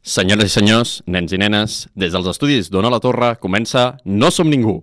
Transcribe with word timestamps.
Senyores 0.00 0.48
i 0.48 0.52
senyors, 0.54 0.90
nens 1.04 1.32
i 1.36 1.38
nenes, 1.38 1.82
des 1.92 2.14
dels 2.14 2.28
estudis 2.30 2.70
d'Ona 2.72 2.88
la 2.88 3.02
Torre 3.04 3.34
comença 3.36 3.98
No 4.08 4.30
som 4.32 4.48
ningú. 4.48 4.78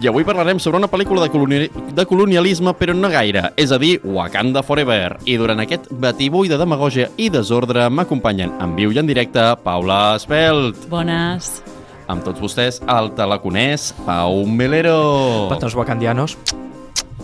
I 0.00 0.08
avui 0.08 0.24
parlarem 0.24 0.62
sobre 0.62 0.78
una 0.78 0.88
pel·lícula 0.88 1.26
de, 1.26 1.32
coloni 1.34 1.66
de 1.66 2.04
colonialisme, 2.06 2.72
però 2.78 2.94
no 2.94 3.10
gaire, 3.10 3.50
és 3.60 3.74
a 3.74 3.76
dir, 3.76 3.98
Wakanda 4.06 4.62
Forever. 4.62 5.18
I 5.26 5.34
durant 5.36 5.60
aquest 5.60 5.90
batibull 5.90 6.48
de 6.48 6.56
demagogia 6.56 7.10
i 7.18 7.26
desordre 7.28 7.90
m'acompanyen 7.90 8.54
en 8.62 8.78
viu 8.78 8.94
i 8.94 9.02
en 9.02 9.10
directe 9.10 9.50
Paula 9.66 10.14
Espelt. 10.14 10.86
Bones. 10.88 11.58
Amb 12.10 12.24
tots 12.26 12.40
vostès, 12.42 12.80
el 12.90 13.12
teleconès 13.14 13.92
Pau 14.02 14.40
Melero. 14.50 15.46
Patrons 15.52 15.76
wakandianos. 15.78 16.34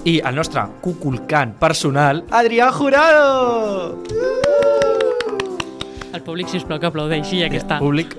I 0.06 0.20
el 0.22 0.36
nostre 0.38 0.62
cuculcant 0.84 1.56
personal, 1.59 2.22
Adrià 2.30 2.68
Jurado! 2.70 4.04
El 6.14 6.22
públic, 6.22 6.46
si 6.46 6.60
us 6.60 6.68
plau, 6.68 6.78
que 6.78 6.86
aplaudeixi, 6.86 7.42
ja 7.42 7.50
que 7.50 7.59
està. 7.59 7.80
Públic. 7.82 8.14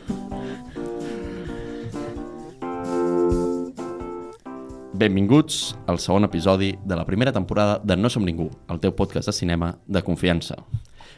Benvinguts 4.97 5.77
al 5.87 6.01
segon 6.03 6.27
episodi 6.27 6.73
de 6.83 6.99
la 6.99 7.07
primera 7.07 7.31
temporada 7.31 7.79
de 7.79 7.95
No 7.95 8.11
som 8.11 8.27
ningú, 8.27 8.49
el 8.67 8.83
teu 8.83 8.91
podcast 8.91 9.31
de 9.31 9.39
cinema 9.39 9.77
de 9.87 10.03
confiança. 10.03 10.59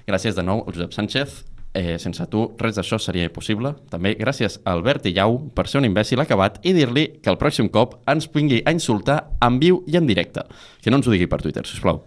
Gràcies 0.05 0.37
de 0.37 0.45
nou 0.45 0.61
al 0.67 0.77
Josep 0.77 0.93
Sánchez. 0.93 1.41
Eh, 1.73 1.99
sense 2.01 2.25
tu 2.33 2.47
res 2.57 2.79
d'això 2.79 2.97
seria 2.97 3.27
impossible. 3.27 3.75
També 3.91 4.15
gràcies 4.17 4.57
a 4.63 4.73
Albert 4.73 5.05
Illau 5.05 5.37
per 5.53 5.67
ser 5.69 5.77
un 5.79 5.85
imbècil 5.85 6.21
acabat 6.21 6.57
i 6.65 6.73
dir-li 6.73 7.05
que 7.21 7.29
el 7.29 7.37
pròxim 7.37 7.69
cop 7.69 7.99
ens 8.09 8.25
vingui 8.33 8.63
a 8.65 8.73
insultar 8.73 9.19
en 9.45 9.59
viu 9.61 9.83
i 9.85 9.97
en 9.99 10.09
directe. 10.09 10.41
Que 10.81 10.89
no 10.89 10.97
ens 10.97 11.07
ho 11.07 11.13
digui 11.13 11.29
per 11.29 11.41
Twitter, 11.43 11.65
sisplau. 11.69 12.01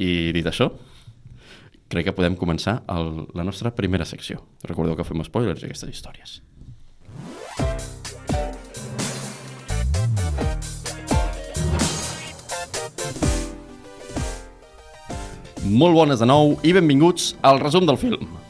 I 0.00 0.32
dit 0.32 0.48
això, 0.48 0.70
crec 1.92 2.08
que 2.08 2.16
podem 2.16 2.38
començar 2.40 2.80
el, 2.88 3.26
la 3.36 3.44
nostra 3.44 3.74
primera 3.76 4.08
secció. 4.08 4.40
Recordeu 4.64 4.96
que 4.96 5.04
fem 5.04 5.24
spoilers 5.28 5.60
i 5.62 5.68
aquestes 5.68 5.92
històries. 5.92 6.40
Molt 15.66 15.96
bones 15.98 16.20
de 16.22 16.26
nou 16.30 16.54
i 16.64 16.72
benvinguts 16.72 17.34
al 17.44 17.60
resum 17.60 17.84
del 17.88 17.98
film. 18.00 18.45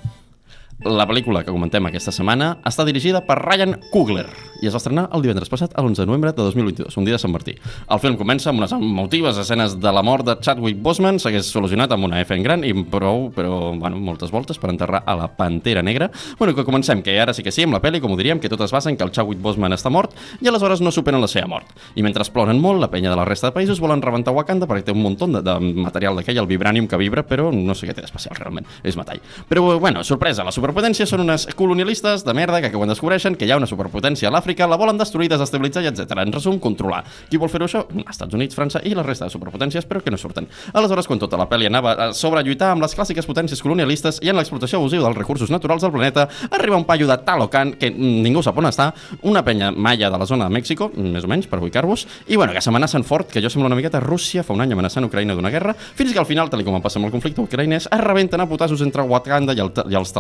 La 0.87 1.03
pel·lícula 1.09 1.41
que 1.43 1.51
comentem 1.51 1.89
aquesta 1.89 2.13
setmana 2.15 2.61
està 2.69 2.85
dirigida 2.87 3.19
per 3.27 3.41
Ryan 3.41 3.75
Coogler 3.91 4.27
i 4.63 4.69
es 4.69 4.73
va 4.73 4.79
estrenar 4.79 5.07
el 5.13 5.25
divendres 5.25 5.51
passat, 5.53 5.73
a 5.75 5.83
l'11 5.83 6.05
de 6.05 6.07
novembre 6.09 6.31
de 6.33 6.45
2022, 6.47 6.95
un 6.97 7.05
dia 7.05 7.17
de 7.17 7.21
Sant 7.21 7.33
Martí. 7.33 7.57
El 7.93 8.01
film 8.01 8.15
comença 8.17 8.49
amb 8.51 8.63
unes 8.63 8.73
emotives 8.73 9.37
escenes 9.43 9.75
de 9.83 9.93
la 9.93 10.05
mort 10.07 10.25
de 10.25 10.37
Chadwick 10.41 10.79
Boseman, 10.83 11.19
s'hagués 11.21 11.51
solucionat 11.51 11.93
amb 11.93 12.07
una 12.07 12.21
F 12.23 12.33
en 12.37 12.45
gran 12.45 12.65
i 12.65 12.73
prou, 12.89 13.27
però, 13.35 13.75
bueno, 13.77 13.99
moltes 14.01 14.31
voltes 14.33 14.61
per 14.63 14.71
enterrar 14.73 15.03
a 15.05 15.17
la 15.19 15.29
Pantera 15.37 15.83
Negra. 15.83 16.09
Bueno, 16.39 16.55
que 16.55 16.65
comencem, 16.65 17.03
que 17.03 17.19
ara 17.21 17.35
sí 17.35 17.43
que 17.45 17.53
sí, 17.53 17.67
amb 17.67 17.77
la 17.77 17.83
pel·li, 17.83 18.01
com 18.01 18.15
ho 18.15 18.17
diríem, 18.17 18.41
que 18.41 18.49
tot 18.53 18.63
es 18.65 18.73
basa 18.73 18.89
en 18.89 18.97
que 18.97 19.05
el 19.05 19.13
Chadwick 19.13 19.43
Boseman 19.43 19.77
està 19.77 19.93
mort 19.93 20.15
i 20.41 20.49
aleshores 20.49 20.81
no 20.81 20.95
superen 20.95 21.21
la 21.21 21.29
seva 21.29 21.51
mort. 21.51 21.75
I 21.97 22.07
mentre 22.07 22.25
ploren 22.33 22.61
molt, 22.63 22.81
la 22.81 22.91
penya 22.93 23.11
de 23.13 23.19
la 23.19 23.27
resta 23.29 23.51
de 23.51 23.57
països 23.59 23.81
volen 23.83 24.03
rebentar 24.03 24.35
Wakanda 24.35 24.67
perquè 24.71 24.89
té 24.89 24.95
un 24.97 25.03
munt 25.03 25.19
de, 25.21 25.43
de 25.45 25.59
material 25.83 26.17
d'aquell, 26.17 26.41
el 26.41 26.49
vibranium 26.49 26.89
que 26.89 26.99
vibra, 27.01 27.27
però 27.27 27.51
no 27.53 27.75
sé 27.77 27.89
què 27.89 27.95
té 27.95 28.03
d'especial 28.05 28.37
realment, 28.39 28.67
és 28.85 28.97
metall. 28.99 29.21
Però, 29.49 29.79
bueno, 29.81 30.03
sorpresa, 30.05 30.45
les 30.45 30.57
superpotències 30.77 31.09
són 31.09 31.23
unes 31.23 31.47
colonialistes 31.57 32.21
de 32.21 32.33
merda 32.37 32.59
que, 32.61 32.69
quan 32.69 32.91
descobreixen 32.91 33.33
que 33.41 33.47
hi 33.47 33.53
ha 33.55 33.57
una 33.57 33.65
superpotència 33.65 34.29
a 34.29 34.33
l'Àfrica 34.35 34.67
la 34.69 34.77
volen 34.77 34.99
destruir, 35.01 35.31
desestabilitzar 35.33 35.81
i 35.81 35.87
etc. 35.89 36.19
En 36.21 36.35
resum, 36.35 36.59
controlar. 36.61 36.99
Qui 37.31 37.39
vol 37.41 37.49
fer-ho 37.49 37.65
això? 37.65 37.87
Estats 38.03 38.37
Units, 38.37 38.53
França 38.53 38.83
i 38.85 38.93
la 38.93 39.01
resta 39.07 39.25
de 39.25 39.33
superpotències, 39.33 39.87
però 39.89 40.03
que 40.05 40.13
no 40.13 40.19
surten. 40.21 40.45
Aleshores, 40.77 41.09
quan 41.09 41.23
tota 41.23 41.39
la 41.41 41.47
pel·li 41.49 41.71
anava 41.71 41.95
a 41.97 42.09
sobrelluitar 42.13 42.75
amb 42.75 42.85
les 42.85 42.93
clàssiques 42.93 43.25
potències 43.25 43.63
colonialistes 43.65 44.21
i 44.21 44.29
en 44.29 44.37
l'explotació 44.37 44.83
abusiva 44.83 45.07
dels 45.07 45.17
recursos 45.17 45.49
naturals 45.49 45.81
del 45.87 45.95
planeta, 45.95 46.27
arriba 46.51 46.77
un 46.77 46.85
paio 46.85 47.09
de 47.09 47.17
Talocan, 47.25 47.73
que 47.81 47.89
ningú 47.97 48.45
sap 48.45 48.61
on 48.61 48.69
està, 48.69 48.91
una 49.25 49.41
penya 49.49 49.73
maia 49.73 50.13
de 50.13 50.21
la 50.21 50.29
zona 50.29 50.51
de 50.51 50.59
Mèxico, 50.59 50.91
més 50.93 51.25
o 51.25 51.33
menys, 51.33 51.49
per 51.49 51.63
ubicar-vos, 51.63 52.05
i 52.29 52.37
bueno, 52.37 52.53
que 52.53 52.61
s'amenacen 52.61 53.09
fort, 53.09 53.33
que 53.33 53.41
jo 53.41 53.49
sembla 53.49 53.73
una 53.73 53.81
miqueta 53.81 54.05
Rússia 54.05 54.45
fa 54.45 54.53
un 54.53 54.61
any 54.67 54.77
amenaçant 54.77 55.09
Ucraïna 55.09 55.39
d'una 55.41 55.55
guerra, 55.57 55.73
fins 55.73 56.13
que 56.13 56.21
al 56.21 56.29
final, 56.29 56.53
tal 56.53 56.67
com 56.69 56.77
passa 56.85 57.01
amb 57.01 57.09
el 57.09 57.17
conflicte 57.17 57.41
ucraïnès, 57.41 57.89
es 57.89 58.05
rebenten 58.05 58.45
a 58.45 58.51
putassos 58.51 58.85
entre 58.85 59.09
Wakanda 59.09 59.57
i, 59.57 59.65
el, 59.65 59.73
i 59.89 59.97
els 59.97 60.13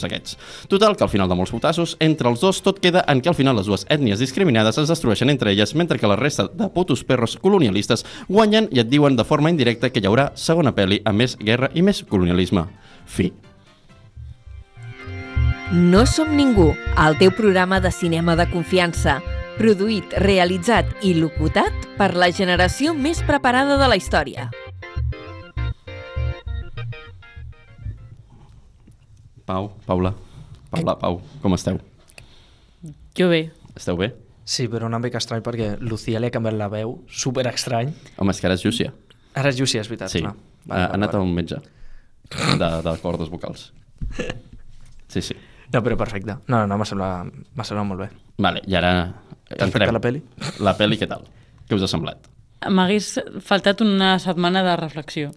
talaconians 0.00 0.04
aquests. 0.04 0.38
Total, 0.68 0.96
que 0.96 1.04
al 1.04 1.10
final 1.10 1.28
de 1.28 1.36
molts 1.36 1.52
putassos, 1.52 1.96
entre 2.00 2.28
els 2.28 2.40
dos 2.40 2.62
tot 2.62 2.80
queda 2.80 3.04
en 3.08 3.20
que 3.20 3.28
al 3.28 3.34
final 3.34 3.56
les 3.56 3.66
dues 3.66 3.86
ètnies 3.88 4.18
discriminades 4.18 4.78
es 4.78 4.88
destrueixen 4.88 5.30
entre 5.30 5.52
elles, 5.52 5.74
mentre 5.74 5.98
que 5.98 6.06
la 6.06 6.16
resta 6.16 6.48
de 6.48 6.68
putos 6.68 7.04
perros 7.04 7.36
colonialistes 7.40 8.04
guanyen 8.28 8.68
i 8.72 8.80
et 8.80 8.88
diuen 8.88 9.16
de 9.16 9.24
forma 9.24 9.50
indirecta 9.50 9.90
que 9.90 10.00
hi 10.00 10.06
haurà 10.08 10.32
segona 10.34 10.72
pel·li 10.72 11.02
amb 11.04 11.18
més 11.18 11.36
guerra 11.38 11.70
i 11.74 11.82
més 11.82 12.04
colonialisme. 12.08 12.66
Fi. 13.06 13.32
No 15.70 16.04
som 16.06 16.34
ningú, 16.34 16.72
el 16.98 17.18
teu 17.18 17.30
programa 17.30 17.78
de 17.80 17.92
cinema 17.94 18.34
de 18.36 18.48
confiança, 18.50 19.20
produït, 19.58 20.16
realitzat 20.18 20.88
i 21.06 21.14
locutat 21.14 21.86
per 21.98 22.14
la 22.16 22.32
generació 22.34 22.94
més 22.94 23.22
preparada 23.22 23.78
de 23.78 23.86
la 23.86 23.98
història. 24.00 24.48
Pau, 29.50 29.72
Paula, 29.86 30.12
Paula, 30.70 30.94
Pau, 31.00 31.20
com 31.42 31.54
esteu? 31.56 31.80
Jo 33.18 33.26
bé. 33.32 33.40
Esteu 33.74 33.96
bé? 33.98 34.12
Sí, 34.46 34.68
però 34.70 34.86
una 34.86 35.00
mica 35.02 35.18
estrany 35.18 35.42
perquè 35.42 35.72
Lucía 35.82 36.20
li 36.22 36.28
ha 36.30 36.34
canviat 36.34 36.54
la 36.58 36.68
veu, 36.70 36.92
super 37.10 37.44
estrany. 37.50 37.90
Home, 38.18 38.30
és 38.34 38.38
que 38.40 38.46
ara 38.46 38.54
és 38.58 38.62
Llúcia. 38.64 38.92
Ara 39.34 39.50
és 39.50 39.58
Jussi, 39.58 39.78
és 39.82 39.90
veritat. 39.90 40.10
Sí, 40.12 40.22
No. 40.22 40.32
ha, 40.68 40.84
ha 40.84 40.94
anat 40.94 41.14
a 41.14 41.20
un 41.22 41.32
metge 41.34 41.58
de, 42.30 42.70
de 42.86 42.94
cordes 43.02 43.30
vocals. 43.32 43.72
Sí, 45.10 45.18
sí. 45.26 45.34
No, 45.74 45.80
però 45.82 45.96
perfecte. 45.98 46.36
No, 46.46 46.60
no, 46.60 46.66
no 46.70 46.76
m'ha 46.78 46.84
semblat, 46.86 47.32
semblat 47.66 47.86
molt 47.88 48.04
bé. 48.04 48.06
Vale, 48.38 48.60
i 48.70 48.76
ara 48.78 48.92
Respecte 49.50 49.88
a 49.90 49.94
la 49.96 49.98
peli? 50.04 50.20
La 50.62 50.76
peli, 50.78 50.94
què 51.00 51.08
tal? 51.10 51.24
Què 51.66 51.74
us 51.74 51.82
ha 51.82 51.88
semblat? 51.90 52.28
M'hagués 52.70 53.08
faltat 53.42 53.82
una 53.82 54.12
setmana 54.22 54.62
de 54.62 54.76
reflexió. 54.78 55.32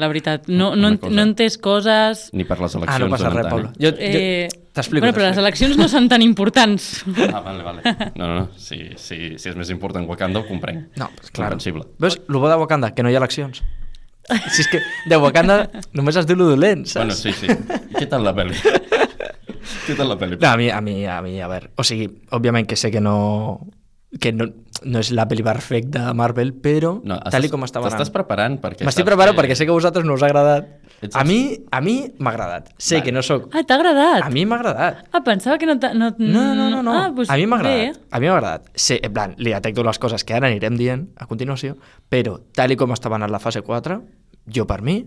La 0.00 0.08
veritat. 0.08 0.46
No, 0.48 0.70
no, 0.74 0.90
no 0.96 1.20
he 1.20 1.24
entès 1.26 1.58
coses... 1.60 2.30
Ni 2.32 2.46
per 2.48 2.56
les 2.62 2.74
Ah, 2.74 2.78
eleccions. 2.80 3.02
no 3.04 3.10
passa 3.12 3.30
res, 3.34 3.46
Paula. 3.50 3.72
Jo, 3.76 3.90
Eh... 3.98 4.48
jo 4.48 4.58
t'explico. 4.72 5.04
Bueno, 5.04 5.12
però 5.18 5.26
les 5.28 5.36
eleccions 5.42 5.76
no 5.76 5.88
són 5.92 6.08
tan 6.08 6.22
importants. 6.24 7.02
Eh? 7.12 7.28
Ah, 7.28 7.42
vale, 7.44 7.62
vale. 7.62 7.82
No, 8.16 8.24
no, 8.26 8.34
no. 8.40 8.48
Si, 8.56 8.78
si, 8.96 9.36
si 9.36 9.50
és 9.50 9.56
més 9.58 9.68
important 9.74 10.08
Wakanda, 10.08 10.40
ho 10.40 10.46
comprenc. 10.48 10.86
No, 10.96 11.10
pues, 11.16 11.28
clar. 11.30 11.50
Comprensible. 11.50 11.84
Veus, 12.00 12.16
el 12.24 12.38
bo 12.40 12.48
de 12.48 12.56
Wakanda, 12.56 12.94
que 12.96 13.02
no 13.04 13.12
hi 13.12 13.18
ha 13.18 13.20
eleccions. 13.20 13.60
Si 14.54 14.62
és 14.64 14.68
que 14.70 14.80
de 15.10 15.16
Wakanda 15.20 15.66
només 15.92 16.16
es 16.16 16.24
diu 16.30 16.38
lo 16.40 16.46
dolent, 16.48 16.86
saps? 16.88 17.02
Bueno, 17.02 17.18
sí, 17.18 17.32
sí. 17.36 17.52
I 17.92 17.98
què 18.00 18.08
tal 18.08 18.24
la 18.24 18.32
pel·li? 18.32 18.56
què 19.86 19.96
tal 19.98 20.08
la 20.08 20.16
pel·li? 20.16 20.38
No, 20.40 20.48
a 20.48 20.56
mi, 20.56 20.70
a 20.72 20.80
mi, 20.80 20.96
a 21.04 21.20
mi, 21.20 21.36
a 21.42 21.48
veure, 21.50 21.68
o 21.76 21.84
sigui, 21.84 22.06
òbviament 22.32 22.68
que 22.70 22.78
sé 22.80 22.88
que 22.94 23.02
no, 23.02 23.58
que 24.20 24.32
no, 24.32 24.44
no 24.84 25.00
és 25.00 25.08
la 25.16 25.24
pel·li 25.30 25.42
perfecta 25.46 26.02
de 26.08 26.12
Marvel, 26.14 26.50
però 26.52 26.98
No, 27.04 27.16
tal 27.32 27.46
i 27.46 27.48
com 27.48 27.62
estava 27.64 27.88
T'estàs 27.88 28.10
preparant 28.12 28.58
perquè... 28.60 28.84
M'estic 28.84 29.06
preparant 29.08 29.32
que- 29.34 29.40
perquè 29.42 29.54
sé 29.56 29.64
que 29.64 29.72
a 29.72 29.76
vosaltres 29.78 30.04
no 30.04 30.14
us 30.18 30.22
ha 30.22 30.28
agradat. 30.28 30.66
Ets 31.02 31.16
A 31.16 31.24
mi, 31.24 31.56
a 31.72 31.80
mi 31.80 31.94
m'ha 32.20 32.30
agradat. 32.30 32.68
Sé 32.76 32.96
Vale. 32.98 33.04
que 33.06 33.12
no 33.16 33.22
sóc... 33.26 33.48
Ah, 33.56 33.62
t'ha 33.66 33.74
agradat? 33.80 34.22
A 34.22 34.28
mi 34.30 34.44
m'ha 34.46 34.58
agradat. 34.60 35.00
Ah, 35.12 35.22
pensava 35.24 35.56
que 35.58 35.66
no... 35.66 35.78
t'ha- 35.80 35.94
No, 35.94 36.12
No, 36.18 36.44
no, 36.54 36.68
no, 36.70 36.82
no. 36.82 36.92
Ah, 36.92 37.08
doncs 37.10 37.30
a 37.32 37.36
mi 37.40 37.46
m'ha 37.46 37.56
agradat. 37.62 37.98
A 38.10 38.20
mi 38.20 38.28
m'ha 38.28 38.36
agradat. 38.36 38.68
Sé, 38.74 39.00
en 39.02 39.12
plan, 39.16 39.34
li 39.38 39.50
detecto 39.56 39.82
les 39.82 39.98
coses 39.98 40.22
que 40.28 40.34
ara 40.36 40.46
anirem 40.52 40.76
dient 40.76 41.08
a 41.16 41.26
continuació, 41.26 41.74
però 42.12 42.36
tal 42.54 42.76
com 42.76 42.92
estava 42.92 43.16
anant 43.16 43.32
la 43.32 43.40
fase 43.42 43.62
4, 43.64 43.98
jo 44.46 44.66
per 44.68 44.82
mi, 44.82 45.00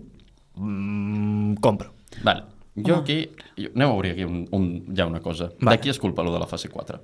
mm, 0.56 1.54
compro. 1.62 1.92
Vale. 2.24 2.42
Jo 2.76 2.96
aquí... 3.00 3.30
Jo, 3.56 3.70
anem 3.74 3.88
a 3.88 3.92
obrir 3.94 4.12
aquí 4.12 4.24
un, 4.28 4.42
un, 4.52 4.66
ja 4.94 5.06
una 5.06 5.20
cosa. 5.24 5.52
Vale. 5.60 5.76
De 5.78 5.82
qui 5.82 5.90
és 5.94 5.98
culpa 6.02 6.22
lo 6.26 6.32
de 6.34 6.40
la 6.42 6.46
fase 6.50 6.68
4? 6.68 7.00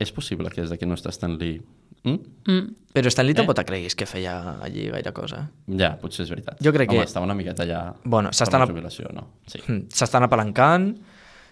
És 0.00 0.10
possible 0.16 0.48
que 0.50 0.62
des 0.64 0.70
d'aquí 0.72 0.86
no 0.88 0.96
està 0.98 1.12
Stan 1.12 1.36
Lee... 1.38 1.60
Mm? 2.02 2.16
Mm. 2.48 2.68
Però 2.96 3.10
Stan 3.12 3.26
Lee 3.28 3.34
Eh? 3.36 3.40
tampoc 3.42 3.60
creguis 3.68 3.94
que 3.94 4.06
feia 4.08 4.56
allí 4.64 4.86
gaire 4.88 5.12
cosa. 5.12 5.42
Ja, 5.68 5.92
potser 6.00 6.24
és 6.24 6.30
veritat. 6.32 6.56
Jo 6.64 6.72
crec 6.72 6.88
Home, 6.88 7.02
que- 7.02 7.10
estava 7.12 7.26
una 7.28 7.34
miqueta 7.36 7.66
ja... 7.68 7.82
Bueno, 8.04 8.32
s'estan 8.32 8.60
la 8.62 8.64
a- 8.64 8.72
jubilació, 8.72 9.10
no? 9.12 9.26
Sí. 9.46 9.60
Mm, 9.68 9.90
S'estan 9.92 10.24
apalancant, 10.24 10.94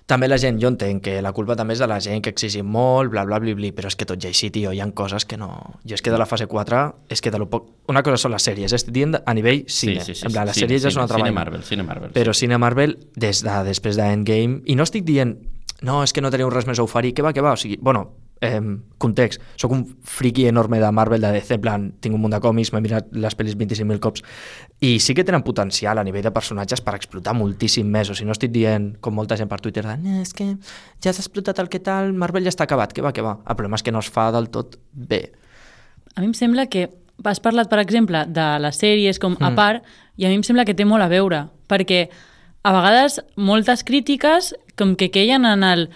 també 0.08 0.24
la 0.26 0.38
gent, 0.40 0.56
jo 0.62 0.70
entenc 0.72 1.02
que 1.04 1.18
la 1.20 1.34
culpa 1.36 1.52
també 1.54 1.74
és 1.76 1.82
de 1.84 1.86
la 1.90 1.98
gent 2.00 2.22
que 2.24 2.30
exigim 2.32 2.64
molt, 2.64 3.10
bla, 3.12 3.26
bla, 3.28 3.36
bla, 3.44 3.52
bla, 3.58 3.68
però 3.76 3.90
és 3.92 3.96
que 4.00 4.06
tot 4.08 4.16
ja 4.24 4.30
així, 4.32 4.48
tio, 4.50 4.72
hi 4.72 4.80
ha 4.80 4.86
coses 4.96 5.26
que 5.28 5.36
no... 5.36 5.50
Jo 5.84 5.98
és 5.98 6.00
que 6.00 6.10
de 6.10 6.16
la 6.16 6.24
fase 6.24 6.46
4, 6.48 6.80
és 7.12 7.20
que 7.20 7.30
de 7.30 7.38
lo 7.42 7.50
poc... 7.52 7.66
Una 7.92 8.00
cosa 8.02 8.16
són 8.16 8.32
les 8.32 8.42
sèries, 8.48 8.72
estic 8.72 8.94
dient 8.96 9.18
a 9.20 9.34
nivell 9.36 9.66
cine. 9.68 10.00
sí, 10.00 10.14
sí, 10.14 10.24
en 10.24 10.32
plan, 10.32 10.48
sí, 10.48 10.54
les 10.54 10.62
sèries 10.64 10.80
ja 10.82 10.88
és 10.88 10.94
cine, 10.94 11.02
una 11.02 11.04
altra 11.10 11.20
cine. 11.20 11.34
Marvel, 11.36 11.62
cine 11.68 11.84
Marvel. 11.84 12.14
Però 12.16 12.32
cine 12.32 12.56
Marvel, 12.56 12.96
des 13.20 13.44
de 13.44 13.58
després 13.68 14.00
d'Endgame, 14.00 14.62
i 14.64 14.78
no 14.80 14.88
estic 14.88 15.04
dient, 15.04 15.36
no, 15.84 16.00
és 16.02 16.16
que 16.16 16.24
no 16.24 16.32
teniu 16.32 16.48
res 16.48 16.64
més 16.66 16.80
a 16.80 16.88
oferir, 16.88 17.12
que 17.12 17.20
va, 17.22 17.34
que 17.36 17.44
va, 17.44 17.52
o 17.52 17.60
sigui, 17.60 17.76
bueno, 17.76 18.06
Eh, 18.40 18.60
context, 18.98 19.40
sóc 19.56 19.72
un 19.72 19.84
friki 20.02 20.46
enorme 20.46 20.78
de 20.78 20.90
Marvel, 20.92 21.20
de 21.20 21.32
DC, 21.32 21.54
en 21.54 21.60
plan, 21.60 21.92
tinc 22.00 22.14
un 22.14 22.20
munt 22.22 22.32
de 22.32 22.38
còmics, 22.40 22.72
m'he 22.72 22.80
mirat 22.80 23.08
les 23.10 23.34
pel·lis 23.36 23.56
25.000 23.58 23.98
cops, 23.98 24.22
i 24.80 24.98
sí 25.02 25.14
que 25.14 25.24
tenen 25.24 25.42
potencial 25.42 25.98
a 25.98 26.04
nivell 26.04 26.22
de 26.22 26.30
personatges 26.30 26.80
per 26.80 26.94
explotar 26.94 27.34
moltíssim 27.34 27.86
més, 27.90 28.10
o 28.10 28.14
si 28.14 28.24
no 28.24 28.32
estic 28.36 28.52
dient, 28.54 28.92
com 29.00 29.14
molta 29.14 29.36
gent 29.36 29.48
per 29.50 29.58
Twitter, 29.60 29.84
de, 29.84 29.96
"No, 29.96 30.20
és 30.22 30.32
que 30.32 30.56
ja 31.02 31.12
s'ha 31.12 31.22
explotat 31.22 31.58
el 31.58 31.68
que 31.68 31.80
tal, 31.80 32.12
Marvel 32.12 32.44
ja 32.44 32.50
està 32.50 32.62
acabat, 32.62 32.92
que 32.92 33.02
va, 33.02 33.12
que 33.12 33.22
va. 33.22 33.38
El 33.48 33.56
problema 33.56 33.74
és 33.74 33.82
que 33.82 33.90
no 33.92 33.98
es 33.98 34.08
fa 34.08 34.30
del 34.30 34.50
tot 34.50 34.78
bé. 34.92 35.32
A 36.14 36.20
mi 36.20 36.26
em 36.26 36.34
sembla 36.34 36.66
que 36.66 36.90
has 37.24 37.40
parlat, 37.40 37.68
per 37.68 37.80
exemple, 37.80 38.24
de 38.26 38.58
les 38.60 38.76
sèries 38.80 39.18
com 39.18 39.36
a 39.40 39.50
Mm. 39.50 39.54
part, 39.56 39.82
i 40.16 40.24
a 40.26 40.28
mi 40.28 40.36
em 40.36 40.42
sembla 40.42 40.64
que 40.64 40.74
té 40.74 40.84
molt 40.84 41.02
a 41.02 41.08
veure, 41.08 41.48
perquè 41.68 42.08
a 42.62 42.72
vegades 42.72 43.20
moltes 43.36 43.82
crítiques 43.84 44.54
com 44.76 44.94
que 44.94 45.10
queien 45.10 45.44
en 45.44 45.62
el 45.64 45.90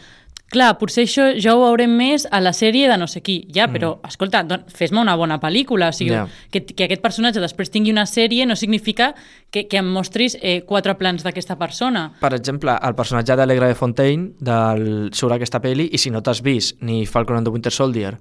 clar, 0.53 0.75
potser 0.79 1.07
això 1.09 1.31
ja 1.41 1.55
ho 1.57 1.63
veurem 1.65 1.91
més 1.97 2.27
a 2.31 2.39
la 2.45 2.53
sèrie 2.55 2.87
de 2.91 2.97
no 3.01 3.09
sé 3.11 3.23
qui. 3.25 3.41
Ja, 3.53 3.67
però, 3.73 3.95
escolta, 4.07 4.43
don- 4.47 4.63
fes-me 4.69 5.01
una 5.01 5.17
bona 5.19 5.41
pel·lícula. 5.43 5.89
O 5.89 5.97
sigui, 5.97 6.13
Ja. 6.13 6.27
que, 6.53 6.63
que 6.65 6.85
aquest 6.85 7.03
personatge 7.03 7.41
després 7.41 7.71
tingui 7.73 7.91
una 7.91 8.05
sèrie 8.07 8.47
no 8.47 8.55
significa 8.57 9.15
que, 9.51 9.67
que 9.67 9.79
em 9.81 9.89
mostris 9.93 10.37
eh, 10.41 10.61
quatre 10.69 10.95
plans 11.01 11.25
d'aquesta 11.25 11.57
persona. 11.59 12.13
Per 12.21 12.33
exemple, 12.37 12.77
el 12.83 12.95
personatge 12.95 13.35
d'Alegra 13.37 13.69
de 13.73 13.75
Fontaine 13.75 14.31
del, 14.39 15.11
a 15.33 15.41
aquesta 15.41 15.61
pel·li 15.65 15.89
i 15.93 15.99
si 15.99 16.11
no 16.13 16.23
t'has 16.23 16.43
vist 16.43 16.79
ni 16.83 17.07
Falcon 17.07 17.37
and 17.41 17.47
the 17.49 17.53
Winter 17.53 17.73
Soldier, 17.73 18.19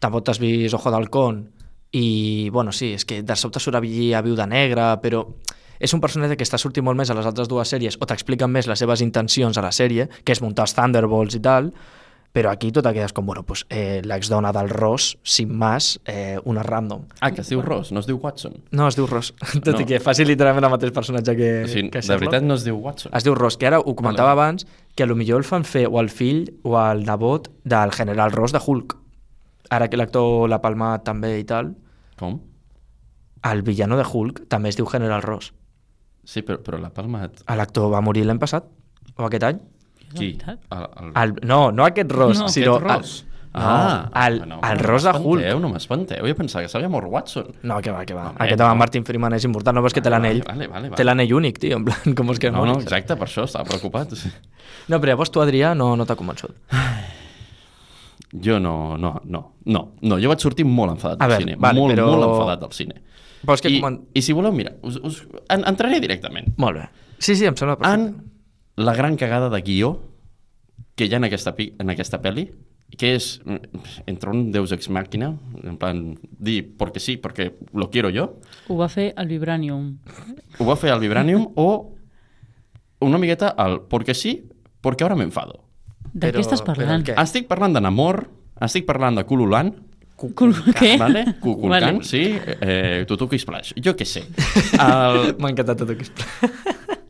tampoc 0.00 0.24
t'has 0.26 0.38
vist 0.42 0.74
Ojo 0.74 0.90
d'Halcón 0.90 1.46
i, 1.92 2.50
bueno, 2.52 2.70
sí, 2.72 2.92
és 2.92 3.04
que 3.08 3.22
de 3.22 3.36
sobte 3.36 3.60
surt 3.60 3.78
a 3.80 4.20
Viuda 4.20 4.44
Negra, 4.46 4.98
però 5.00 5.22
és 5.80 5.94
un 5.94 6.00
personatge 6.00 6.36
que 6.36 6.44
està 6.44 6.58
sortint 6.58 6.84
molt 6.84 6.98
més 6.98 7.10
a 7.10 7.14
les 7.14 7.26
altres 7.26 7.48
dues 7.48 7.68
sèries 7.68 7.96
o 8.00 8.06
t'expliquen 8.06 8.50
més 8.50 8.66
les 8.66 8.78
seves 8.78 9.00
intencions 9.04 9.56
a 9.58 9.62
la 9.62 9.70
sèrie, 9.72 10.08
que 10.24 10.32
és 10.32 10.42
muntar 10.42 10.66
els 10.68 10.74
Thunderbolts 10.74 11.34
i 11.34 11.40
tal, 11.40 11.72
però 12.32 12.50
aquí 12.52 12.68
tot 12.70 12.84
quedes 12.92 13.14
com, 13.16 13.24
bueno, 13.26 13.42
pues, 13.42 13.64
eh, 13.70 14.02
l'exdona 14.04 14.52
del 14.52 14.68
Ross, 14.68 15.16
sin 15.22 15.56
más, 15.56 15.98
eh, 16.04 16.38
una 16.44 16.62
random. 16.62 17.06
Ah, 17.20 17.30
que 17.32 17.40
es 17.40 17.48
diu 17.48 17.62
Ross, 17.62 17.90
no 17.90 18.00
es 18.00 18.06
diu 18.06 18.18
Watson. 18.22 18.52
No, 18.70 18.86
es 18.86 18.96
diu 18.96 19.06
Ross, 19.06 19.32
tot 19.64 19.74
No. 19.74 19.80
i 19.80 19.86
que 19.86 19.98
faci 19.98 20.24
literalment 20.28 20.64
el 20.64 20.70
mateix 20.70 20.92
personatge 20.92 21.34
que, 21.36 21.48
O 21.64 21.68
sigui, 21.68 21.90
que 21.90 22.00
de 22.04 22.16
veritat 22.20 22.42
no 22.44 22.54
es 22.54 22.64
diu 22.68 22.76
Watson. 22.76 23.10
Es 23.16 23.24
diu 23.24 23.34
Ross, 23.34 23.56
que 23.56 23.66
ara 23.66 23.80
ho 23.80 23.94
comentava 23.96 24.34
Vale. 24.34 24.42
abans, 24.42 24.66
que 24.94 25.02
a 25.04 25.06
lo 25.06 25.16
millor 25.16 25.38
el 25.40 25.44
fan 25.44 25.64
fer 25.64 25.86
o 25.90 25.98
el 26.00 26.10
fill 26.10 26.52
o 26.62 26.76
el 26.78 27.04
nebot 27.06 27.48
del 27.64 27.92
general 27.92 28.30
Ross 28.32 28.52
de 28.52 28.60
Hulk. 28.64 28.96
Ara 29.70 29.88
que 29.88 29.96
l'actor 29.96 30.48
l'ha 30.48 30.60
palmat 30.60 31.04
també 31.04 31.38
i 31.40 31.44
tal, 31.44 31.74
Com? 32.18 32.40
el 33.42 33.62
villano 33.62 33.96
de 33.96 34.04
Hulk 34.04 34.48
també 34.48 34.68
es 34.68 34.76
diu 34.76 34.86
General 34.86 35.22
Ross. 35.22 35.52
Sí, 36.28 36.42
però, 36.44 36.58
però 36.64 36.76
l'ha 36.82 36.90
palmat. 36.92 37.40
L'actor 37.56 37.88
va 37.94 38.02
morir 38.04 38.26
l'any 38.28 38.40
passat, 38.42 38.66
o 39.16 39.24
aquest 39.28 39.46
any. 39.48 39.62
Qui? 40.12 40.34
El, 40.44 40.58
el... 41.00 41.08
El, 41.22 41.32
no, 41.48 41.62
no 41.72 41.86
aquest 41.88 42.12
Ross, 42.12 42.42
No. 42.44 42.48
sinó... 42.52 42.76
Aquest 42.76 42.90
Ross? 42.92 43.14
El, 43.58 43.64
no, 43.64 44.10
el, 44.22 44.34
no, 44.50 44.58
el 44.62 44.76
no 44.78 44.84
Ross 44.86 45.06
de 45.08 45.12
Hulk. 45.16 45.46
No 45.62 45.70
m'espanteu, 45.72 46.26
jo 46.28 46.34
pensava 46.36 46.62
que 46.66 46.68
s'havia 46.70 46.90
mort 46.92 47.08
Watson. 47.10 47.48
No, 47.66 47.78
que 47.82 47.90
va, 47.90 48.02
que 48.06 48.14
va. 48.14 48.26
Home, 48.28 48.42
Aquest 48.44 48.60
no. 48.60 48.66
amb 48.68 48.82
Martin 48.84 49.06
Freeman 49.08 49.34
és 49.38 49.46
important, 49.48 49.74
no 49.74 49.82
veus 49.82 49.96
que 49.96 50.02
té 50.04 50.12
l'anell? 50.12 50.42
vale, 50.46 50.68
vale, 50.68 50.90
vale. 50.92 50.98
Té 51.00 51.06
l'anell 51.08 51.32
únic, 51.34 51.58
tio, 51.64 51.80
en 51.80 51.86
plan, 51.88 52.12
com 52.20 52.30
és 52.36 52.38
que 52.44 52.52
No, 52.54 52.66
no, 52.68 52.76
exacte, 52.84 53.16
per 53.18 53.26
això 53.26 53.46
estava 53.48 53.64
preocupat. 53.72 54.12
No, 54.92 55.00
però 55.00 55.14
llavors 55.14 55.32
tu, 55.32 55.40
Adrià, 55.42 55.72
no, 55.74 55.94
no 55.96 56.06
t'ha 56.06 56.14
convençut. 56.20 56.54
Jo 58.44 58.58
no, 58.60 58.96
no, 59.00 59.14
no, 59.24 59.40
no, 59.64 59.82
no, 60.04 60.18
jo 60.20 60.28
vaig 60.28 60.42
sortir 60.44 60.66
molt 60.68 60.92
enfadat 60.98 61.22
A 61.24 61.28
del 61.32 61.40
cine, 61.46 61.54
vale, 61.56 61.80
molt, 61.80 61.94
però- 61.96 62.10
molt 62.12 62.26
enfadat 62.28 62.60
del 62.66 62.72
cine. 62.76 63.00
Vols 63.46 63.60
que 63.62 63.70
I, 63.70 63.80
comen- 63.80 64.00
I 64.14 64.22
si 64.22 64.32
voleu, 64.32 64.52
mira, 64.52 64.72
us, 64.82 64.96
us, 65.02 65.22
en, 65.48 65.62
entraré 65.68 66.00
directament. 66.00 66.52
Molt 66.56 66.76
bé. 66.80 66.88
Sí, 67.18 67.34
sí, 67.36 67.44
em 67.46 67.54
sembla 67.56 67.76
perfecte. 67.78 67.94
En 68.08 68.84
la 68.84 68.94
gran 68.94 69.16
cagada 69.16 69.48
de 69.50 69.60
guió 69.62 69.92
que 70.96 71.06
hi 71.06 71.12
ha 71.14 71.18
en 71.18 71.24
aquesta, 71.28 71.54
pi- 71.54 71.74
en 71.78 71.90
aquesta 71.90 72.20
pel·li, 72.22 72.48
que 72.98 73.12
és 73.14 73.40
mm, 73.44 73.82
entre 74.10 74.30
un 74.32 74.50
deus 74.50 74.72
ex 74.72 74.88
màquina, 74.90 75.28
en 75.62 75.76
plan, 75.78 76.00
dir 76.22 76.62
perquè 76.78 76.98
sí, 77.02 77.16
perquè 77.22 77.52
lo 77.74 77.90
quiero 77.90 78.10
yo, 78.10 78.40
Ho 78.68 78.76
va 78.78 78.88
fer 78.88 79.12
el 79.16 79.28
Vibranium. 79.28 79.98
ho 80.58 80.64
va 80.66 80.74
fer 80.76 80.90
el 80.94 81.00
Vibranium 81.00 81.50
o 81.56 81.94
una 83.00 83.18
miqueta 83.18 83.52
el 83.58 83.82
perquè 83.90 84.14
sí, 84.14 84.32
perquè 84.82 85.04
ara 85.06 85.14
m'enfado. 85.18 85.60
De 86.12 86.30
Però- 86.32 86.38
què 86.40 86.46
estàs 86.46 86.62
però 86.64 86.74
parlant? 86.74 87.04
Estic 87.22 87.46
parlant 87.46 87.74
de 87.76 87.80
Namor, 87.84 88.24
estic 88.64 88.86
parlant 88.88 89.14
de 89.20 89.24
Cululant, 89.28 89.74
Cul- 90.18 90.54
Què? 90.74 90.96
vale? 90.98 91.22
Cuculcán, 91.40 92.00
Vale. 92.00 92.04
sí, 92.04 92.22
eh, 92.60 93.04
Tutuki 93.06 93.38
Splash, 93.38 93.72
jo 93.78 93.92
què 93.94 94.04
sé. 94.08 94.24
El, 94.74 95.18
M'ha 95.40 95.52
encantat 95.52 95.78
tot 95.78 95.92
aquest 95.94 96.24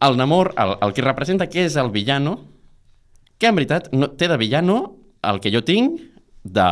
el 0.05 0.17
Namor, 0.21 0.53
el, 0.61 0.75
el 0.85 0.93
que 0.95 1.03
representa 1.03 1.49
que 1.51 1.65
és 1.67 1.77
el 1.81 1.89
villano, 1.91 2.37
que 3.39 3.49
en 3.51 3.57
veritat 3.57 3.89
no, 3.97 4.11
té 4.15 4.29
de 4.31 4.37
villano 4.39 4.77
el 5.27 5.41
que 5.41 5.51
jo 5.55 5.65
tinc 5.67 5.99
de... 6.45 6.69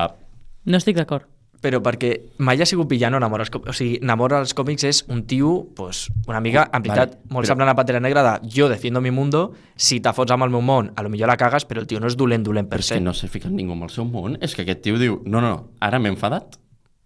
No 0.66 0.78
estic 0.78 0.96
d'acord. 1.00 1.24
Però 1.62 1.80
perquè 1.82 2.10
mai 2.38 2.60
ha 2.60 2.66
sigut 2.68 2.86
villano 2.88 3.18
Namor 3.18 3.40
als 3.40 3.50
còmics. 3.50 3.70
O 3.70 3.72
sigui, 3.72 3.98
Namor 4.02 4.34
als 4.34 4.52
còmics 4.54 4.84
és 4.84 5.04
un 5.08 5.22
tio, 5.26 5.66
pues, 5.74 6.10
una 6.28 6.40
mica, 6.40 6.68
en 6.72 6.82
veritat, 6.82 7.14
Vale, 7.16 7.22
molt 7.30 7.44
però- 7.44 7.48
semblant 7.48 7.70
a 7.70 7.74
Pantera 7.74 8.00
Negra 8.00 8.22
de 8.22 8.48
jo 8.54 8.68
defiendo 8.68 9.00
mi 9.00 9.10
mundo, 9.10 9.54
si 9.74 10.00
te 10.00 10.12
fots 10.12 10.30
amb 10.32 10.44
el 10.44 10.50
meu 10.50 10.60
món, 10.60 10.92
a 10.96 11.02
lo 11.02 11.08
millor 11.08 11.28
la 11.28 11.36
cagues, 11.36 11.66
però 11.66 11.80
el 11.80 11.86
tio 11.86 11.98
no 11.98 12.06
és 12.06 12.16
dolent, 12.16 12.44
dolent 12.44 12.68
per 12.68 12.80
És 12.80 12.86
ser. 12.86 12.98
que 12.98 13.04
no 13.04 13.14
s'ha 13.14 13.28
ficat 13.28 13.50
ningú 13.50 13.72
amb 13.72 13.84
el 13.84 13.90
seu 13.90 14.04
món. 14.04 14.36
És 14.42 14.54
que 14.54 14.62
aquest 14.62 14.82
tio 14.82 14.98
diu, 14.98 15.22
no, 15.24 15.40
no, 15.40 15.48
no, 15.48 15.68
ara 15.80 15.98
m'he 15.98 16.08
enfadat 16.10 16.58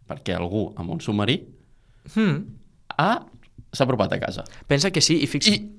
perquè 0.08 0.34
algú 0.36 0.72
amb 0.76 0.90
un 0.90 1.00
submarí 1.00 1.44
Hmm. 2.14 2.44
ha 2.98 3.26
s'ha 3.72 3.84
apropat 3.84 4.12
a 4.14 4.18
casa. 4.18 4.42
Pensa 4.66 4.90
que 4.90 5.00
sí, 5.00 5.20
i 5.22 5.26
fix... 5.28 5.46
I 5.46 5.70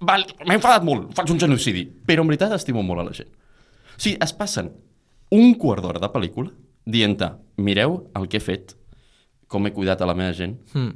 val, 0.00 0.24
m'he 0.46 0.54
enfadat 0.56 0.82
molt, 0.82 1.12
faig 1.14 1.30
un 1.30 1.38
genocidi. 1.38 1.84
Però 2.04 2.22
en 2.22 2.26
veritat 2.26 2.50
estimo 2.52 2.82
molt 2.82 3.00
a 3.00 3.04
la 3.04 3.12
gent. 3.12 3.28
O 3.28 4.00
sigui, 4.00 4.16
es 4.20 4.32
passen 4.32 4.72
un 5.30 5.54
quart 5.54 5.80
d'hora 5.84 6.00
de 6.00 6.08
pel·lícula 6.08 6.50
dient 6.86 7.20
mireu 7.56 7.98
el 8.14 8.28
que 8.28 8.38
he 8.38 8.40
fet, 8.40 8.76
com 9.48 9.66
he 9.66 9.72
cuidat 9.74 10.00
a 10.02 10.06
la 10.06 10.14
meva 10.14 10.32
gent, 10.32 10.56
Hmm. 10.72 10.92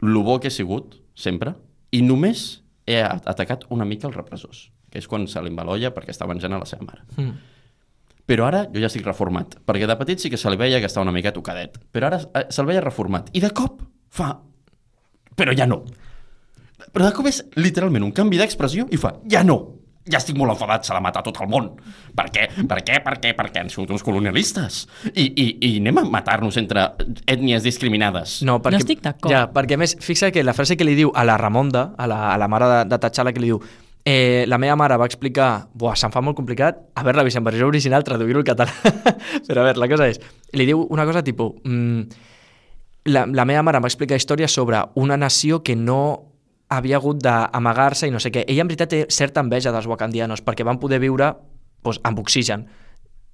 lo 0.00 0.22
bo 0.22 0.38
que 0.40 0.48
he 0.48 0.50
sigut, 0.50 0.96
sempre, 1.14 1.54
i 1.90 2.02
només 2.02 2.62
he 2.86 3.02
atacat 3.02 3.64
una 3.70 3.84
mica 3.84 4.06
els 4.06 4.16
repressors, 4.16 4.70
que 4.90 4.98
és 4.98 5.06
quan 5.08 5.26
se 5.28 5.40
li 5.42 5.48
embalolla 5.48 5.92
perquè 5.94 6.10
està 6.10 6.26
venjant 6.26 6.52
a 6.52 6.58
la 6.58 6.64
seva 6.66 6.84
mare. 6.84 7.02
Hmm. 7.16 7.34
Però 8.26 8.44
ara 8.46 8.66
jo 8.72 8.80
ja 8.80 8.86
estic 8.86 9.04
reformat, 9.06 9.56
perquè 9.64 9.86
de 9.86 9.96
petit 9.96 10.18
sí 10.20 10.30
que 10.30 10.36
se 10.36 10.50
li 10.50 10.56
veia 10.56 10.80
que 10.80 10.86
estava 10.86 11.04
una 11.04 11.12
mica 11.12 11.32
tocadet, 11.32 11.78
però 11.92 12.06
ara 12.06 12.20
eh, 12.34 12.46
se'l 12.50 12.66
veia 12.66 12.80
reformat, 12.84 13.30
i 13.32 13.40
de 13.40 13.50
cop 13.50 13.82
fa... 14.10 14.38
Però 15.38 15.52
ja 15.56 15.66
no. 15.66 15.84
Però 16.92 17.04
de 17.06 17.12
cop 17.14 17.26
és 17.26 17.44
literalment 17.56 18.02
un 18.04 18.12
canvi 18.12 18.38
d'expressió 18.38 18.86
i 18.90 18.96
fa, 18.96 19.14
ja 19.30 19.42
no, 19.44 19.77
ja 20.10 20.20
estic 20.20 20.38
molt 20.38 20.54
enfadat, 20.54 20.86
s'ha 20.86 20.96
de 20.96 21.02
matar 21.04 21.22
tot 21.26 21.40
el 21.42 21.50
món. 21.50 21.70
Per 22.16 22.28
què? 22.34 22.48
Per 22.68 22.80
què? 22.86 23.00
Per 23.04 23.16
què? 23.22 23.34
Perquè 23.38 23.64
han 23.64 23.72
sigut 23.72 23.92
uns 23.94 24.04
colonialistes. 24.06 24.84
I, 25.12 25.26
i, 25.28 25.48
i 25.68 25.72
anem 25.82 26.02
a 26.02 26.06
matar-nos 26.18 26.58
entre 26.60 26.90
ètnies 27.26 27.66
discriminades. 27.66 28.40
No, 28.46 28.58
perquè, 28.64 28.82
estic 28.82 29.04
d'acord. 29.04 29.32
Ja, 29.32 29.46
perquè 29.52 29.78
a 29.78 29.82
més, 29.82 29.96
fixa 30.04 30.32
que 30.34 30.44
la 30.46 30.56
frase 30.56 30.78
que 30.78 30.86
li 30.86 30.96
diu 30.98 31.12
a 31.14 31.26
la 31.28 31.38
Ramonda, 31.40 31.92
a 31.98 32.08
la, 32.10 32.22
a 32.32 32.40
la 32.40 32.48
mare 32.50 32.70
de, 32.72 32.80
de 32.92 33.00
T'Challa, 33.04 33.34
que 33.36 33.44
li 33.44 33.52
diu 33.52 33.62
eh, 34.08 34.44
la 34.48 34.56
meva 34.58 34.76
mare 34.76 34.96
va 34.96 35.06
explicar, 35.08 35.68
buah, 35.76 35.96
se'm 35.98 36.12
fa 36.14 36.22
molt 36.24 36.38
complicat 36.38 36.78
haver-la 36.96 37.26
vist 37.26 37.36
en 37.36 37.44
versió 37.44 37.66
original, 37.68 38.06
traduir-ho 38.06 38.40
al 38.40 38.46
català. 38.48 38.72
Però 39.48 39.60
a 39.60 39.66
veure, 39.66 39.76
la 39.82 39.88
cosa 39.90 40.08
és, 40.08 40.20
li 40.56 40.64
diu 40.68 40.86
una 40.88 41.04
cosa 41.04 41.20
tipus, 41.26 41.58
mm, 41.68 42.24
la, 43.12 43.26
la 43.26 43.44
meva 43.48 43.64
mare 43.66 43.82
va 43.84 43.90
explicar 43.90 44.16
històries 44.16 44.54
sobre 44.54 44.80
una 44.96 45.18
nació 45.20 45.62
que 45.62 45.76
no 45.76 46.00
havia 46.68 46.98
hagut 46.98 47.20
d'amagar-se 47.24 48.08
i 48.08 48.12
no 48.12 48.20
sé 48.20 48.32
què. 48.34 48.44
Ella 48.46 48.64
en 48.64 48.70
veritat 48.70 48.92
té 48.92 49.04
certa 49.12 49.40
enveja 49.44 49.72
dels 49.72 49.88
wakandianos 49.88 50.44
perquè 50.44 50.66
van 50.68 50.80
poder 50.80 51.00
viure 51.02 51.32
doncs, 51.84 52.00
amb 52.04 52.20
oxigen. 52.20 52.66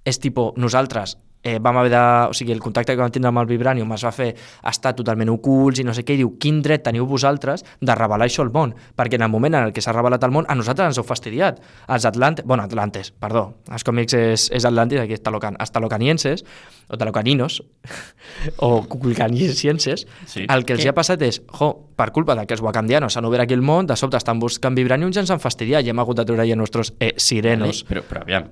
És 0.05 0.21
tipus, 0.21 0.53
nosaltres 0.61 1.17
eh, 1.45 1.59
vam 1.63 1.77
haver 1.79 1.93
de... 1.93 2.03
O 2.31 2.35
sigui, 2.35 2.53
el 2.57 2.61
contacte 2.65 2.95
que 2.97 3.03
vam 3.03 3.13
tindre 3.15 3.29
amb 3.31 3.43
el 3.43 3.47
Vibranium 3.51 3.93
es 3.95 4.05
va 4.05 4.11
fer 4.17 4.31
estar 4.71 4.95
totalment 4.97 5.31
ocults 5.31 5.79
i 5.81 5.85
no 5.87 5.95
sé 5.95 6.03
què, 6.03 6.17
i 6.17 6.23
diu, 6.25 6.33
quin 6.41 6.63
dret 6.65 6.83
teniu 6.87 7.07
vosaltres 7.07 7.63
de 7.81 7.95
revelar 7.95 8.27
això 8.27 8.43
al 8.43 8.51
món? 8.55 8.75
Perquè 8.97 9.21
en 9.21 9.27
el 9.29 9.31
moment 9.33 9.55
en 9.55 9.69
el 9.69 9.75
que 9.77 9.85
s'ha 9.85 9.93
revelat 9.95 10.25
al 10.25 10.33
món, 10.35 10.49
a 10.49 10.57
nosaltres 10.59 10.91
ens 10.95 10.99
heu 10.99 11.07
fastidiat. 11.07 11.61
Els 11.89 12.09
Atlantes... 12.09 12.45
Bueno, 12.49 12.65
Atlantes, 12.65 13.13
perdó. 13.13 13.45
Els 13.71 13.85
còmics 13.85 14.17
és, 14.19 14.49
és 14.57 14.65
Atlantis, 14.65 15.05
aquí 15.05 15.15
és 15.19 15.23
Talocan. 15.23 15.61
Els 15.61 15.71
talocanienses, 15.75 16.45
o 16.89 16.97
talocaninos, 17.01 17.61
o 18.65 18.83
cuculcanienses, 18.89 20.07
Sí. 20.27 20.47
el 20.49 20.65
que 20.65 20.75
els 20.75 20.87
ha 20.87 20.93
passat 20.97 21.23
és, 21.23 21.43
jo, 21.59 21.69
per 21.97 22.11
culpa 22.13 22.35
de 22.35 22.47
que 22.47 22.55
els 22.57 22.63
wakandianos 22.65 23.15
s'han 23.15 23.25
obert 23.29 23.45
aquí 23.45 23.55
el 23.55 23.63
món, 23.63 23.87
de 23.87 23.97
sobte 23.97 24.17
estan 24.17 24.41
buscant 24.41 24.75
Vibranium 24.75 25.13
i 25.13 25.19
ens 25.21 25.31
han 25.31 25.41
fastidiat 25.43 25.85
i 25.85 25.91
hem 25.93 25.99
hagut 26.01 26.17
de 26.19 26.25
treure 26.25 26.47
ja 26.49 26.57
nostres 26.57 26.95
eh, 27.01 27.13
sirenos. 27.17 27.85
Vale? 27.85 27.91
Però, 27.93 28.03
però 28.09 28.23
aviam, 28.25 28.49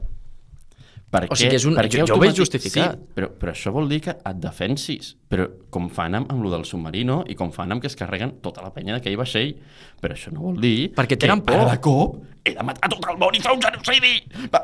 per 1.12 1.26
O 1.28 1.36
sigui, 1.36 1.54
és 1.58 1.64
un- 1.68 1.74
per 1.76 1.84
què 1.92 1.98
jo- 2.00 2.06
jo 2.08 2.14
ho 2.16 2.18
veig 2.22 2.34
justificat. 2.34 2.96
Sí, 2.96 3.06
però, 3.14 3.28
però 3.36 3.52
això 3.52 3.70
vol 3.70 3.86
dir 3.90 4.00
que 4.00 4.10
et 4.16 4.38
defensis. 4.40 5.10
Però 5.28 5.44
com 5.70 5.90
fan 5.92 6.14
amb, 6.16 6.30
amb 6.32 6.42
lo 6.42 6.50
del 6.50 6.64
submarino 6.64 7.22
i 7.28 7.34
com 7.36 7.50
fan 7.52 7.70
amb 7.72 7.80
que 7.82 7.86
es 7.90 7.96
carreguen 7.96 8.38
tota 8.40 8.62
la 8.64 8.72
penya 8.72 8.94
d'aquell 8.96 9.16
vaixell. 9.20 9.54
Però 10.00 10.14
això 10.16 10.32
no 10.32 10.40
vol 10.40 10.56
dir 10.60 10.90
Perquè 10.96 11.08
que 11.14 11.16
tenen 11.26 11.42
por. 11.42 11.54
ara 11.60 11.70
de 11.70 11.80
cop 11.84 12.16
he 12.44 12.54
de 12.56 12.62
matar 12.66 12.88
tot 12.90 13.04
el 13.08 13.18
món 13.20 13.36
i 13.36 13.40
fer 13.40 13.52
un 13.52 13.60
genocidi. 13.62 14.14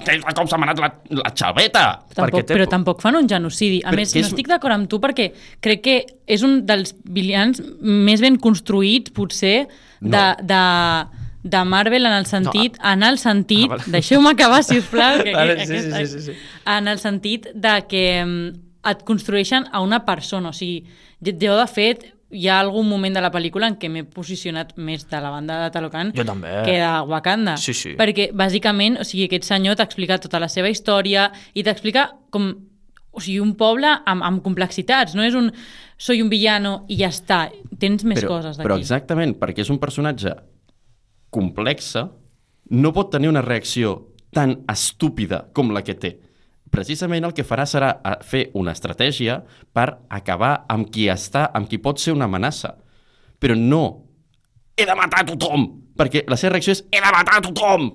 Que 0.04 0.16
és 0.16 0.24
com 0.34 0.48
s'ha 0.48 0.56
manat 0.58 0.78
la, 0.80 0.88
la 1.10 1.30
xaveta. 1.34 1.84
Tampoc, 2.14 2.46
té 2.46 2.54
però 2.54 2.64
por. 2.64 2.72
tampoc 2.72 3.00
fan 3.02 3.14
un 3.20 3.28
genocidi. 3.28 3.82
A 3.84 3.90
Però 3.92 3.96
més, 4.00 4.12
que 4.12 4.18
no 4.20 4.26
és- 4.26 4.32
estic 4.32 4.48
d'acord 4.48 4.72
amb 4.74 4.88
tu 4.88 4.98
perquè 4.98 5.32
crec 5.60 5.82
que 5.82 6.06
és 6.26 6.42
un 6.42 6.64
dels 6.66 6.94
villans 7.04 7.60
més 7.80 8.20
ben 8.20 8.36
construïts, 8.36 9.12
potser, 9.12 9.68
de, 10.00 10.08
No. 10.08 10.34
de, 10.42 11.06
de 11.50 11.62
Marvel 11.64 12.06
en 12.06 12.12
el 12.12 12.26
sentit, 12.26 12.76
no. 12.78 12.90
en 12.92 13.02
el 13.08 13.18
sentit, 13.18 13.70
Ah, 13.70 13.76
vale. 13.76 13.92
deixeu-me 13.96 14.30
acabar, 14.30 14.62
si 14.64 14.78
us 14.78 14.86
plau, 14.90 15.22
que, 15.22 15.32
Vale, 15.38 15.56
que 15.56 15.66
sí, 15.66 15.80
sí, 15.80 15.90
sí, 15.92 16.06
sí, 16.06 16.20
sí. 16.32 16.36
en 16.66 16.88
el 16.88 16.98
sentit 16.98 17.48
de 17.54 17.74
que 17.88 18.04
mm, 18.24 18.90
et 18.90 19.02
construeixen 19.04 19.66
a 19.72 19.80
una 19.84 20.04
persona, 20.06 20.50
o 20.50 20.52
sigui, 20.56 20.84
jo 21.24 21.56
de 21.58 21.66
fet 21.66 22.06
hi 22.30 22.44
ha 22.48 22.58
algun 22.60 22.84
moment 22.88 23.14
de 23.16 23.22
la 23.24 23.30
pel·lícula 23.32 23.66
en 23.70 23.78
què 23.80 23.88
m'he 23.88 24.04
posicionat 24.04 24.74
més 24.76 25.06
de 25.08 25.16
la 25.24 25.30
banda 25.32 25.62
de 25.64 25.70
Talocan 25.72 26.10
Jo 26.14 26.26
també. 26.28 26.50
que 26.66 26.74
de 26.76 26.90
Wakanda. 27.08 27.56
Sí, 27.56 27.72
sí. 27.72 27.94
Perquè, 27.96 28.30
bàsicament, 28.36 28.98
o 29.00 29.04
sigui, 29.08 29.24
aquest 29.30 29.48
senyor 29.48 29.76
t'explica 29.80 30.18
tota 30.20 30.38
la 30.38 30.48
seva 30.52 30.68
història 30.68 31.30
i 31.54 31.64
t'explica 31.64 32.10
com 32.30 32.50
o 33.12 33.20
sigui, 33.24 33.40
un 33.40 33.54
poble 33.56 33.88
amb, 34.06 34.22
amb 34.22 34.42
complexitats, 34.44 35.16
no 35.16 35.24
és 35.24 35.34
un 35.34 35.48
soy 35.98 36.20
un 36.22 36.28
villano 36.30 36.84
i 36.86 37.00
ja 37.00 37.08
està, 37.08 37.48
tens 37.80 38.04
més 38.04 38.20
però, 38.20 38.28
coses 38.36 38.58
d'aquí. 38.58 38.68
Però 38.68 38.76
exactament, 38.78 39.32
perquè 39.40 39.64
és 39.64 39.70
un 39.72 39.80
personatge 39.82 40.36
complexa, 41.30 42.10
no 42.70 42.92
pot 42.92 43.10
tenir 43.12 43.28
una 43.28 43.42
reacció 43.42 44.08
tan 44.32 44.62
estúpida 44.68 45.46
com 45.54 45.70
la 45.72 45.82
que 45.84 45.94
té. 45.94 46.18
Precisament 46.70 47.24
el 47.24 47.32
que 47.32 47.44
farà 47.48 47.64
serà 47.64 47.94
a- 48.04 48.18
fer 48.22 48.50
una 48.54 48.72
estratègia 48.76 49.42
per 49.72 49.98
acabar 50.10 50.64
amb 50.68 50.90
qui 50.92 51.06
està, 51.08 51.50
amb 51.54 51.68
qui 51.68 51.78
pot 51.78 51.98
ser 51.98 52.12
una 52.12 52.26
amenaça. 52.28 52.74
Però 53.40 53.54
no 53.56 54.04
he 54.76 54.84
de 54.86 54.94
matar 54.94 55.24
tothom, 55.26 55.64
perquè 55.96 56.24
la 56.28 56.36
seva 56.36 56.52
reacció 56.52 56.72
és 56.72 56.84
he 56.92 57.00
de 57.00 57.12
matar 57.14 57.40
tothom, 57.42 57.88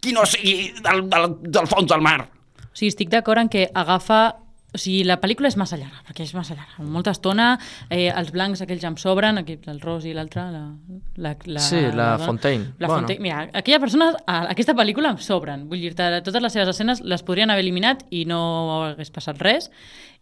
qui 0.00 0.12
no 0.12 0.26
sigui 0.26 0.72
del, 0.82 1.08
del, 1.08 1.36
del 1.40 1.66
fons 1.66 1.88
del 1.88 2.02
mar. 2.04 2.28
O 2.68 2.74
sigui, 2.76 2.88
estic 2.92 3.08
d'acord 3.10 3.40
en 3.40 3.48
que 3.48 3.68
agafa... 3.74 4.38
O 4.72 4.78
sigui, 4.80 5.02
la 5.04 5.18
pel·lícula 5.20 5.50
és 5.50 5.56
massa 5.60 5.76
llarga, 5.76 6.00
perquè 6.06 6.24
és 6.24 6.30
massa 6.32 6.54
llarga. 6.56 6.84
Molta 6.88 7.12
estona, 7.12 7.58
eh, 7.92 8.06
els 8.08 8.30
blancs 8.32 8.62
aquells 8.64 8.80
ja 8.80 8.88
em 8.88 8.96
sobren, 8.96 9.36
aquí, 9.42 9.58
el 9.68 9.80
Ros 9.82 10.06
i 10.08 10.14
l'altre, 10.16 10.46
la, 10.48 10.62
la, 11.16 11.34
la, 11.44 11.60
Sí, 11.60 11.82
la 11.92 12.16
Fontaine. 12.18 12.72
La 12.78 12.88
Bueno. 12.88 13.02
Fontaine. 13.02 13.20
Mira, 13.20 13.50
aquella 13.52 13.80
persona, 13.80 14.14
a 14.26 14.46
aquesta 14.48 14.72
pel·lícula 14.72 15.10
em 15.12 15.18
sobren. 15.20 15.68
Vull 15.68 15.84
dir-te, 15.84 16.08
totes 16.24 16.40
les 16.42 16.56
seves 16.56 16.72
escenes 16.72 17.02
les 17.04 17.22
podrien 17.22 17.52
haver 17.52 17.66
eliminat 17.66 18.06
i 18.08 18.24
no 18.24 18.40
hagués 18.88 19.12
passat 19.12 19.36
res. 19.44 19.68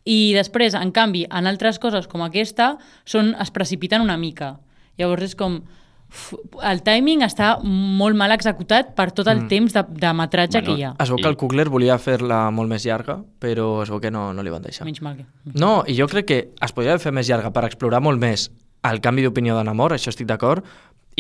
I 0.05 0.33
després, 0.35 0.75
en 0.75 0.91
canvi, 0.91 1.27
en 1.31 1.47
altres 1.47 1.79
coses 1.79 2.09
com 2.09 2.23
aquesta, 2.27 2.73
són, 3.05 3.37
es 3.39 3.51
precipiten 3.55 4.03
una 4.03 4.17
mica. 4.19 4.57
Llavors 4.99 5.31
és 5.31 5.37
com... 5.39 5.61
El 6.67 6.83
timing 6.87 7.23
està 7.27 7.53
molt 7.63 8.19
mal 8.19 8.35
executat 8.35 8.95
per 8.99 9.11
tot 9.15 9.29
el 9.31 9.45
mm. 9.45 9.51
temps 9.51 9.77
de, 9.77 9.85
de 10.03 10.13
metratge 10.19 10.59
Bueno, 10.59 10.67
que 10.67 10.81
hi 10.81 10.87
ha. 10.89 10.95
Es 11.03 11.13
veu 11.13 11.21
que 11.23 11.31
el 11.31 11.39
Kugler 11.41 11.69
volia 11.71 11.99
fer-la 12.03 12.43
molt 12.55 12.71
més 12.73 12.87
llarga, 12.89 13.21
però 13.43 13.69
es 13.85 13.93
veu 13.93 14.03
que 14.03 14.11
no, 14.11 14.31
no 14.35 14.45
li 14.47 14.53
van 14.53 14.65
deixar. 14.67 14.89
Menys 14.89 15.03
mal 15.07 15.21
que... 15.21 15.29
No, 15.55 15.81
i 15.87 15.95
jo 15.99 16.09
crec 16.11 16.29
que 16.31 16.41
es 16.51 16.75
podria 16.77 16.99
fet 17.03 17.15
més 17.15 17.31
llarga 17.31 17.53
per 17.55 17.65
explorar 17.69 18.03
molt 18.03 18.21
més 18.23 18.49
el 18.89 19.01
canvi 19.05 19.27
d'opinió 19.27 19.57
d'en 19.59 19.69
Amor, 19.69 19.95
això 19.95 20.13
estic 20.13 20.29
d'acord, 20.31 20.65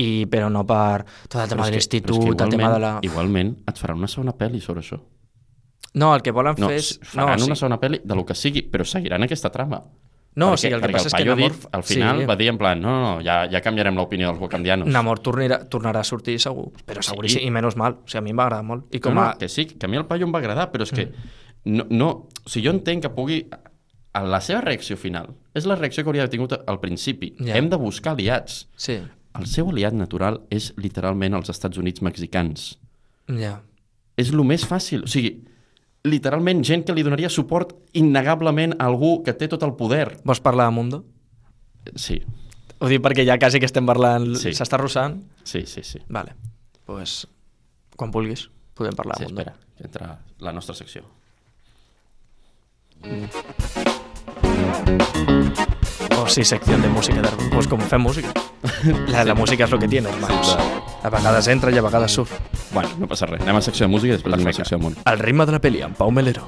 i, 0.01 0.27
però 0.31 0.49
no 0.53 0.65
per 0.69 1.05
tot 1.29 1.41
el 1.43 1.49
tema 1.51 1.67
de 1.69 1.77
l'institut, 1.77 2.35
el 2.41 2.55
tema 2.55 2.71
de 2.73 2.83
la... 2.83 2.93
Igualment, 3.07 3.57
et 3.69 3.81
faran 3.81 4.01
una 4.01 4.09
segona 4.11 4.35
pel·li 4.37 4.63
sobre 4.65 4.85
això. 4.85 5.01
No, 5.95 6.13
el 6.15 6.23
que 6.23 6.33
volen 6.33 6.55
No, 6.59 6.71
fer 6.71 6.79
és... 6.79 6.93
faran 7.03 7.39
no, 7.39 7.51
una 7.51 7.57
sí. 7.57 7.65
segona 7.65 7.81
pel·li 7.83 8.01
de 8.05 8.17
lo 8.17 8.25
que 8.27 8.37
sigui, 8.39 8.63
però 8.71 8.87
seguiran 8.87 9.27
aquesta 9.27 9.51
trama. 9.51 9.83
No, 10.37 10.53
o 10.53 10.55
perquè, 10.55 10.61
sigui, 10.63 10.75
el 10.77 10.81
que 10.85 10.89
passa 10.95 11.09
és 11.11 11.15
que 11.15 11.25
Namor- 11.27 11.53
dit, 11.57 11.65
al 11.75 11.83
final 11.83 12.21
sí. 12.21 12.27
va 12.31 12.37
dir 12.39 12.49
en 12.53 12.59
plan, 12.59 12.81
no, 12.81 12.89
no, 12.91 13.01
no 13.17 13.25
ja, 13.27 13.49
ja 13.51 13.61
canviarem 13.61 13.97
l'opinió 13.99 14.29
dels 14.31 14.39
wakandianos. 14.41 14.87
Namor 14.89 15.19
tornarà, 15.19 15.59
tornarà 15.69 16.01
a 16.01 16.05
sortir 16.07 16.39
segur, 16.39 16.69
però 16.87 17.03
seguríssim, 17.03 17.41
Sí. 17.43 17.47
i 17.47 17.51
menys 17.51 17.75
mal. 17.77 17.99
O 18.05 18.07
sigui, 18.07 18.19
a 18.19 18.23
mi 18.23 18.31
em 18.31 18.39
va 18.39 18.45
agradar 18.47 18.65
molt. 18.65 18.87
I 18.95 19.01
Com 19.01 19.15
no, 19.15 19.23
a... 19.23 19.33
no, 19.33 19.39
que 19.39 19.49
sí, 19.49 19.67
que 19.67 19.87
a 19.87 19.89
mi 19.89 19.97
el 19.99 20.07
paio 20.07 20.25
em 20.27 20.33
va 20.33 20.39
agradar, 20.39 20.71
però 20.71 20.83
és 20.87 20.93
que 20.93 21.09
no, 21.65 21.85
no, 21.91 22.11
o 22.45 22.49
sigui, 22.49 22.67
jo 22.69 22.73
entenc 22.77 23.03
que 23.03 23.11
pugui... 23.11 23.43
La 24.13 24.41
seva 24.43 24.61
reacció 24.61 24.97
final 24.99 25.29
és 25.55 25.67
la 25.71 25.77
reacció 25.77 26.03
que 26.03 26.11
hauria 26.11 26.25
tingut 26.29 26.53
al 26.67 26.81
principi. 26.81 27.29
Ja. 27.39 27.55
Hem 27.57 27.69
de 27.71 27.77
buscar 27.79 28.13
aliats. 28.17 28.69
Sí, 28.77 28.97
El 29.39 29.47
seu 29.47 29.69
aliat 29.71 29.95
natural 29.95 30.41
és 30.51 30.73
literalment 30.77 31.35
els 31.39 31.49
Estats 31.53 31.79
Units 31.79 32.03
mexicans. 32.03 32.79
ja. 33.29 33.61
És 34.17 34.33
el 34.35 34.43
més 34.45 34.67
fàcil. 34.67 35.05
O 35.05 35.07
sigui, 35.07 35.45
literalment 36.05 36.63
gent 36.65 36.85
que 36.87 36.95
li 36.97 37.03
donaria 37.05 37.29
suport 37.29 37.75
innegablement 37.93 38.75
a 38.79 38.87
algú 38.89 39.23
que 39.23 39.35
té 39.37 39.49
tot 39.49 39.63
el 39.67 39.75
poder. 39.77 40.19
Vols 40.25 40.41
parlar 40.41 40.67
de 40.71 40.77
Mundo? 40.77 41.05
Sí, 41.97 42.23
Ho 42.81 42.89
dic 42.89 43.03
perquè 43.05 43.27
ja 43.29 43.35
quasi 43.37 43.59
que 43.61 43.67
estem 43.69 43.85
parlant... 43.85 44.31
Sí. 44.41 44.55
S'està 44.57 44.79
russant? 44.81 45.19
sí, 45.45 45.67
sí, 45.69 45.83
sí. 45.85 45.99
Vale. 46.09 46.33
Doncs, 46.33 46.87
pues, 46.87 47.27
quan 47.97 48.11
vulguis, 48.11 48.47
podem 48.75 48.97
parlar 48.97 49.19
Sí, 49.19 49.25
de 49.25 49.29
Mundo. 49.29 49.43
espera, 49.43 49.57
que 49.77 49.85
entra 49.85 50.19
la 50.39 50.53
nostra 50.57 50.75
secció. 50.75 51.05
Oh, 56.17 56.27
sí, 56.29 56.45
sección 56.45 56.81
de 56.83 56.89
música. 56.89 57.23
Pues 57.53 57.69
com 57.69 57.81
fem 57.81 58.01
música. 58.01 58.33
La, 59.13 59.25
la 59.25 59.35
música 59.35 59.65
és 59.65 59.73
el 59.73 59.79
que 59.79 59.89
tiene, 59.89 60.09
hermanos. 60.09 60.57
A 61.01 61.09
vegades 61.09 61.47
entra 61.49 61.73
i 61.73 61.79
a 61.81 61.83
vegades 61.83 62.13
surt. 62.13 62.35
Bueno, 62.75 62.91
no 63.01 63.07
passa 63.09 63.25
res. 63.25 63.41
Anem 63.41 63.57
a 63.57 63.63
secció 63.65 63.87
de 63.87 63.93
música 63.95 64.13
i 64.13 64.19
després 64.19 64.35
anem 64.37 64.51
a 64.51 64.53
secció 64.53 64.77
de 64.77 64.85
món. 64.85 64.99
El 65.09 65.23
ritme 65.23 65.47
de 65.49 65.55
la 65.55 65.61
pel·li, 65.65 65.81
amb 65.87 65.97
Pau 65.97 66.13
Melero. 66.13 66.45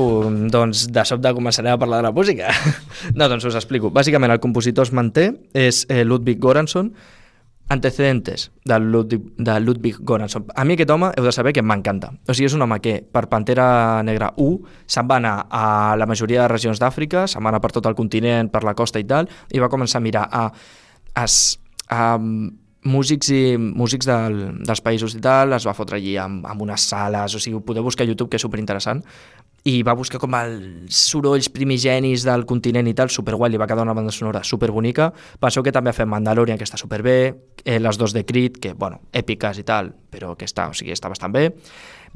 Um, 0.00 0.48
doncs 0.50 0.88
de 0.90 1.04
sobte 1.06 1.30
començarem 1.36 1.70
a 1.70 1.78
parlar 1.78 2.00
de 2.00 2.08
la 2.08 2.12
música. 2.16 2.50
no, 3.18 3.28
doncs 3.30 3.46
us 3.46 3.60
explico. 3.60 3.92
Bàsicament 3.94 4.34
el 4.34 4.42
compositor 4.42 4.88
es 4.88 4.94
manté, 4.96 5.28
és 5.54 5.84
eh, 5.86 6.02
Ludwig 6.02 6.42
Göransson, 6.42 6.90
antecedentes 7.70 8.50
de 8.64 8.78
Ludwig, 8.80 9.22
de 9.38 9.60
Ludwig 9.60 9.96
Göransson. 10.02 10.44
A 10.58 10.64
mi 10.66 10.74
aquest 10.74 10.90
home 10.90 11.12
heu 11.16 11.24
de 11.24 11.32
saber 11.32 11.52
que 11.54 11.62
m'encanta. 11.62 12.10
O 12.28 12.34
sigui, 12.34 12.48
és 12.50 12.56
un 12.58 12.62
home 12.66 12.80
que 12.82 12.96
per 13.06 13.28
Pantera 13.30 14.02
Negra 14.04 14.32
1 14.36 14.58
se'n 14.90 15.08
va 15.08 15.20
anar 15.22 15.34
a 15.48 15.94
la 15.96 16.06
majoria 16.10 16.42
de 16.44 16.48
regions 16.52 16.82
d'Àfrica, 16.82 17.28
se'n 17.30 17.42
va 17.46 17.52
anar 17.54 17.62
per 17.62 17.70
tot 17.78 17.86
el 17.86 17.94
continent, 17.94 18.50
per 18.50 18.64
la 18.66 18.74
costa 18.74 18.98
i 19.00 19.06
tal, 19.06 19.30
i 19.54 19.62
va 19.62 19.70
començar 19.70 20.02
a 20.02 20.04
mirar 20.04 20.26
a, 20.30 20.44
a, 21.14 21.24
s- 21.30 21.56
a 21.88 22.18
músics 22.84 23.28
i 23.34 23.56
músics 23.58 24.08
del, 24.08 24.38
dels 24.64 24.80
països 24.80 25.14
i 25.16 25.20
tal, 25.20 25.52
es 25.52 25.66
va 25.68 25.76
fotre 25.76 25.98
allí 25.98 26.16
amb, 26.20 26.46
amb 26.48 26.62
unes 26.64 26.86
sales, 26.88 27.34
o 27.36 27.40
sigui, 27.42 27.58
ho 27.58 27.64
podeu 27.64 27.84
buscar 27.84 28.06
a 28.06 28.08
YouTube, 28.08 28.30
que 28.30 28.40
és 28.40 28.44
superinteressant, 28.46 29.02
i 29.68 29.82
va 29.84 29.92
buscar 29.92 30.20
com 30.22 30.32
els 30.38 30.96
sorolls 30.96 31.50
primigenis 31.52 32.24
del 32.24 32.46
continent 32.48 32.88
i 32.88 32.94
tal, 32.96 33.12
superguai, 33.12 33.50
li 33.52 33.60
va 33.60 33.68
quedar 33.68 33.84
una 33.84 33.94
banda 33.96 34.12
sonora 34.14 34.40
superbonica. 34.46 35.10
Penseu 35.40 35.62
que 35.62 35.72
també 35.72 35.92
ha 35.92 35.96
fet 35.96 36.08
Mandalorian, 36.08 36.56
que 36.58 36.64
està 36.64 36.80
superbé, 36.80 37.16
eh, 37.64 37.78
les 37.78 37.98
dos 38.00 38.14
de 38.16 38.24
Creed, 38.24 38.56
que, 38.62 38.72
bueno, 38.72 39.02
èpiques 39.12 39.60
i 39.60 39.66
tal, 39.68 39.92
però 40.10 40.32
que 40.38 40.48
està, 40.48 40.70
o 40.70 40.76
sigui, 40.76 40.94
està 40.96 41.12
bastant 41.12 41.34
bé. 41.34 41.50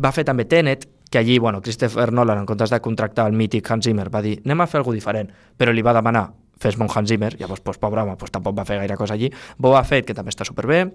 Va 0.00 0.12
fer 0.12 0.25
també 0.25 0.49
Tenet, 0.49 0.88
que 1.11 1.18
allí, 1.21 1.38
bueno, 1.38 1.61
Christopher 1.61 2.12
Nolan, 2.12 2.40
en 2.40 2.47
comptes 2.47 2.73
de 2.73 2.80
contractar 2.80 3.28
el 3.28 3.37
mític 3.37 3.71
Hans 3.71 3.85
Zimmer, 3.85 4.09
va 4.11 4.25
dir, 4.25 4.38
anem 4.44 4.64
a 4.64 4.66
fer 4.66 4.80
alguna 4.80 4.97
diferent, 4.97 5.30
però 5.56 5.73
li 5.73 5.85
va 5.85 5.92
demanar 5.94 6.30
fes-me 6.61 6.84
un 6.84 6.90
Hans 6.94 7.08
Zimmer, 7.08 7.34
llavors, 7.38 7.61
pues, 7.61 7.78
pobre 7.78 8.00
home, 8.02 8.16
pues, 8.16 8.30
tampoc 8.30 8.56
va 8.58 8.64
fer 8.64 8.78
gaire 8.78 8.96
cosa 8.96 9.14
allí. 9.14 9.30
Boba 9.58 9.82
Fett, 9.84 10.06
que 10.06 10.14
també 10.14 10.30
està 10.30 10.44
superbé, 10.44 10.92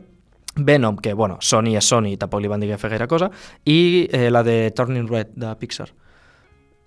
Venom, 0.56 0.98
que, 0.98 1.14
bueno, 1.14 1.38
Sony 1.42 1.76
és 1.78 1.86
Sony, 1.86 2.16
tampoc 2.18 2.42
li 2.42 2.48
van 2.50 2.60
dir 2.60 2.70
que 2.72 2.78
fer 2.82 2.90
gaire 2.90 3.08
cosa, 3.08 3.30
i 3.66 4.08
eh, 4.12 4.30
la 4.32 4.42
de 4.44 4.72
Turning 4.76 5.08
Red, 5.08 5.36
de 5.36 5.54
Pixar. 5.56 5.90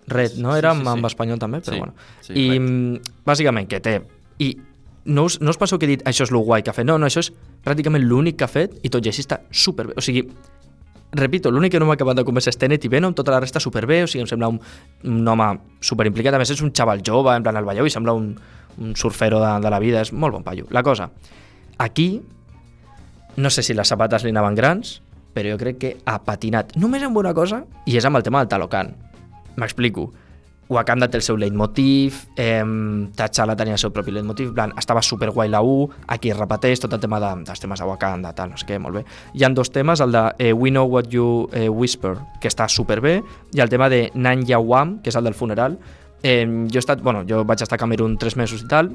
Red, 0.07 0.35
no? 0.35 0.51
Sí, 0.51 0.57
Era 0.59 0.73
sí, 0.73 0.77
amb, 0.79 0.83
sí. 0.83 0.91
amb 0.97 1.05
espanyol 1.07 1.39
també, 1.39 1.61
però 1.63 1.73
Sí, 1.73 1.79
bueno. 1.79 1.93
sí, 2.21 2.33
I, 2.33 2.49
Red. 2.49 2.59
mm, 2.61 2.97
bàsicament, 3.25 3.67
que 3.69 3.79
té... 3.79 4.01
I 4.39 4.57
no 5.05 5.25
us, 5.25 5.39
no 5.41 5.49
us 5.51 5.57
penseu 5.57 5.79
que 5.79 5.85
he 5.85 5.89
dit 5.95 6.03
això 6.07 6.23
és 6.23 6.31
lo 6.31 6.39
guai 6.39 6.63
que 6.63 6.71
ha 6.71 6.73
fet. 6.73 6.85
No, 6.85 6.97
no, 6.97 7.05
això 7.07 7.19
és 7.19 7.31
pràcticament 7.63 8.03
l'únic 8.03 8.37
que 8.39 8.43
ha 8.45 8.51
fet 8.51 8.75
i 8.83 8.89
tot 8.89 9.03
i 9.05 9.09
així 9.11 9.23
està 9.23 9.41
superbé. 9.51 9.93
O 9.99 10.01
sigui, 10.03 10.25
repito, 11.13 11.51
l'únic 11.51 11.71
que 11.71 11.79
no 11.79 11.85
m'ha 11.85 11.93
acabat 11.95 12.17
de 12.17 12.23
convèncer 12.25 12.49
és 12.53 12.57
Tenet 12.57 12.83
i 12.85 12.89
Venom, 12.91 13.13
tota 13.13 13.31
la 13.31 13.39
resta 13.43 13.59
superbé, 13.59 14.03
o 14.03 14.07
sigui, 14.07 14.23
em 14.23 14.29
sembla 14.31 14.49
un, 14.49 14.59
un 15.03 15.27
home 15.27 15.49
superimplicat, 15.79 16.33
a 16.33 16.39
més 16.41 16.51
és 16.55 16.61
un 16.65 16.71
xaval 16.73 17.03
jove, 17.05 17.35
en 17.35 17.43
plan 17.43 17.59
el 17.59 17.67
veieu 17.67 17.85
i 17.85 17.93
sembla 17.93 18.15
un, 18.17 18.31
un 18.77 18.95
surfero 18.95 19.39
de, 19.43 19.51
de 19.63 19.71
la 19.73 19.79
vida, 19.79 20.01
és 20.01 20.13
molt 20.13 20.33
bon 20.35 20.43
paio. 20.43 20.67
La 20.71 20.83
cosa, 20.83 21.09
aquí, 21.77 22.21
no 23.35 23.49
sé 23.49 23.63
si 23.63 23.73
les 23.73 23.87
sabates 23.87 24.23
li 24.23 24.33
anaven 24.33 24.55
grans, 24.55 24.99
però 25.33 25.53
jo 25.53 25.61
crec 25.61 25.79
que 25.81 25.95
ha 26.05 26.19
patinat 26.23 26.75
només 26.77 27.03
amb 27.03 27.17
una 27.17 27.33
cosa, 27.33 27.63
i 27.85 27.97
és 27.97 28.05
amb 28.05 28.19
el 28.19 28.25
tema 28.25 28.43
del 28.43 28.51
Talocan. 28.51 28.93
M'explico. 29.57 30.11
Wakanda 30.73 31.09
té 31.11 31.19
el 31.19 31.23
seu 31.25 31.37
leitmotiv, 31.37 32.15
eh, 32.39 32.63
T'Challa 33.17 33.55
tenia 33.59 33.75
el 33.75 33.81
seu 33.81 33.91
propi 33.93 34.13
leitmotiv, 34.15 34.53
plan, 34.55 34.71
estava 34.79 35.01
superguai 35.03 35.49
la 35.51 35.61
1, 35.61 35.89
aquí 36.15 36.31
es 36.31 36.37
repeteix 36.39 36.79
tot 36.79 36.93
el 36.95 37.01
tema 37.03 37.19
de, 37.19 37.33
dels 37.43 37.59
temes 37.59 37.79
de 37.79 37.87
Wakanda, 37.89 38.33
tal, 38.33 38.53
no 38.53 38.57
sé 38.57 38.67
què, 38.69 38.79
molt 38.79 39.01
bé. 39.01 39.03
Hi 39.35 39.43
han 39.43 39.57
dos 39.57 39.73
temes, 39.75 40.01
el 40.01 40.15
de 40.15 40.23
eh, 40.39 40.53
We 40.53 40.71
Know 40.71 40.87
What 40.87 41.11
You 41.11 41.49
eh, 41.51 41.67
Whisper, 41.69 42.15
que 42.41 42.49
està 42.49 42.69
superbé, 42.71 43.19
i 43.53 43.61
el 43.61 43.69
tema 43.69 43.89
de 43.91 44.07
Nan 44.15 44.45
Yawam, 44.47 45.01
que 45.03 45.11
és 45.11 45.19
el 45.19 45.27
del 45.27 45.37
funeral. 45.37 45.77
Eh, 46.23 46.45
jo, 46.47 46.79
he 46.79 46.79
estat, 46.79 47.01
bueno, 47.03 47.25
jo 47.27 47.43
vaig 47.43 47.61
estar 47.61 47.75
a 47.75 47.81
Camerún 47.81 48.17
tres 48.17 48.37
mesos 48.39 48.63
i 48.63 48.67
tal, 48.71 48.93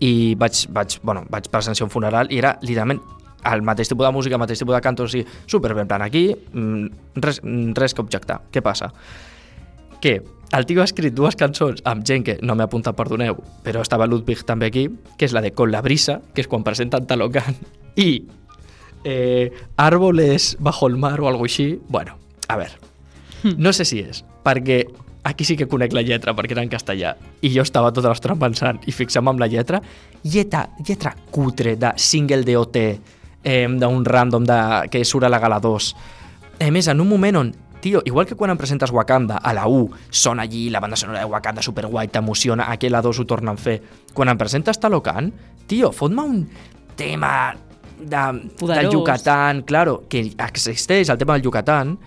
i 0.00 0.34
vaig, 0.34 0.64
vaig, 0.72 0.98
bueno, 1.02 1.26
vaig 1.30 1.50
presenciar 1.52 1.86
un 1.86 1.92
funeral 1.92 2.32
i 2.32 2.40
era 2.40 2.56
literalment 2.62 3.02
el 3.46 3.62
mateix 3.62 3.88
tipus 3.88 4.06
de 4.06 4.12
música, 4.12 4.34
el 4.34 4.42
mateix 4.42 4.58
tipus 4.58 4.74
de 4.74 4.80
canto, 4.82 5.04
o 5.04 5.08
sigui, 5.08 5.26
superbé, 5.46 5.84
en 5.84 5.88
plan, 5.88 6.02
aquí 6.02 6.30
mm, 6.34 6.86
res, 7.22 7.42
mm, 7.44 7.76
res 7.78 7.94
que 7.94 8.02
objectar. 8.02 8.40
Què 8.50 8.62
passa? 8.64 8.90
Que 10.02 10.16
el 10.56 10.66
tio 10.66 10.82
ha 10.82 10.88
escrit 10.88 11.14
dues 11.14 11.36
cançons 11.38 11.82
amb 11.86 12.04
gent 12.06 12.24
que 12.26 12.38
no 12.42 12.56
m'he 12.56 12.66
apuntat, 12.66 12.96
perdoneu, 12.98 13.38
però 13.62 13.84
estava 13.84 14.08
Ludwig 14.08 14.42
també 14.48 14.70
aquí, 14.70 14.88
que 15.18 15.28
és 15.28 15.36
la 15.36 15.44
de 15.44 15.52
Con 15.54 15.70
la 15.70 15.82
brisa, 15.82 16.20
que 16.34 16.42
és 16.42 16.50
quan 16.50 16.66
presenten 16.66 17.06
Talocan, 17.06 17.56
i 18.08 18.26
eh, 19.04 19.52
Árboles 19.76 20.56
bajo 20.58 20.88
el 20.88 20.96
mar 20.96 21.20
o 21.20 21.28
algo 21.28 21.44
així. 21.44 21.78
Bueno, 21.88 22.18
a 22.48 22.56
veure, 22.56 22.74
no 23.56 23.72
sé 23.72 23.86
si 23.86 24.02
és 24.02 24.24
perquè 24.46 24.84
aquí 25.26 25.44
sí 25.44 25.56
que 25.58 25.66
conec 25.66 25.94
la 25.96 26.04
lletra 26.06 26.34
perquè 26.38 26.54
era 26.54 26.62
en 26.62 26.70
castellà 26.70 27.16
i 27.42 27.50
jo 27.50 27.64
estava 27.66 27.90
tota 27.94 28.12
l'estona 28.12 28.38
pensant 28.38 28.78
i 28.86 28.94
fixant-me 28.94 29.32
amb 29.34 29.42
la 29.42 29.50
lletra 29.50 29.82
lletra, 30.22 30.68
lletra 30.86 31.14
cutre 31.34 31.74
de 31.76 31.92
single 31.96 32.44
DOT 32.46 32.76
eh, 32.78 33.66
d'un 33.66 34.04
random 34.06 34.46
de, 34.46 34.58
que 34.90 35.04
surt 35.04 35.26
a 35.26 35.32
la 35.32 35.42
gala 35.42 35.58
2 35.62 35.94
a 36.62 36.70
més 36.72 36.88
en 36.88 37.02
un 37.02 37.10
moment 37.10 37.42
on 37.42 37.54
Tio, 37.76 38.00
igual 38.08 38.24
que 38.26 38.34
quan 38.34 38.50
em 38.50 38.56
presentes 38.56 38.90
Wakanda, 38.90 39.36
a 39.36 39.52
la 39.52 39.66
1 39.68 40.08
sona 40.08 40.46
allí 40.46 40.70
la 40.70 40.80
banda 40.80 40.96
sonora 40.96 41.20
de 41.20 41.26
Wakanda 41.28 41.62
superguai, 41.62 42.08
t'emociona, 42.08 42.70
aquí 42.72 42.88
a 42.88 42.90
la 42.90 43.02
2 43.04 43.20
ho 43.20 43.26
tornen 43.28 43.52
a 43.52 43.60
fer. 43.60 43.76
Quan 44.16 44.32
em 44.32 44.38
presentes 44.40 44.80
Talocan, 44.80 45.28
tio, 45.68 45.92
fot-me 45.92 46.24
un 46.24 46.40
tema 46.96 47.54
de, 48.00 48.08
del 48.08 48.40
Poderós. 48.58 48.92
Yucatán, 48.92 49.62
claro, 49.62 50.04
que 50.08 50.24
existeix 50.48 51.10
el 51.12 51.18
tema 51.18 51.34
del 51.34 51.42
Yucatán, 51.42 51.98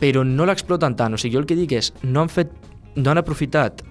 però 0.00 0.24
no 0.26 0.46
l'exploten 0.48 0.96
tant. 0.98 1.14
O 1.14 1.20
sigui, 1.20 1.36
jo 1.36 1.42
el 1.42 1.48
que 1.50 1.58
dic 1.58 1.74
és, 1.76 1.92
no 2.02 2.24
han 2.24 2.32
fet, 2.32 2.54
no 2.96 3.12
han 3.12 3.20
aprofitat 3.20 3.84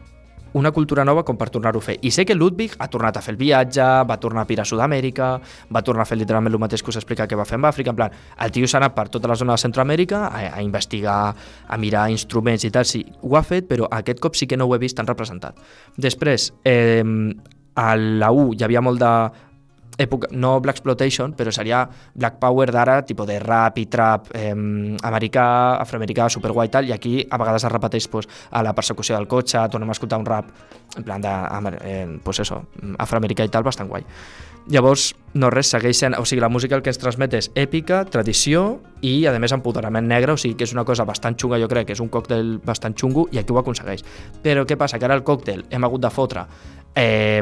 una 0.54 0.72
cultura 0.72 1.04
nova 1.04 1.24
com 1.26 1.38
per 1.38 1.50
tornar-ho 1.50 1.82
a 1.82 1.84
fer. 1.84 1.96
I 2.06 2.12
sé 2.14 2.26
que 2.30 2.36
Ludwig 2.36 2.76
ha 2.78 2.88
tornat 2.94 3.18
a 3.18 3.24
fer 3.26 3.34
el 3.34 3.40
viatge, 3.40 3.84
va 4.06 4.20
tornar 4.22 4.44
a 4.46 4.50
pirar 4.50 4.64
a 4.64 4.70
Sud-amèrica, 4.70 5.30
va 5.74 5.82
tornar 5.82 6.06
a 6.06 6.10
fer 6.10 6.18
literalment 6.20 6.54
el 6.54 6.62
mateix 6.62 6.84
que 6.84 6.94
us 6.94 7.00
explica 7.02 7.28
que 7.28 7.38
va 7.40 7.46
fer 7.50 7.58
amb 7.58 7.68
Àfrica, 7.70 7.90
en 7.90 7.98
plan, 7.98 8.14
el 8.46 8.54
tio 8.54 8.70
s'ha 8.70 8.78
anat 8.78 8.94
per 8.96 9.08
tota 9.10 9.32
la 9.32 9.38
zona 9.40 9.58
de 9.58 9.64
Centroamèrica 9.66 10.28
a, 10.28 10.44
a 10.54 10.62
investigar, 10.62 11.34
a 11.68 11.78
mirar 11.82 12.06
instruments 12.14 12.68
i 12.70 12.72
tal, 12.74 12.86
sí, 12.86 13.04
ho 13.22 13.38
ha 13.38 13.44
fet, 13.44 13.68
però 13.70 13.90
aquest 13.90 14.22
cop 14.22 14.38
sí 14.38 14.48
que 14.48 14.58
no 14.58 14.70
ho 14.70 14.76
he 14.76 14.82
vist 14.82 14.98
tan 14.98 15.10
representat. 15.10 15.58
Després, 15.98 16.52
eh, 16.70 17.02
a 17.76 17.96
la 17.98 18.30
U 18.32 18.52
hi 18.54 18.62
havia 18.64 18.86
molt 18.86 19.02
de 19.02 19.14
època, 19.98 20.28
no 20.32 20.60
Black 20.60 20.80
Exploitation, 20.80 21.34
però 21.38 21.52
seria 21.52 21.84
Black 22.14 22.40
Power 22.42 22.72
d'ara, 22.72 23.02
tipus 23.06 23.28
de 23.28 23.40
rap 23.40 23.78
i 23.78 23.86
trap 23.86 24.32
eh, 24.34 24.54
americà, 24.54 25.48
afroamericà, 25.82 26.30
superguai 26.30 26.70
i 26.70 26.74
tal, 26.74 26.90
i 26.90 26.96
aquí 26.96 27.20
a 27.30 27.38
vegades 27.42 27.68
es 27.68 27.72
repeteix 27.72 28.08
pues, 28.10 28.30
a 28.52 28.64
la 28.64 28.74
persecució 28.74 29.18
del 29.18 29.28
cotxe, 29.28 29.62
tornem 29.70 29.92
a 29.92 29.98
escoltar 29.98 30.20
un 30.20 30.26
rap 30.26 30.50
en 30.98 31.04
plan 31.04 31.22
de, 31.22 31.36
eh, 31.82 32.08
pues 32.24 32.40
eso, 32.40 32.64
afroamericà 32.98 33.46
i 33.46 33.54
tal, 33.54 33.64
bastant 33.64 33.90
guai. 33.90 34.06
Llavors, 34.72 35.10
no 35.36 35.50
res, 35.52 35.68
segueix 35.74 35.98
sent... 36.00 36.14
O 36.16 36.24
sigui, 36.24 36.40
la 36.40 36.48
música 36.48 36.78
el 36.78 36.84
que 36.86 36.92
ens 36.94 37.00
transmet 37.02 37.34
és 37.36 37.50
èpica, 37.60 38.06
tradició 38.08 38.80
i, 39.04 39.26
a 39.28 39.34
més, 39.36 39.52
empoderament 39.52 40.08
negre, 40.08 40.38
o 40.38 40.40
sigui, 40.40 40.56
que 40.56 40.64
és 40.64 40.72
una 40.72 40.86
cosa 40.88 41.04
bastant 41.04 41.36
xunga, 41.36 41.60
jo 41.60 41.68
crec 41.68 41.90
que 41.90 41.98
és 41.98 42.02
un 42.04 42.08
còctel 42.14 42.56
bastant 42.64 42.96
xungo 42.96 43.26
i 43.36 43.42
aquí 43.42 43.52
ho 43.52 43.60
aconsegueix. 43.60 44.06
Però 44.46 44.64
què 44.64 44.78
passa? 44.80 45.02
Que 45.02 45.10
ara 45.10 45.20
el 45.20 45.26
còctel 45.28 45.66
hem 45.70 45.84
hagut 45.84 46.06
de 46.06 46.14
fotre 46.14 46.46
eh, 46.96 47.42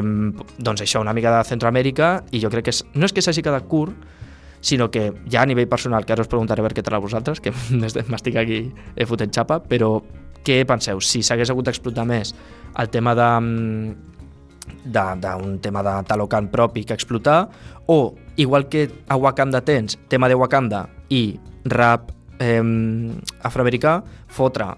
doncs 0.58 0.82
això, 0.84 1.00
una 1.00 1.14
mica 1.16 1.32
de 1.36 1.44
Centroamèrica 1.48 2.14
i 2.32 2.40
jo 2.42 2.50
crec 2.52 2.68
que 2.68 2.74
és, 2.74 2.82
no 2.94 3.08
és 3.08 3.12
que 3.12 3.24
s'hagi 3.24 3.44
quedat 3.44 3.68
curt, 3.68 3.94
sinó 4.62 4.90
que 4.90 5.10
ja 5.28 5.42
a 5.42 5.46
nivell 5.46 5.68
personal, 5.68 6.06
que 6.06 6.14
ara 6.14 6.22
us 6.22 6.30
preguntaré 6.30 6.62
a 6.62 6.66
veure 6.68 6.78
què 6.78 6.84
tal 6.86 6.96
a 6.96 7.02
vosaltres, 7.02 7.42
que 7.42 7.52
m'estic 8.12 8.38
aquí 8.38 8.62
eh, 8.96 9.06
fotent 9.06 9.34
xapa, 9.34 9.58
però 9.66 9.96
què 10.46 10.62
penseu? 10.66 11.02
Si 11.02 11.22
s'hagués 11.22 11.50
hagut 11.50 11.68
d'explotar 11.68 12.06
més 12.08 12.32
el 12.78 12.90
tema 12.90 13.14
de 13.18 13.28
mm, 13.40 13.92
d'un 14.86 15.58
tema 15.58 15.82
de 15.82 15.92
Talocan 16.06 16.48
propi 16.50 16.84
que 16.84 16.94
explotar, 16.94 17.48
o 17.86 18.14
igual 18.36 18.68
que 18.68 18.88
a 19.08 19.16
Wakanda 19.16 19.60
tens 19.60 19.98
tema 20.08 20.28
de 20.28 20.38
Wakanda 20.38 20.86
i 21.10 21.38
rap 21.64 22.12
eh, 22.38 22.62
afroamericà, 23.42 24.00
fotre 24.28 24.70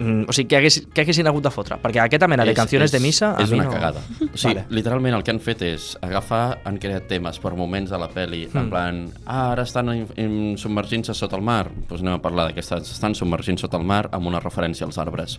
mm, 0.00 0.24
o 0.28 0.32
sigui, 0.32 0.48
que, 0.48 0.56
hagués, 0.56 0.80
que 0.92 1.02
haguessin 1.04 1.28
hagut 1.30 1.44
de 1.44 1.50
fotre 1.54 1.76
perquè 1.80 2.00
aquesta 2.02 2.26
mena 2.26 2.44
de 2.44 2.54
canciones 2.56 2.90
és- 2.90 2.96
de 2.96 3.00
missa 3.06 3.34
a 3.36 3.42
és 3.44 3.50
mi 3.52 3.58
una 3.60 3.66
no... 3.68 3.72
cagada. 3.76 4.00
O 4.32 4.36
sigui, 4.36 4.54
Vale. 4.56 4.64
literalment 4.70 5.14
el 5.14 5.22
que 5.22 5.30
han 5.30 5.40
fet 5.40 5.62
és 5.62 5.90
agafar, 6.02 6.58
han 6.64 6.78
creat 6.82 7.06
temes 7.06 7.38
per 7.38 7.54
moments 7.54 7.90
de 7.92 7.98
la 8.00 8.08
pel·li, 8.10 8.48
Hmm. 8.50 8.58
en 8.64 8.70
plan, 8.70 9.00
ah, 9.26 9.52
ara 9.52 9.62
estan 9.62 9.88
in- 9.94 10.08
in- 10.16 10.58
submergint-se 10.58 11.14
sota 11.14 11.36
el 11.36 11.42
mar, 11.42 11.70
doncs 11.88 12.00
anem 12.02 12.14
a 12.14 12.22
parlar 12.22 12.48
d'aquestes, 12.48 12.90
estan 12.90 13.14
submergint 13.14 13.58
sota 13.60 13.76
el 13.78 13.84
mar 13.84 14.08
amb 14.12 14.26
una 14.26 14.40
referència 14.40 14.84
als 14.86 14.98
arbres. 14.98 15.38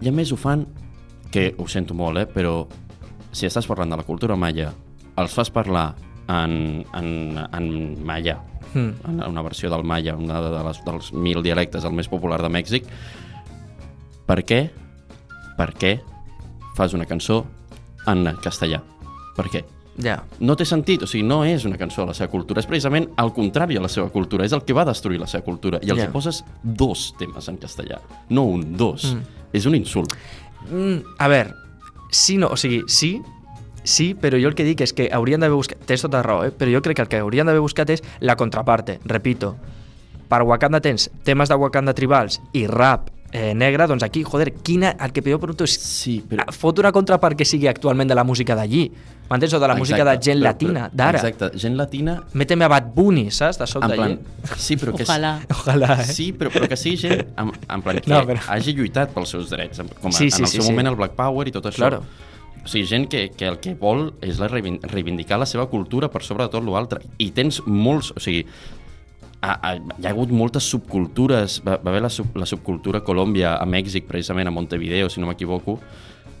I 0.00 0.08
a 0.08 0.12
més 0.12 0.32
ho 0.32 0.36
fan, 0.36 0.66
que 1.30 1.54
ho 1.58 1.66
sento 1.68 1.92
molt, 1.94 2.18
eh, 2.18 2.26
però 2.26 2.66
si 3.32 3.46
estàs 3.46 3.66
parlant 3.66 3.90
de 3.90 3.96
la 3.96 4.04
cultura 4.04 4.36
maia, 4.36 4.72
els 5.16 5.32
fas 5.34 5.50
parlar 5.50 5.94
en, 6.28 6.84
en, 6.94 7.38
en 7.52 8.04
maia, 8.04 8.38
Mm. 8.74 8.92
en 9.08 9.22
una 9.30 9.42
versió 9.42 9.70
del 9.70 9.84
maia, 9.84 10.14
una 10.16 10.40
de 10.42 10.50
les, 10.64 10.80
dels 10.84 11.12
mil 11.14 11.40
dialectes, 11.42 11.84
el 11.84 11.92
més 11.92 12.08
popular 12.08 12.42
de 12.42 12.48
Mèxic, 12.50 12.84
per 14.26 14.42
què? 14.46 14.60
Per 15.56 15.70
què 15.78 15.96
fas 16.76 16.94
una 16.94 17.06
cançó 17.08 17.44
en 18.10 18.26
castellà? 18.42 18.82
Per 19.36 19.48
què? 19.52 19.64
Ja. 20.02 20.18
No 20.44 20.56
té 20.56 20.66
sentit, 20.68 21.04
o 21.06 21.08
sigui, 21.08 21.24
no 21.24 21.40
és 21.48 21.64
una 21.64 21.78
cançó 21.80 22.02
a 22.04 22.10
la 22.10 22.14
seva 22.16 22.28
cultura, 22.32 22.60
és 22.60 22.68
precisament 22.68 23.08
el 23.22 23.32
contrari 23.32 23.78
a 23.78 23.84
la 23.84 23.88
seva 23.88 24.10
cultura, 24.12 24.44
és 24.44 24.52
el 24.52 24.64
que 24.66 24.76
va 24.76 24.84
destruir 24.84 25.20
la 25.20 25.28
seva 25.30 25.44
cultura, 25.44 25.80
i 25.80 25.88
els 25.88 25.98
Ja. 25.98 26.04
yeah. 26.04 26.12
poses 26.12 26.42
dos 26.62 27.14
temes 27.18 27.48
en 27.48 27.56
castellà, 27.56 28.00
no 28.28 28.44
un, 28.44 28.76
dos. 28.76 29.14
Mm. 29.14 29.22
És 29.56 29.64
un 29.66 29.74
insult. 29.74 30.12
Mm, 30.68 31.00
a 31.18 31.28
veure, 31.28 31.54
sí, 32.10 32.36
no, 32.36 32.48
o 32.52 32.56
sigui, 32.56 32.82
sí, 32.88 33.22
sí, 33.84 34.14
però 34.14 34.36
jo 34.42 34.48
el 34.48 34.54
que 34.54 34.64
dic 34.64 34.82
és 34.82 34.92
que 34.92 35.08
haurien 35.12 35.40
d'haver 35.40 35.56
buscat... 35.56 35.78
Tens 35.86 36.02
tota 36.02 36.22
raó, 36.22 36.44
eh? 36.44 36.50
però 36.50 36.70
jo 36.74 36.82
crec 36.82 36.96
que 36.96 37.02
el 37.02 37.08
que 37.08 37.22
haurien 37.22 37.46
d'haver 37.46 37.62
buscat 37.62 37.90
és 37.90 38.02
la 38.20 38.36
contraparte. 38.36 39.00
Repito, 39.04 39.56
per 40.28 40.42
Wakanda 40.42 40.80
tens 40.82 41.08
temes 41.24 41.48
de 41.48 41.54
Wakanda 41.54 41.94
tribals 41.94 42.40
i 42.52 42.66
rap 42.66 43.08
eh, 43.36 43.52
negre, 43.54 43.84
doncs 43.90 44.02
aquí, 44.06 44.22
joder, 44.24 44.54
quina, 44.64 44.94
el 45.04 45.12
que 45.12 45.20
jo 45.20 45.36
pregunto 45.42 45.64
és 45.68 45.74
Sí, 45.76 46.22
però... 46.24 46.46
fot 46.56 46.78
una 46.80 46.92
contrapart 46.94 47.36
que 47.36 47.44
sigui 47.44 47.68
actualment 47.68 48.08
de 48.08 48.16
la 48.16 48.24
música 48.24 48.54
d'allí. 48.56 48.86
M'entens? 49.28 49.52
O 49.54 49.60
de 49.60 49.68
la 49.68 49.74
música 49.76 50.04
de 50.06 50.14
gent 50.22 50.38
però- 50.38 50.44
latina, 50.48 50.86
d'ara. 50.92 51.18
Exacte, 51.18 51.50
gent 51.58 51.76
latina... 51.76 52.14
Méteme 52.32 52.64
a 52.64 52.68
Bad 52.72 52.92
Bunny, 52.94 53.26
saps? 53.34 53.58
De 53.58 53.66
sota 53.66 53.88
En 53.90 53.92
plan, 53.98 54.14
d'allí. 54.14 54.56
sí, 54.62 54.76
però 54.80 54.94
que... 54.96 55.02
Ojalà. 55.04 55.32
Ojalà, 55.58 55.96
eh? 56.00 56.06
Sí, 56.14 56.30
però, 56.32 56.50
però 56.54 56.68
que 56.70 56.76
sigui 56.78 56.96
gent 57.02 57.26
en, 57.36 57.50
en 57.68 57.82
plan 57.82 57.98
que 58.00 58.10
No, 58.14 58.22
però- 58.28 58.40
hagi 58.54 58.72
lluitat 58.78 59.12
pels 59.12 59.34
seus 59.34 59.50
drets, 59.50 59.82
en- 59.84 59.90
com 60.00 60.08
a, 60.08 60.16
Sí, 60.16 60.30
sí, 60.30 60.38
en 60.40 60.46
el 60.46 60.50
sí, 60.54 60.56
seu 60.60 60.64
sí. 60.64 60.70
moment 60.72 60.88
el 60.94 60.96
Black 60.96 61.18
Power 61.18 61.46
i 61.48 61.52
tot 61.52 61.66
això. 61.66 61.82
Claro. 61.84 62.00
O 62.64 62.68
sigui, 62.70 62.86
gent 62.86 63.08
que, 63.10 63.28
que 63.36 63.46
el 63.50 63.58
que 63.62 63.74
vol 63.78 64.14
és 64.22 64.38
la 64.42 64.48
reivin- 64.50 64.80
reivindicar 64.90 65.36
la 65.38 65.46
seva 65.46 65.66
cultura 65.70 66.08
per 66.10 66.22
sobre 66.26 66.46
de 66.46 66.54
tot 66.56 66.64
l'altre. 66.64 67.02
I 67.18 67.28
tens 67.36 67.60
molts... 67.66 68.12
O 68.16 68.22
sigui, 68.22 68.46
ha, 69.42 69.52
ha, 69.62 69.74
hi 69.76 70.06
ha 70.06 70.10
hagut 70.10 70.30
moltes 70.30 70.64
subcultures. 70.70 71.60
Va, 71.66 71.76
va 71.82 71.90
haver 71.92 72.02
la, 72.02 72.10
sub, 72.10 72.36
la 72.36 72.46
subcultura 72.46 73.02
Colòmbia 73.04 73.56
a 73.60 73.66
Mèxic, 73.66 74.06
precisament 74.08 74.48
a 74.48 74.50
Montevideo, 74.54 75.08
si 75.10 75.20
no 75.20 75.26
m'equivoco, 75.30 75.78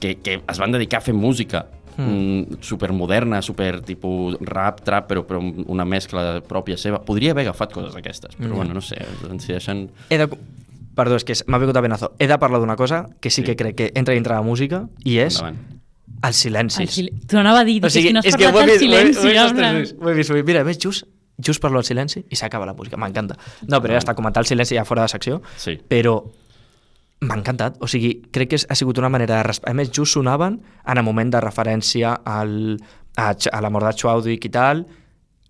que, 0.00 0.16
que 0.20 0.40
es 0.48 0.58
van 0.58 0.72
dedicar 0.72 0.98
a 0.98 1.04
fer 1.04 1.14
música 1.14 1.66
mm. 1.96 2.58
supermoderna, 2.60 3.40
super 3.42 3.80
tipus 3.82 4.36
rap, 4.40 4.82
trap, 4.84 5.08
però, 5.10 5.24
però 5.26 5.40
una 5.40 5.84
mescla 5.88 6.40
pròpia 6.46 6.76
seva. 6.80 7.00
Podria 7.04 7.32
haver 7.32 7.46
agafat 7.46 7.72
coses 7.72 7.94
d'aquestes, 7.96 8.36
però 8.36 8.52
Mm. 8.52 8.56
bueno, 8.56 8.74
no 8.74 8.80
sé, 8.84 8.98
ens 9.30 9.46
deixen... 9.46 9.88
He 10.10 10.18
de... 10.18 10.28
Perdó, 10.96 11.16
és 11.20 11.24
que 11.28 11.34
m'ha 11.46 11.58
vingut 11.60 11.76
a 11.76 11.82
penazo. 11.84 12.08
He 12.18 12.24
de 12.26 12.38
parlar 12.40 12.56
d'una 12.62 12.74
cosa 12.76 13.02
que 13.20 13.28
sí, 13.28 13.42
Sí. 13.42 13.50
que 13.50 13.54
crec 13.56 13.74
que 13.76 13.90
entra 13.94 14.14
dintre 14.14 14.32
la 14.32 14.40
música 14.40 14.86
i 15.04 15.18
és 15.20 15.36
Endavant. 15.42 15.58
els 16.24 16.36
silencis. 16.40 16.80
El 16.80 16.88
sil... 16.88 17.10
T'ho 17.28 17.36
anava 17.42 17.60
a 17.60 17.64
dir, 17.68 17.84
O 17.84 17.90
sigui, 17.92 18.08
és 18.08 18.08
que 18.08 18.14
no 18.14 18.20
has 18.20 18.26
és 18.30 18.36
que 18.40 18.46
parlat 18.46 18.62
he 18.62 18.66
del 18.66 18.78
vist, 18.78 18.86
ho 18.86 18.88
he- 18.88 18.96
silenci. 18.96 19.18
ho 19.20 19.28
he 19.28 19.34
vist 19.34 20.00
ho 20.00 20.08
he 20.08 20.14
vist, 20.16 20.30
ho 20.30 20.36
he 20.36 20.40
vist. 20.40 20.46
Mira, 20.48 20.62
a 20.62 20.64
més, 20.64 20.78
just, 20.80 21.04
just 21.38 21.60
parlo 21.60 21.78
del 21.78 21.84
silenci 21.84 22.24
i 22.30 22.36
s'acaba 22.36 22.66
la 22.66 22.74
música. 22.74 22.96
M'encanta. 22.96 23.36
No, 23.68 23.80
però 23.80 23.92
ja 23.96 23.98
està, 24.02 24.14
comentar 24.14 24.42
el 24.42 24.46
silenci 24.48 24.74
ja 24.76 24.84
fora 24.84 25.02
de 25.02 25.08
secció, 25.08 25.42
Sí. 25.56 25.76
però 25.88 26.18
m'ha 27.20 27.36
encantat. 27.38 27.78
O 27.80 27.88
sigui, 27.88 28.22
crec 28.32 28.50
que 28.50 28.58
ha 28.68 28.74
sigut 28.76 28.98
una 28.98 29.08
manera 29.08 29.42
de... 29.42 29.56
A 29.64 29.72
més, 29.74 29.90
just 29.90 30.12
sonaven 30.14 30.60
en 30.86 30.98
el 30.98 31.04
moment 31.04 31.30
de 31.32 31.40
referència 31.40 32.12
al, 32.24 32.76
a, 33.16 33.30
a 33.52 33.60
la 33.64 33.70
mort 33.70 33.86
de 33.88 33.94
Chadwick 33.96 34.44
i 34.44 34.50
tal, 34.52 34.82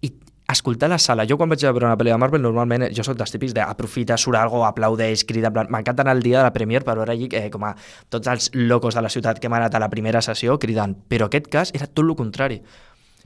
i 0.07 0.13
escoltar 0.53 0.89
la 0.89 0.99
sala. 1.03 1.25
Jo 1.27 1.37
quan 1.37 1.51
vaig 1.51 1.65
a 1.67 1.73
veure 1.75 1.89
una 1.89 1.97
pel·li 1.99 2.13
de 2.15 2.19
Marvel, 2.23 2.43
normalment 2.45 2.87
eh, 2.87 2.91
jo 2.95 3.03
sóc 3.03 3.17
dels 3.19 3.35
típics 3.35 3.53
d'aprofita, 3.57 4.15
surt 4.17 4.39
algo, 4.39 4.63
aplaudeix, 4.65 5.25
crida. 5.27 5.51
M'encanta 5.51 6.05
anar 6.07 6.15
el 6.15 6.23
dia 6.23 6.39
de 6.39 6.45
la 6.47 6.53
premier 6.55 6.85
per 6.87 6.95
veure 7.01 7.13
allí 7.17 7.27
eh, 7.35 7.49
com 7.51 7.65
a 7.67 7.75
tots 8.09 8.31
els 8.31 8.51
locos 8.55 8.95
de 8.95 9.03
la 9.03 9.11
ciutat 9.11 9.41
que 9.43 9.51
hem 9.51 9.59
anat 9.59 9.75
a 9.75 9.83
la 9.83 9.91
primera 9.91 10.23
sessió 10.23 10.59
cridant. 10.63 10.95
Però 11.11 11.27
aquest 11.27 11.51
cas 11.51 11.75
era 11.75 11.89
tot 11.91 12.05
el 12.07 12.15
contrari. 12.15 12.61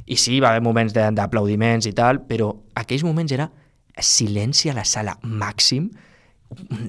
I 0.06 0.16
sí, 0.16 0.40
va 0.40 0.50
haver 0.50 0.62
moments 0.62 0.92
de- 0.94 1.10
d'aplaudiments 1.12 1.86
i 1.86 1.92
tal, 1.92 2.22
però 2.26 2.52
aquells 2.74 3.04
moments 3.04 3.32
era 3.32 3.50
silenci 4.00 4.70
a 4.70 4.74
la 4.74 4.84
sala 4.84 5.18
màxim, 5.22 5.90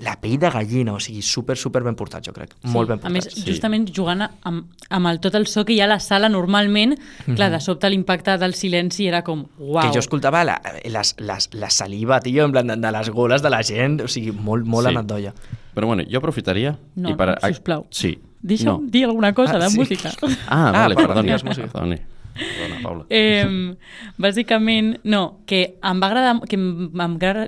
la 0.02 0.15
pell 0.17 0.39
de 0.41 0.50
gallina, 0.50 0.93
o 0.95 1.00
sigui, 1.00 1.21
super, 1.21 1.54
super 1.56 1.84
ben 1.86 1.93
portat, 1.93 2.24
jo 2.26 2.32
crec. 2.34 2.56
Molt 2.74 2.89
ben 2.89 3.00
A 3.04 3.10
més, 3.13 3.28
portat. 3.28 3.43
sí. 3.43 3.52
justament 3.52 3.86
jugant 3.93 4.24
amb, 4.26 4.71
amb 4.89 5.08
el, 5.12 5.19
tot 5.21 5.36
el 5.38 5.45
so 5.45 5.62
que 5.67 5.74
hi 5.76 5.82
ha 5.82 5.86
a 5.86 5.91
la 5.91 6.00
sala 6.02 6.30
normalment, 6.34 6.95
clar, 7.36 7.52
de 7.54 7.60
sobte 7.62 7.89
l'impacte 7.93 8.39
del 8.41 8.56
silenci 8.58 9.06
era 9.06 9.21
com, 9.24 9.43
uau. 9.60 9.84
Que 9.86 9.93
jo 9.93 10.00
escoltava 10.02 10.41
la, 10.47 10.56
les, 10.89 11.13
les, 11.19 11.50
la 11.54 11.69
saliva, 11.69 12.19
tio, 12.26 12.45
en 12.47 12.52
plan 12.56 12.65
de, 12.74 12.76
de 12.82 12.91
les 12.91 13.10
goles 13.13 13.43
de 13.45 13.52
la 13.54 13.62
gent, 13.62 14.00
o 14.02 14.08
sigui, 14.10 14.32
molt, 14.34 14.65
molt 14.65 14.88
Sí. 14.89 14.95
anat 14.95 15.06
d'olla. 15.06 15.34
Però 15.76 15.86
bueno, 15.86 16.04
jo 16.10 16.17
aprofitaria... 16.17 16.74
No, 16.95 17.12
i 17.13 17.15
per... 17.15 17.36
sisplau. 17.45 17.86
Sí. 17.91 18.15
Deixa'm 18.41 18.82
no. 18.88 18.89
dir 18.89 19.06
alguna 19.06 19.34
cosa 19.38 19.60
Ah, 19.60 19.60
de 19.60 19.69
sí. 19.69 19.78
música. 19.78 20.10
Ah, 20.47 20.71
vale, 20.74 20.95
perdó, 20.95 21.13
perdoni. 21.21 21.38
Perdoni. 21.69 22.00
Perdona, 22.36 22.80
Paula. 22.84 23.06
Eh, 23.10 23.76
bàsicament, 24.22 24.96
no, 25.04 25.41
que 25.48 25.62
em 25.84 26.02
va 26.02 26.08
agradar, 26.12 26.36
que 26.48 26.56
em, 26.60 26.67
em, 26.94 27.15
agrada, 27.15 27.48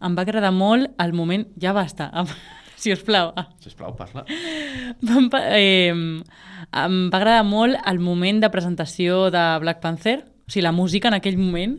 em 0.00 0.16
va 0.16 0.22
agradar 0.26 0.52
molt 0.52 0.90
el 1.02 1.12
moment... 1.12 1.46
Ja 1.60 1.72
basta, 1.76 2.10
em, 2.14 2.26
si 2.80 2.92
us 2.92 3.02
plau. 3.06 3.32
Ah, 3.36 3.48
Sisplau, 3.62 3.94
parla. 3.96 4.24
Em, 4.28 5.28
pa- 5.32 5.44
eh, 5.58 5.90
em 5.92 6.96
va 7.10 7.18
agradar 7.20 7.44
molt 7.48 7.78
el 7.86 7.98
moment 8.00 8.40
de 8.42 8.50
presentació 8.52 9.26
de 9.34 9.44
Black 9.62 9.80
Panther, 9.84 10.18
o 10.46 10.50
sigui, 10.50 10.62
la 10.64 10.72
música 10.72 11.08
en 11.08 11.14
aquell 11.18 11.38
moment. 11.40 11.78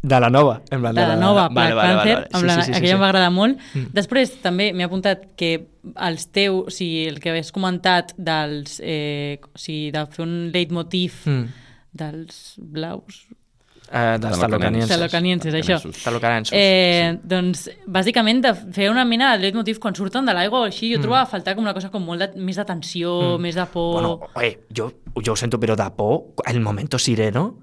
De 0.00 0.20
la 0.20 0.28
nova. 0.30 0.60
En 0.70 0.80
plan, 0.80 0.94
de 0.94 1.00
la 1.06 1.16
nova 1.16 1.48
Black 1.48 1.74
Panther, 1.74 2.18
Sí, 2.30 2.36
amb 2.36 2.44
la, 2.46 2.54
sí, 2.54 2.60
sí, 2.60 2.66
sí, 2.66 2.76
aquella 2.78 2.92
sí. 2.92 2.94
em 2.94 3.00
va 3.02 3.08
agradar 3.08 3.30
molt. 3.34 3.58
Mm. 3.74 3.88
Després 3.92 4.36
també 4.44 4.72
m'he 4.72 4.84
apuntat 4.86 5.24
que 5.36 5.50
els 5.96 6.28
teus, 6.30 6.68
o 6.68 6.70
sigui, 6.70 7.08
el 7.08 7.18
que 7.18 7.30
havies 7.32 7.50
comentat 7.52 8.12
dels, 8.16 8.78
eh, 8.84 9.40
o 9.42 9.58
sigui, 9.58 9.90
de 9.90 10.06
fer 10.06 10.22
un 10.24 10.36
leitmotiv 10.54 11.24
Mm. 11.26 11.48
dels 11.92 12.54
blaus, 12.58 13.26
Eh, 13.90 14.18
dels 14.20 14.38
talocanienses. 14.38 14.90
talocanienses, 14.90 15.54
això. 15.54 15.78
Talocanienses. 16.04 16.52
Eh, 16.54 17.18
doncs, 17.24 17.70
bàsicament, 17.88 18.42
de 18.42 18.54
fer 18.72 18.90
una 18.90 19.04
mena 19.04 19.32
de 19.34 19.42
leitmotiv 19.42 19.78
quan 19.80 19.94
surten 19.96 20.26
de 20.26 20.34
l'aigua 20.34 20.60
o 20.60 20.64
així, 20.64 20.92
jo 20.92 20.98
Mm. 20.98 21.02
trobava 21.02 21.22
a 21.22 21.26
faltar 21.26 21.54
com 21.56 21.64
una 21.64 21.72
cosa 21.74 21.88
com 21.90 22.04
molt 22.04 22.20
de, 22.20 22.40
més 22.40 22.54
de 22.56 22.64
tensió, 22.66 23.38
Mm. 23.38 23.40
més 23.40 23.54
de 23.56 23.64
por... 23.66 23.94
Bueno, 23.94 24.20
oye, 24.34 24.60
jo, 24.76 24.92
jo 25.24 25.32
ho 25.32 25.36
sento, 25.36 25.58
però 25.58 25.74
de 25.74 25.90
por, 25.96 26.34
el 26.46 26.60
momento 26.60 26.98
sireno, 26.98 27.56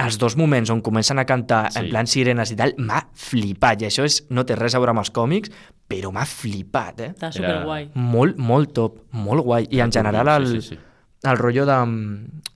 els 0.00 0.16
dos 0.18 0.36
moments 0.36 0.70
on 0.72 0.80
comencen 0.80 1.18
a 1.18 1.24
cantar 1.28 1.70
Sí. 1.72 1.78
en 1.78 1.90
plan 1.90 2.06
sirenes 2.06 2.50
i 2.50 2.56
tal, 2.56 2.74
m'ha 2.78 3.08
flipat. 3.14 3.82
I 3.82 3.86
això 3.86 4.04
és, 4.04 4.22
no 4.30 4.44
té 4.46 4.56
res 4.56 4.74
a 4.74 4.78
veure 4.78 4.90
amb 4.90 5.00
els 5.04 5.10
còmics, 5.10 5.50
però 5.88 6.10
m'ha 6.12 6.24
flipat, 6.26 7.00
eh? 7.00 7.10
Està 7.12 7.30
superguai. 7.32 7.90
Molt, 7.94 8.38
molt 8.38 8.72
top, 8.72 8.98
molt 9.12 9.44
guai. 9.44 9.66
I 9.70 9.80
en 9.84 9.92
general 9.92 10.28
el, 10.28 10.46
Sí, 10.46 10.60
sí, 10.62 10.74
sí. 10.74 10.78
el 11.24 11.36
rotllo 11.38 11.66
de, 11.66 11.76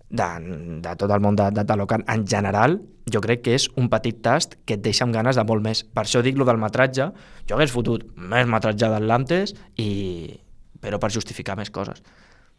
de, 0.08 0.28
de 0.82 0.96
tot 0.96 1.10
el 1.10 1.20
món 1.20 1.36
de, 1.36 1.50
de 1.50 1.64
Talocan, 1.64 2.04
en 2.08 2.26
general, 2.26 2.80
jo 3.12 3.20
crec 3.20 3.42
que 3.42 3.54
és 3.54 3.68
un 3.76 3.88
petit 3.92 4.16
tast 4.22 4.56
que 4.66 4.74
et 4.74 4.82
deixa 4.82 5.04
amb 5.04 5.14
ganes 5.14 5.36
de 5.36 5.44
molt 5.44 5.62
més. 5.62 5.84
Per 5.84 6.02
això 6.02 6.22
dic 6.22 6.36
lo 6.38 6.44
del 6.48 6.58
metratge. 6.58 7.10
Jo 7.46 7.54
hagués 7.54 7.70
fotut 7.70 8.08
més 8.16 8.46
metratge 8.50 8.88
d'Atlantes, 8.88 9.54
i... 9.76 10.40
però 10.80 10.98
per 10.98 11.12
justificar 11.12 11.54
més 11.56 11.70
coses. 11.70 12.02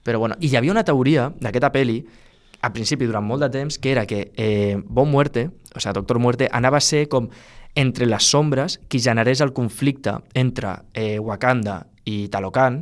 Però 0.06 0.20
bueno, 0.20 0.36
i 0.40 0.48
hi 0.48 0.56
havia 0.56 0.72
una 0.72 0.86
teoria 0.88 1.32
d'aquesta 1.42 1.72
peli 1.74 2.06
al 2.62 2.74
principi, 2.74 3.06
durant 3.06 3.26
molt 3.26 3.44
de 3.46 3.52
temps, 3.54 3.78
que 3.78 3.92
era 3.92 4.06
que 4.06 4.32
eh, 4.36 4.78
Bon 4.86 5.10
Muerte, 5.10 5.48
o 5.76 5.80
sigui, 5.80 5.94
Doctor 5.94 6.20
Muerte, 6.20 6.50
anava 6.52 6.82
a 6.82 6.84
ser 6.84 7.08
com 7.12 7.30
entre 7.78 8.08
les 8.10 8.26
sombres 8.26 8.80
qui 8.90 9.00
generés 9.00 9.42
el 9.46 9.54
conflicte 9.54 10.16
entre 10.34 10.74
eh, 10.94 11.20
Wakanda 11.20 11.84
i 12.10 12.26
Talocan 12.34 12.80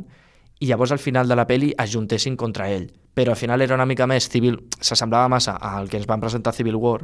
i 0.58 0.70
llavors 0.70 0.94
al 0.94 1.02
final 1.02 1.28
de 1.28 1.36
la 1.36 1.44
peli 1.46 1.74
es 1.76 1.92
juntessin 1.92 2.36
contra 2.36 2.70
ell. 2.72 2.88
Però 3.16 3.32
al 3.32 3.40
final 3.40 3.60
era 3.60 3.76
una 3.76 3.86
mica 3.88 4.06
més 4.08 4.28
civil, 4.32 4.56
s'assemblava 4.80 5.28
massa 5.28 5.56
al 5.56 5.88
que 5.88 6.00
ens 6.00 6.08
van 6.08 6.20
presentar 6.20 6.54
Civil 6.56 6.76
War 6.80 7.02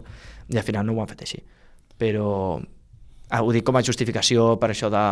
i 0.49 0.57
al 0.57 0.65
final 0.65 0.87
no 0.87 0.97
ho 0.97 1.03
han 1.03 1.11
fet 1.13 1.25
així. 1.27 1.43
Però 2.01 2.59
ah, 3.33 3.41
ho 3.43 3.53
dic 3.55 3.65
com 3.65 3.79
a 3.79 3.83
justificació 3.85 4.53
per 4.61 4.69
això 4.75 4.91
de, 4.93 5.03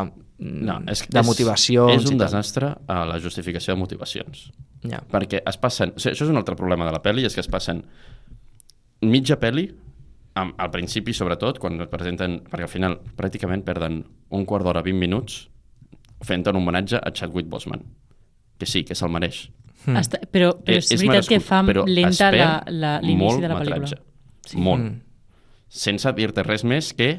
No, 0.40 0.78
és, 0.88 1.02
de 1.08 1.20
és, 1.20 1.26
motivacions 1.26 1.92
És 1.98 2.08
un 2.08 2.20
desastre 2.20 2.70
a 2.88 3.02
la 3.08 3.18
justificació 3.20 3.74
de 3.74 3.80
motivacions. 3.82 4.46
Ja. 4.88 5.02
Perquè 5.12 5.42
es 5.44 5.58
passen... 5.60 5.92
O 5.96 6.00
sigui, 6.00 6.14
això 6.14 6.24
és 6.24 6.32
un 6.32 6.40
altre 6.40 6.56
problema 6.56 6.86
de 6.88 6.94
la 6.94 7.02
pel·li, 7.04 7.26
és 7.28 7.36
que 7.36 7.42
es 7.44 7.50
passen 7.52 7.82
mitja 9.04 9.36
pel·li, 9.40 9.66
am- 10.40 10.54
al 10.56 10.70
principi 10.72 11.12
sobretot, 11.16 11.60
quan 11.60 11.80
et 11.84 11.92
presenten... 11.92 12.38
Perquè 12.48 12.68
al 12.68 12.72
final 12.72 12.98
pràcticament 13.18 13.64
perden 13.66 14.02
un 14.36 14.46
quart 14.48 14.64
d'hora, 14.64 14.80
20 14.86 15.00
minuts, 15.00 15.42
fent 16.24 16.48
un 16.48 16.60
homenatge 16.60 17.00
a 17.00 17.12
Chadwick 17.12 17.48
Boseman. 17.52 17.84
Que 18.60 18.68
sí, 18.68 18.84
que 18.88 18.96
se'l 18.96 19.12
mereix. 19.12 19.46
Mm. 19.86 19.96
Està, 20.00 20.20
però, 20.28 20.54
però 20.60 20.76
és, 20.76 20.88
veritat 20.92 21.28
merescut, 21.28 21.36
que 21.36 21.40
fa 21.44 21.60
lenta 21.88 22.32
es 22.32 22.72
l'inici 23.04 23.40
de 23.44 23.48
la 23.52 23.60
pel·lícula. 23.60 23.84
metratge. 23.84 24.56
Molt. 24.56 24.82
Mm. 24.88 24.98
Sense 25.70 26.12
dir-te 26.16 26.44
res 26.44 26.64
més 26.64 26.90
que 26.96 27.10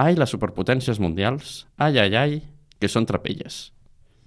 ai, 0.00 0.14
les 0.16 0.32
superpotències 0.32 0.98
mundials, 1.02 1.66
ai, 1.76 1.98
ai, 2.00 2.14
ai, 2.16 2.38
que 2.80 2.88
són 2.88 3.04
trapelles. 3.08 3.66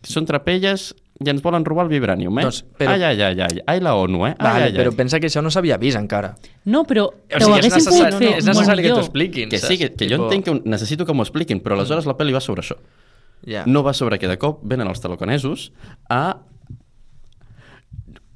Són 0.04 0.26
trapelles 0.30 0.92
i 1.24 1.30
ens 1.32 1.40
volen 1.42 1.64
robar 1.64 1.86
el 1.86 1.92
vibranium, 1.94 2.36
eh? 2.42 2.44
Doncs, 2.44 2.64
però- 2.78 2.92
Ai, 2.98 3.04
ai, 3.08 3.22
ai, 3.24 3.40
ai, 3.46 3.62
ai, 3.72 3.80
la 3.80 3.94
ONU, 3.96 4.26
eh? 4.28 4.34
Ai, 4.34 4.44
Vale, 4.44 4.64
ai, 4.66 4.72
ai. 4.74 4.78
però 4.82 4.92
pensa 4.98 5.20
que 5.22 5.30
això 5.32 5.42
no 5.42 5.50
s'havia 5.54 5.78
vist 5.80 5.96
encara. 5.98 6.34
No, 6.66 6.84
però 6.84 7.06
O 7.08 7.14
sigui, 7.14 7.32
ho 7.34 7.38
és 7.38 7.48
haguessin 7.48 7.78
necessari, 7.80 8.12
pogut 8.12 8.26
fer 8.26 8.38
és 8.42 8.46
necessari 8.50 8.84
que 8.84 8.90
t'ho 8.92 9.00
expliquin. 9.06 9.50
Que 9.50 9.60
sí, 9.62 9.78
que, 9.78 9.92
que 9.94 10.10
jo 10.10 10.18
Tipo- 10.18 10.26
entenc 10.28 10.44
que 10.46 10.52
ho- 10.52 10.62
necessito 10.66 11.06
que 11.06 11.14
m'ho 11.14 11.24
expliquin, 11.24 11.62
però 11.64 11.78
aleshores 11.80 12.06
la 12.10 12.18
pel·li 12.20 12.34
va 12.36 12.42
sobre 12.44 12.62
això. 12.66 12.76
Ja. 13.48 13.64
No 13.66 13.82
va 13.84 13.94
sobre 13.94 14.20
que 14.20 14.28
de 14.28 14.38
cop 14.38 14.60
venen 14.64 14.88
els 14.88 15.00
talocanesos 15.02 15.72
a 16.10 16.42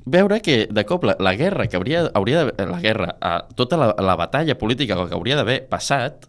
veure 0.05 0.41
que 0.41 0.67
de 0.71 0.85
cop 0.85 1.03
la, 1.03 1.15
la 1.19 1.35
guerra 1.35 1.67
que 1.67 1.75
hauria, 1.77 2.05
hauria 2.13 2.45
de, 2.45 2.65
la 2.65 2.79
guerra, 2.79 3.17
a, 3.19 3.47
tota 3.55 3.75
la, 3.77 3.93
la 3.99 4.15
batalla 4.15 4.57
política 4.57 4.95
que 5.07 5.13
hauria 5.15 5.35
d'haver 5.35 5.67
passat, 5.67 6.27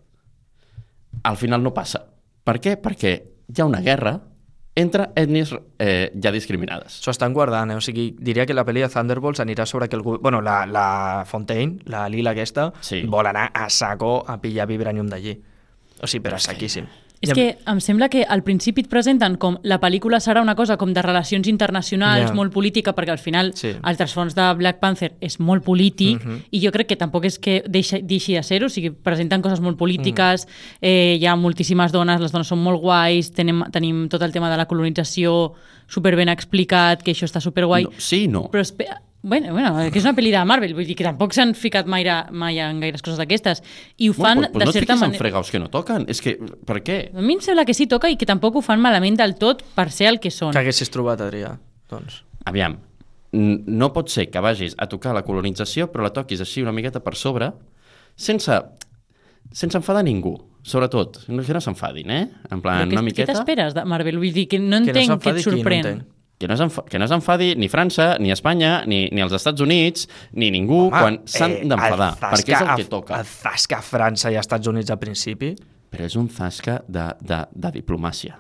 al 1.28 1.36
final 1.36 1.62
no 1.62 1.74
passa. 1.76 2.00
Per 2.44 2.56
què? 2.64 2.76
Perquè 2.80 3.12
hi 3.48 3.60
ha 3.60 3.66
una 3.68 3.80
guerra 3.84 4.14
entre 4.78 5.08
ètnies 5.18 5.50
eh, 5.82 6.12
ja 6.22 6.30
discriminades. 6.30 7.00
S'ho 7.02 7.10
estan 7.10 7.32
guardant, 7.34 7.72
eh? 7.74 7.76
o 7.76 7.82
sigui, 7.82 8.12
diria 8.22 8.44
que 8.46 8.54
la 8.54 8.62
pel·li 8.64 8.84
de 8.84 8.88
Thunderbolts 8.92 9.42
anirà 9.42 9.66
sobre 9.66 9.88
que 9.90 9.96
el... 9.98 10.04
Bueno, 10.06 10.38
la, 10.40 10.60
la 10.70 11.24
Fontaine, 11.26 11.80
la 11.90 12.04
Lila 12.08 12.30
aquesta, 12.36 12.68
Sí. 12.80 13.02
vol 13.10 13.26
anar 13.26 13.48
a 13.52 13.66
saco 13.74 14.22
a 14.26 14.38
pillar 14.40 14.68
vibranium 14.70 15.10
d'allí. 15.10 15.34
O 16.00 16.06
sigui, 16.06 16.22
però 16.28 16.38
a 16.38 16.44
saquíssim. 16.44 16.86
És 17.20 17.32
que 17.34 17.58
em 17.66 17.80
sembla 17.80 18.08
que 18.08 18.22
al 18.22 18.44
principi 18.46 18.82
et 18.84 18.88
presenten 18.88 19.36
com 19.36 19.56
la 19.66 19.80
pel·lícula 19.82 20.20
serà 20.22 20.40
una 20.40 20.54
cosa 20.54 20.76
com 20.76 20.92
de 20.94 21.02
relacions 21.02 21.48
internacionals, 21.48 22.30
Ja. 22.30 22.34
molt 22.34 22.52
política, 22.52 22.94
perquè 22.94 23.10
al 23.10 23.18
final 23.18 23.52
Sí. 23.54 23.72
el 23.82 23.96
trasfons 23.96 24.34
de 24.36 24.54
Black 24.54 24.78
Panther 24.78 25.16
és 25.20 25.40
molt 25.40 25.64
polític, 25.64 26.24
Mhm. 26.24 26.42
i 26.50 26.60
jo 26.60 26.70
crec 26.70 26.86
que 26.88 26.96
tampoc 26.96 27.24
és 27.24 27.38
que 27.38 27.64
deixi, 27.68 28.02
deixi 28.02 28.34
de 28.34 28.42
ser-ho, 28.42 28.66
o 28.66 28.68
sigui, 28.68 28.90
presenten 28.90 29.42
coses 29.42 29.60
molt 29.60 29.76
polítiques, 29.76 30.46
eh, 30.80 31.16
hi 31.20 31.26
ha 31.26 31.34
moltíssimes 31.34 31.90
dones, 31.90 32.20
les 32.20 32.30
dones 32.30 32.46
són 32.46 32.58
molt 32.62 32.80
guais, 32.80 33.32
tenim, 33.32 33.64
tenim 33.72 34.08
tot 34.08 34.22
el 34.22 34.30
tema 34.32 34.48
de 34.50 34.56
la 34.56 34.66
colonització 34.66 35.54
super 35.88 36.14
ben 36.14 36.28
explicat, 36.28 37.02
que 37.02 37.12
això 37.12 37.24
està 37.24 37.40
superguai. 37.40 37.84
No, 37.84 37.90
sí 37.98 38.28
no. 38.28 38.48
Però 38.50 38.60
espera, 38.60 39.02
bueno, 39.22 39.52
bueno, 39.52 39.72
que 39.90 39.98
és 39.98 40.04
una 40.06 40.14
pel·li 40.14 40.30
de 40.30 40.40
Marvel, 40.46 40.74
vull 40.76 40.86
dir 40.86 40.94
que 40.98 41.04
tampoc 41.06 41.32
s'han 41.34 41.54
ficat 41.58 41.88
mai, 41.90 42.04
mai 42.30 42.60
en 42.62 42.78
gaires 42.80 43.02
coses 43.02 43.18
d'aquestes. 43.18 43.62
I 43.98 44.10
ho 44.10 44.14
fan 44.14 44.38
bueno, 44.44 44.52
pues, 44.52 44.60
de 44.62 44.64
no 44.64 44.70
et 44.70 44.78
certa 44.78 44.96
manera... 44.96 45.18
fregaus 45.18 45.50
que 45.50 45.58
no 45.58 45.68
toquen. 45.72 46.04
És 46.08 46.20
que, 46.22 46.36
per 46.38 46.78
què? 46.86 46.98
A 47.14 47.20
mi 47.24 47.34
em 47.34 47.40
sembla 47.44 47.64
que 47.66 47.74
sí 47.74 47.88
toca 47.90 48.10
i 48.10 48.16
que 48.16 48.26
tampoc 48.28 48.56
ho 48.56 48.62
fan 48.62 48.80
malament 48.80 49.18
del 49.18 49.34
tot 49.40 49.64
per 49.74 49.88
ser 49.90 50.08
el 50.12 50.20
que 50.22 50.30
són. 50.30 50.52
Que 50.54 50.62
haguessis 50.62 50.90
trobat, 50.94 51.20
Adrià? 51.26 51.56
Doncs... 51.90 52.22
Aviam, 52.48 52.78
no 53.32 53.90
pot 53.92 54.08
ser 54.08 54.28
que 54.32 54.40
vagis 54.40 54.76
a 54.78 54.86
tocar 54.88 55.12
la 55.12 55.20
colonització 55.26 55.90
però 55.92 56.06
la 56.06 56.12
toquis 56.16 56.40
així 56.40 56.62
una 56.64 56.72
miqueta 56.72 57.02
per 57.04 57.12
sobre 57.18 57.50
sense, 58.16 58.54
sense 59.52 59.76
enfadar 59.76 60.04
ningú, 60.06 60.32
sobretot. 60.62 61.24
No, 61.28 61.42
que 61.44 61.52
no 61.52 61.60
s'enfadin, 61.60 62.10
eh? 62.10 62.22
En 62.50 62.62
plan, 62.64 62.86
Però 62.86 62.88
què, 62.88 62.94
una 62.96 63.02
què 63.02 63.04
miqueta... 63.10 63.34
t'esperes 63.34 63.74
de 63.76 63.84
Marvel? 63.84 64.16
Vull 64.22 64.32
dir 64.32 64.46
que 64.48 64.58
no 64.62 64.78
Que 64.80 64.94
no 64.94 64.94
entenc 64.94 64.96
què 64.96 65.06
s'enfadi 65.10 65.42
et 65.42 65.44
qui, 65.44 65.50
no 65.50 65.58
sorprèn. 65.58 65.84
entenc. 65.90 66.14
Que 66.38 66.46
no, 66.46 66.54
que 66.86 66.98
no 67.02 67.06
ni 67.58 67.68
França, 67.68 68.12
ni 68.22 68.30
Espanya, 68.30 68.84
ni, 68.86 69.08
ni 69.10 69.24
els 69.24 69.32
Estats 69.34 69.60
Units, 69.60 70.06
ni 70.38 70.52
ningú 70.54 70.84
Home, 70.86 70.94
quan 70.94 71.20
s'han 71.26 71.56
eh, 71.56 71.64
d'enfadar, 71.66 72.12
perquè 72.22 72.54
és 72.54 72.62
el 72.62 72.74
que 72.78 72.90
toca. 72.92 73.18
El 73.18 73.26
zasca 73.26 73.80
a 73.80 73.82
França 73.82 74.30
i 74.30 74.38
als 74.38 74.46
Estats 74.46 74.70
Units 74.70 74.94
al 74.94 75.02
principi... 75.02 75.56
Però 75.88 76.04
és 76.04 76.14
un 76.20 76.28
zasca 76.28 76.82
de, 76.86 77.08
de, 77.24 77.40
de 77.48 77.72
diplomàcia. 77.80 78.36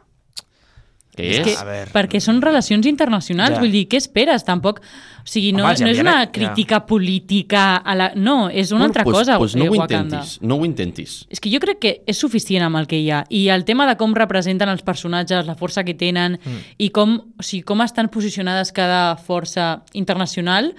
Que 1.18 1.28
És 1.28 1.38
és... 1.40 1.44
que, 1.48 1.54
A 1.58 1.66
veure. 1.66 1.90
perquè 1.92 2.20
són 2.22 2.40
relacions 2.44 2.86
internacionals, 2.86 3.56
Ja. 3.56 3.60
vull 3.62 3.74
dir, 3.74 3.86
què 3.90 3.98
esperes? 3.98 4.46
Tampoc... 4.46 4.78
O 4.78 5.28
sigui, 5.28 5.50
no, 5.52 5.60
Home, 5.64 5.74
els 5.74 5.82
no 5.84 5.88
és 5.92 5.98
una 6.00 6.14
ja. 6.22 6.28
crítica 6.32 6.78
política 6.88 7.64
a 7.76 7.94
la... 7.98 8.12
No, 8.16 8.48
és 8.48 8.70
una 8.72 8.86
altra 8.86 9.04
pues, 9.04 9.18
cosa, 9.18 9.36
Pues 9.36 9.54
eh, 9.54 9.58
no 9.58 9.66
ho 9.66 9.74
Wakanda. 9.74 10.22
intentis, 10.22 10.38
no 10.40 10.56
ho 10.56 10.64
intentis. 10.64 11.16
És 11.28 11.42
que 11.42 11.50
jo 11.52 11.60
crec 11.60 11.82
que 11.82 11.92
és 12.08 12.16
suficient 12.16 12.64
amb 12.64 12.80
el 12.80 12.86
que 12.88 12.96
hi 12.96 13.10
ha. 13.12 13.24
I 13.28 13.48
el 13.52 13.66
tema 13.68 13.84
de 13.90 13.98
com 14.00 14.14
representen 14.16 14.70
els 14.72 14.80
personatges, 14.86 15.44
la 15.44 15.56
força 15.58 15.84
que 15.84 15.92
tenen 15.98 16.38
mm. 16.38 16.78
i 16.78 16.88
com, 16.96 17.18
o 17.36 17.44
sigui, 17.44 17.60
com 17.68 17.82
estan 17.84 18.08
posicionades 18.08 18.72
cada 18.72 19.16
força 19.20 19.82
internacional, 19.92 20.72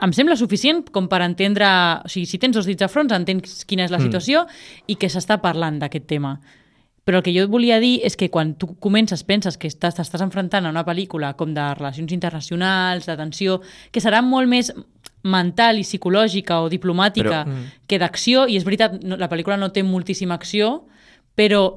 em 0.00 0.12
sembla 0.12 0.36
suficient 0.36 0.86
com 0.92 1.08
per 1.08 1.22
entendre... 1.24 1.68
O 2.04 2.08
sigui, 2.08 2.26
si 2.28 2.40
tens 2.40 2.56
dos 2.56 2.68
dits 2.68 2.84
a 2.84 2.88
fronts, 2.88 3.12
entens 3.16 3.64
quina 3.68 3.84
és 3.84 3.92
la 3.92 4.00
situació 4.00 4.46
i 4.86 4.96
que 5.00 5.08
s'està 5.12 5.38
parlant 5.44 5.78
d'aquest 5.80 6.06
tema. 6.08 6.38
Però 7.06 7.20
el 7.20 7.22
que 7.22 7.30
jo 7.32 7.44
et 7.46 7.50
volia 7.52 7.78
dir 7.78 8.00
és 8.02 8.16
que 8.18 8.26
quan 8.34 8.56
tu 8.58 8.72
comences, 8.82 9.22
penses 9.22 9.54
que 9.56 9.68
estàs 9.70 9.94
t'estàs 9.94 10.24
enfrontant 10.24 10.66
a 10.66 10.72
una 10.74 10.82
pel·lícula 10.84 11.36
com 11.38 11.52
de 11.54 11.66
relacions 11.78 12.10
internacionals, 12.12 13.06
de 13.06 13.14
tensió, 13.16 13.60
que 13.94 14.02
serà 14.02 14.24
molt 14.26 14.50
més 14.50 14.72
mental 15.22 15.78
i 15.78 15.84
psicològica 15.86 16.60
o 16.62 16.68
diplomàtica 16.70 17.44
Però- 17.44 17.46
però, 17.46 17.86
que 17.86 17.98
d'acció, 18.02 18.48
i 18.50 18.56
és 18.58 18.64
veritat, 18.66 18.98
no, 19.04 19.16
la 19.16 19.28
pel·lícula 19.30 19.56
no 19.58 19.70
té 19.70 19.84
moltíssima 19.86 20.34
acció, 20.34 20.84
però 21.36 21.76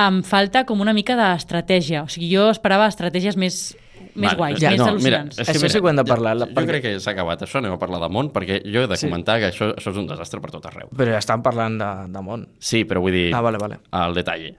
em 0.00 0.22
falta 0.24 0.64
com 0.64 0.80
una 0.80 0.94
mica 0.96 1.14
d'estratègia. 1.16 2.02
O 2.04 2.08
sigui, 2.08 2.30
jo 2.34 2.48
esperava 2.48 2.86
estratègies 2.88 3.36
més, 3.36 3.76
més 4.14 4.30
Vale, 4.32 4.36
guais, 4.38 4.60
ja, 4.60 4.70
més 4.70 4.78
no, 4.80 4.86
al·lucinants. 4.86 5.02
Mira, 5.04 5.42
és 5.42 5.46
que, 5.46 5.52
Això 5.52 5.60
mira, 5.60 5.68
sí 5.74 5.78
que 5.80 5.84
ho 5.84 5.90
hem 5.90 5.96
de 5.96 6.04
jo- 6.06 6.14
parlar, 6.14 6.36
la- 6.36 6.46
Jo, 6.46 6.54
perquè- 6.54 6.66
crec 6.70 6.82
que 6.82 7.00
s'ha 7.00 7.10
acabat 7.12 7.42
això, 7.42 7.58
anem 7.58 7.72
a 7.72 7.78
parlar 7.78 8.00
de 8.00 8.08
món, 8.08 8.32
perquè 8.32 8.62
jo 8.64 8.80
he 8.82 8.86
de 8.86 8.96
Sí. 8.96 9.06
comentar 9.08 9.38
que 9.40 9.48
això, 9.52 9.74
això 9.76 9.90
és 9.90 9.96
un 9.96 10.06
desastre 10.06 10.40
per 10.40 10.50
tot 10.50 10.64
arreu. 10.66 10.88
Però 10.96 11.10
ja 11.12 11.18
estan 11.18 11.42
parlant 11.42 11.76
de, 11.78 12.12
de 12.12 12.20
món. 12.24 12.48
Sí, 12.58 12.84
però 12.86 13.00
vull 13.00 13.12
dir, 13.12 13.34
Ah, 13.34 13.42
vale, 13.42 13.58
vale. 13.58 13.80
al 13.90 14.14
detall. 14.14 14.56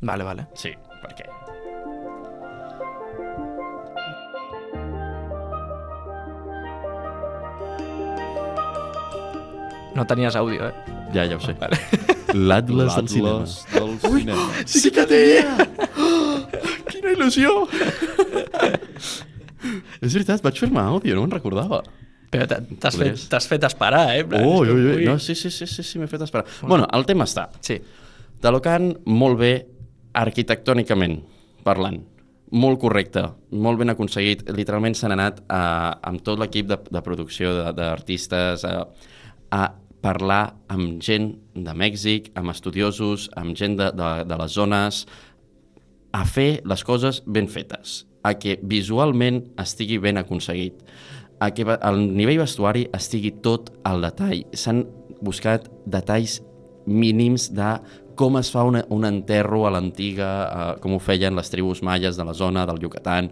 Vale, 0.00 0.24
vale. 0.24 0.46
Sí, 0.54 0.72
perquè... 1.02 1.28
No 9.94 10.06
tenies 10.06 10.36
àudio, 10.38 10.68
eh? 10.68 10.74
Ja, 11.14 11.24
ja 11.26 11.36
ho 11.36 11.40
sé. 11.42 11.54
Vale. 11.58 11.76
L'Atlas 12.34 12.94
del 12.96 13.08
cinema. 13.10 13.44
del 13.74 13.96
cinema. 13.98 14.44
Sí 14.70 14.90
que 14.94 15.04
tenia! 15.10 15.66
Quina 16.90 17.14
il·lusió! 17.16 17.56
És 20.00 20.14
veritat, 20.14 20.40
vaig 20.44 20.56
fer-me 20.62 20.80
àudio, 20.80 21.16
no 21.18 21.26
me'n 21.26 21.34
recordava. 21.34 21.82
Però 22.30 22.46
t'ha- 22.48 22.60
t'has 22.80 22.94
fet, 22.96 23.18
fet 23.50 23.66
esperar, 23.66 24.04
eh? 24.14 24.22
Ui, 24.22 24.70
ui, 24.70 24.84
ui. 24.94 25.04
No, 25.08 25.18
sí, 25.20 25.34
sí, 25.34 25.50
sí, 25.52 25.66
sí, 25.68 25.82
sí 25.84 25.98
m'he 26.00 26.06
fet 26.08 26.22
esperar. 26.24 26.46
Bueno, 26.62 26.86
el 26.96 27.04
tema 27.08 27.26
està. 27.26 27.48
Sí. 27.66 27.80
Talocan, 28.40 28.92
molt 29.10 29.36
bé 29.42 29.52
arquitectònicament 30.16 31.20
parlant. 31.64 32.00
Molt 32.50 32.80
correcte, 32.82 33.22
molt 33.52 33.78
ben 33.78 33.92
aconseguit. 33.92 34.42
Literalment 34.50 34.96
s'han 34.98 35.14
anat 35.14 35.38
a, 35.46 35.60
amb 36.10 36.22
tot 36.26 36.40
l'equip 36.40 36.66
de, 36.66 36.80
de 36.90 37.02
producció 37.06 37.52
d'artistes 37.76 38.64
a, 38.66 38.74
a 39.54 39.62
parlar 40.02 40.56
amb 40.72 40.98
gent 41.04 41.34
de 41.54 41.74
Mèxic, 41.76 42.32
amb 42.34 42.50
estudiosos, 42.50 43.28
amb 43.38 43.54
gent 43.56 43.76
de, 43.78 43.90
de, 43.94 44.10
de 44.26 44.38
les 44.40 44.56
zones, 44.56 45.04
a 46.10 46.24
fer 46.26 46.60
les 46.66 46.82
coses 46.82 47.22
ben 47.26 47.46
fetes, 47.46 48.04
a 48.26 48.34
que 48.34 48.58
visualment 48.66 49.44
estigui 49.60 50.00
ben 50.02 50.18
aconseguit, 50.18 50.82
a 51.40 51.52
que 51.54 51.64
el 51.64 52.00
nivell 52.16 52.42
vestuari 52.42 52.88
estigui 52.96 53.30
tot 53.44 53.70
al 53.86 54.02
detall. 54.04 54.42
S'han 54.52 54.82
buscat 55.22 55.68
detalls 55.86 56.40
mínims 56.86 57.50
de 57.54 57.76
com 58.20 58.36
es 58.36 58.50
fa 58.52 58.66
una, 58.68 58.82
un 58.92 59.06
enterro 59.08 59.64
a 59.64 59.72
l'antiga, 59.72 60.30
eh, 60.44 60.72
com 60.82 60.92
ho 60.92 61.00
feien 61.00 61.38
les 61.38 61.48
tribus 61.48 61.80
maies 61.86 62.18
de 62.20 62.26
la 62.28 62.36
zona 62.36 62.66
del 62.68 62.82
Yucatán. 62.82 63.30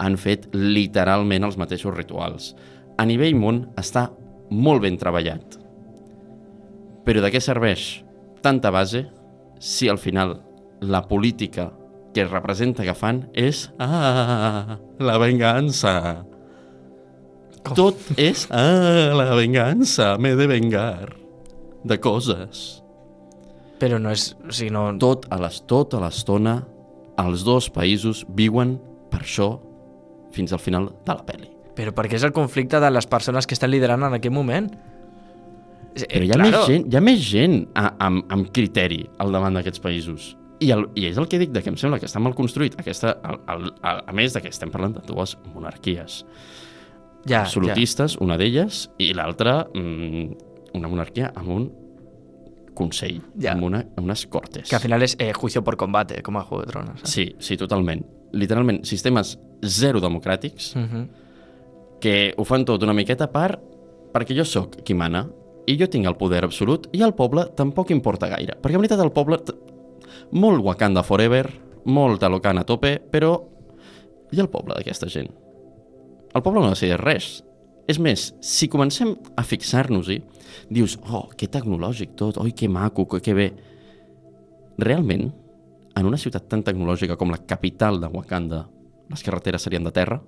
Han 0.00 0.16
fet 0.20 0.46
literalment 0.54 1.48
els 1.48 1.58
mateixos 1.58 1.96
rituals. 1.96 2.52
A 3.00 3.06
nivell 3.08 3.34
món 3.34 3.64
està 3.80 4.06
molt 4.50 4.84
ben 4.84 4.98
treballat. 5.00 5.58
Però 7.04 7.24
de 7.24 7.30
què 7.32 7.40
serveix 7.42 8.04
tanta 8.44 8.70
base 8.70 9.06
si 9.60 9.88
al 9.90 9.98
final 9.98 10.38
la 10.80 11.02
política 11.08 11.70
que 12.14 12.24
representa 12.26 12.86
que 12.86 12.94
fan 12.96 13.24
és 13.34 13.66
ah, 13.82 14.78
la 14.98 15.16
vengança. 15.20 15.94
Tot 17.76 17.98
és 18.16 18.46
ah, 18.54 19.10
la 19.16 19.32
vengança, 19.34 20.14
m'he 20.22 20.36
de 20.38 20.46
vengar 20.50 21.10
de 21.84 21.98
coses. 22.00 22.79
Però 23.80 23.98
no 24.02 24.12
és... 24.12 24.30
O 24.44 24.52
sigui, 24.52 24.72
no... 24.74 24.88
Tot 25.00 25.26
a 25.32 25.40
les, 25.40 25.62
tota 25.70 26.00
l'estona 26.02 26.60
els 27.20 27.44
dos 27.44 27.68
països 27.72 28.24
viuen 28.36 28.76
per 29.10 29.22
això 29.24 29.54
fins 30.34 30.52
al 30.54 30.62
final 30.62 30.90
de 31.06 31.16
la 31.16 31.24
pel·li. 31.26 31.50
Però 31.76 31.92
perquè 31.96 32.18
és 32.18 32.26
el 32.26 32.34
conflicte 32.36 32.80
de 32.82 32.90
les 32.92 33.08
persones 33.08 33.48
que 33.48 33.56
estan 33.56 33.72
liderant 33.72 34.04
en 34.06 34.16
aquest 34.18 34.34
moment. 34.34 34.68
Eh, 35.96 36.06
Però 36.06 36.26
hi 36.26 36.32
ha, 36.34 36.38
més 36.40 36.58
gent, 36.68 36.84
hi 36.86 36.98
ha 36.98 37.02
més 37.02 37.22
gent 37.24 37.56
a, 37.78 37.88
amb, 38.06 38.24
amb 38.30 38.50
criteri 38.54 39.02
al 39.22 39.32
davant 39.34 39.56
d'aquests 39.58 39.82
països. 39.82 40.34
I, 40.60 40.70
el, 40.74 40.84
I 41.00 41.08
és 41.08 41.18
el 41.18 41.26
que 41.30 41.40
dic, 41.40 41.54
de 41.54 41.62
que 41.64 41.72
em 41.72 41.78
sembla 41.80 41.98
que 41.98 42.08
està 42.08 42.20
mal 42.22 42.36
construït. 42.36 42.76
Aquesta, 42.82 43.14
el, 43.26 43.40
el, 43.54 43.70
el, 43.72 44.02
a 44.12 44.16
més 44.16 44.36
de 44.36 44.44
que 44.44 44.52
estem 44.52 44.72
parlant 44.72 44.98
de 44.98 45.04
dues 45.08 45.34
monarquies 45.54 46.20
ja, 47.24 47.42
absolutistes, 47.42 48.18
una 48.20 48.36
d'elles, 48.40 48.84
i 49.00 49.10
l'altra 49.16 49.62
mm, 49.72 50.76
una 50.76 50.90
monarquia 50.92 51.32
amb 51.34 51.54
un 51.56 51.70
consell, 52.80 53.20
Ja. 53.38 53.52
amb, 53.52 53.66
una, 53.68 53.82
amb 53.96 54.06
unes 54.08 54.24
cortes. 54.32 54.68
Que 54.70 54.76
al 54.78 54.82
final 54.82 55.02
és 55.06 55.16
eh, 55.20 55.32
juicio 55.36 55.62
por 55.62 55.76
combate, 55.76 56.22
com 56.26 56.36
a 56.40 56.42
Juego 56.48 56.64
de 56.64 56.72
Tronos. 56.72 57.00
Saps? 57.00 57.12
Sí, 57.12 57.26
sí, 57.38 57.56
totalment. 57.60 58.02
Literalment, 58.32 58.84
sistemes 58.86 59.36
zero 59.62 60.00
democràtics 60.00 60.74
Mm 60.76 60.86
-hmm. 60.88 61.08
que 62.00 62.34
ho 62.36 62.44
fan 62.44 62.64
tot 62.64 62.82
una 62.82 62.92
miqueta 62.94 63.26
per 63.30 63.58
perquè 64.12 64.34
jo 64.36 64.44
sóc 64.44 64.76
qui 64.84 64.94
mana 64.94 65.28
i 65.66 65.76
jo 65.78 65.86
tinc 65.86 66.06
el 66.06 66.16
poder 66.16 66.42
absolut 66.44 66.88
i 66.92 67.02
el 67.02 67.12
poble 67.14 67.44
tampoc 67.56 67.90
importa 67.90 68.28
gaire. 68.28 68.54
Perquè 68.60 68.74
en 68.74 68.80
veritat 68.80 69.00
el 69.00 69.12
poble... 69.12 69.38
Molt 70.32 70.62
Wakanda 70.64 71.02
forever, 71.02 71.50
molt 71.84 72.20
Talocan 72.20 72.58
a 72.58 72.64
tope, 72.64 73.00
però... 73.10 73.42
I 74.32 74.38
el 74.40 74.48
poble 74.48 74.74
d'aquesta 74.74 75.08
gent? 75.08 75.28
El 76.34 76.42
poble 76.42 76.60
no 76.60 76.70
decideix 76.70 77.00
res. 77.00 77.44
És 77.90 77.98
més, 77.98 78.28
si 78.44 78.68
comencem 78.70 79.16
a 79.34 79.42
fixar-nos-hi, 79.42 80.20
dius, 80.70 80.94
oh, 81.10 81.24
que 81.34 81.48
tecnològic 81.50 82.12
tot, 82.18 82.38
oi, 82.38 82.52
que 82.54 82.68
maco, 82.70 83.08
que, 83.10 83.18
que 83.24 83.34
bé. 83.34 83.48
Realment, 84.80 85.30
en 85.98 86.06
una 86.06 86.20
ciutat 86.20 86.46
tan 86.48 86.62
tecnològica 86.66 87.16
com 87.20 87.32
la 87.34 87.40
capital 87.50 87.98
de 88.00 88.10
Wakanda, 88.12 88.62
les 89.10 89.24
carreteres 89.26 89.66
serien 89.66 89.84
de 89.88 89.92
terra? 89.96 90.20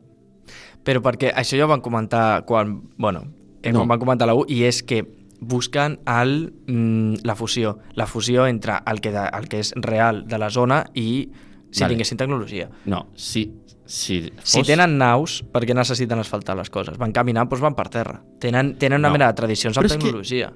Però 0.83 1.03
perquè 1.05 1.31
això 1.39 1.57
ja 1.61 1.69
ho 1.69 1.71
van 1.71 1.85
comentar 1.85 2.43
quan, 2.49 2.81
bueno, 2.99 3.29
eh, 3.63 3.71
No. 3.71 3.79
quan 3.81 3.95
van 3.95 4.03
comentar 4.03 4.27
la 4.27 4.35
U, 4.35 4.45
i 4.49 4.65
és 4.67 4.83
que 4.83 5.05
busquen 5.41 6.01
el, 6.07 6.53
mm, 6.67 7.23
la 7.23 7.37
fusió, 7.37 7.79
la 7.95 8.07
fusió 8.07 8.47
entre 8.47 8.81
el 8.87 9.01
que, 9.01 9.13
de, 9.15 9.29
el 9.39 9.49
que 9.49 9.61
és 9.61 9.73
real 9.77 10.27
de 10.27 10.39
la 10.39 10.51
zona 10.51 10.85
i 10.95 11.31
si 11.71 11.81
Vale. 11.81 11.95
tinguessin 11.95 12.19
tecnologia. 12.19 12.69
No, 12.87 13.07
si, 13.15 13.47
si, 13.85 14.21
fos... 14.39 14.51
Si 14.55 14.63
tenen 14.67 14.97
naus, 14.99 15.41
per 15.53 15.65
què 15.67 15.75
necessiten 15.77 16.21
asfaltar 16.23 16.57
les 16.59 16.71
coses? 16.73 16.97
Van 17.01 17.13
caminant, 17.13 17.49
doncs 17.51 17.63
van 17.65 17.75
per 17.79 17.89
terra. 17.93 18.21
Tenen, 18.41 18.75
tenen 18.81 19.01
una 19.03 19.09
No. 19.11 19.17
mena 19.19 19.29
de 19.33 19.39
tradicions 19.41 19.77
Però 19.77 19.85
amb 19.89 19.93
tecnologia. 19.97 20.53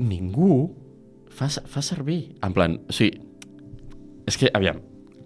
Ningú 0.00 0.74
fa, 1.30 1.48
fa 1.48 1.82
servir... 1.84 2.36
En 2.44 2.52
plan, 2.56 2.78
o 2.88 2.92
sigui, 2.94 3.20
és 4.28 4.36
que, 4.38 4.50
aviam, 4.54 4.80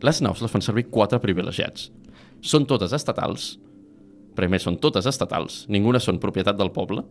les 0.05 0.21
naus 0.25 0.43
les 0.43 0.51
fan 0.53 0.63
servir 0.65 0.89
quatre 0.93 1.21
privilegiats. 1.23 1.91
Són 2.45 2.67
totes 2.69 2.93
estatals, 2.93 3.55
més 4.51 4.65
són 4.67 4.77
totes 4.83 5.07
estatals, 5.07 5.65
ninguna 5.71 6.01
són 6.03 6.19
propietat 6.21 6.59
del 6.59 6.73
poble. 6.75 7.05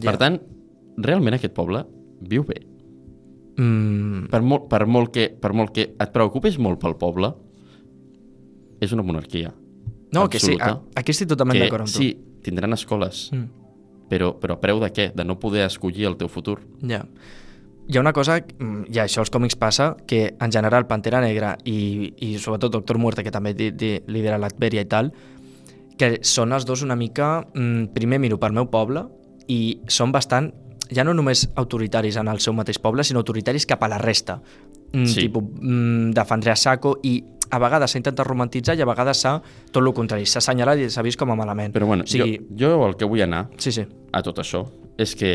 Ja. 0.00 0.10
Per 0.10 0.16
tant, 0.20 0.40
realment 1.00 1.36
aquest 1.36 1.54
poble 1.56 1.84
viu 2.20 2.44
bé. 2.44 2.58
Mm, 3.60 4.26
Per 4.30 4.40
molt, 4.42 4.68
per, 4.70 4.84
molt 4.86 5.12
que, 5.14 5.28
per 5.30 5.52
molt 5.56 5.72
que 5.76 5.88
et 5.92 6.12
preocupis 6.12 6.58
molt 6.58 6.80
pel 6.82 6.96
poble, 7.00 7.32
és 8.80 8.92
una 8.92 9.02
monarquia. 9.02 9.52
no, 10.12 10.28
que 10.28 10.40
sí, 10.40 10.56
a- 10.60 10.80
aquí 10.96 11.12
estic 11.12 11.28
totalment 11.28 11.58
d'acord 11.60 11.82
amb 11.82 11.90
tu. 11.92 11.98
sí, 11.98 12.18
tindran 12.42 12.72
escoles, 12.72 13.30
Mm. 13.32 13.44
però, 14.10 14.32
però 14.40 14.54
a 14.54 14.60
preu 14.60 14.80
de 14.80 14.92
què? 14.92 15.12
De 15.14 15.24
no 15.24 15.38
poder 15.38 15.64
escollir 15.66 16.06
el 16.06 16.16
teu 16.16 16.28
futur. 16.28 16.58
Ja. 16.82 17.04
Hi 17.88 17.96
ha 17.96 18.00
una 18.00 18.12
cosa, 18.12 18.38
mm, 18.38 18.84
i 18.88 18.98
això 18.98 19.18
als 19.20 19.30
còmics 19.30 19.56
passa, 19.56 19.96
que 20.06 20.34
en 20.40 20.50
general 20.52 20.86
Pantera 20.86 21.20
Negra 21.20 21.56
i, 21.64 22.12
i 22.18 22.38
sobretot 22.38 22.72
Doctor 22.72 22.98
Muerte, 22.98 23.22
que 23.22 23.30
també 23.30 23.54
di, 23.54 23.70
di, 23.72 24.00
lidera 24.06 24.38
l'Atveria 24.38 24.80
i 24.82 24.84
tal, 24.86 25.12
que 25.98 26.18
són 26.22 26.52
els 26.52 26.64
dos 26.64 26.82
una 26.82 26.96
mica, 26.96 27.46
mm, 27.54 27.86
primer 27.94 28.18
miro 28.18 28.38
pel 28.38 28.52
meu 28.52 28.66
poble 28.70 29.04
i 29.48 29.80
són 29.86 30.12
bastant, 30.12 30.52
ja 30.90 31.04
no 31.04 31.14
només 31.14 31.48
autoritaris 31.54 32.16
en 32.16 32.28
el 32.28 32.40
seu 32.40 32.52
mateix 32.52 32.78
poble, 32.78 33.04
sinó 33.04 33.20
autoritaris 33.20 33.66
cap 33.66 33.82
a 33.82 33.88
la 33.88 33.98
resta. 33.98 34.40
Mm, 34.92 35.04
Sí. 35.06 35.28
Mm, 35.28 36.10
defendré 36.12 36.50
a 36.50 36.56
saco 36.56 36.98
i 37.02 37.22
a 37.50 37.58
vegades 37.58 37.90
s'ha 37.92 37.98
intentat 37.98 38.26
romantitzar 38.26 38.76
i 38.78 38.82
a 38.82 38.88
vegades 38.88 39.22
s'ha 39.24 39.36
tot 39.72 39.82
el 39.82 39.92
contrari, 39.96 40.26
s'ha 40.26 40.38
assenyalat 40.38 40.78
i 40.84 40.90
s'ha 40.90 41.02
vist 41.02 41.18
com 41.18 41.30
a 41.32 41.36
malament. 41.38 41.74
Però 41.74 41.86
bueno, 41.86 42.04
o 42.04 42.10
sigui, 42.10 42.38
jo, 42.50 42.70
jo 42.76 42.86
el 42.86 42.96
que 42.96 43.08
vull 43.10 43.22
anar 43.26 43.48
Sí, 43.58 43.72
sí. 43.72 43.86
a 44.12 44.22
tot 44.22 44.38
això 44.38 44.64
és 44.98 45.14
que 45.16 45.32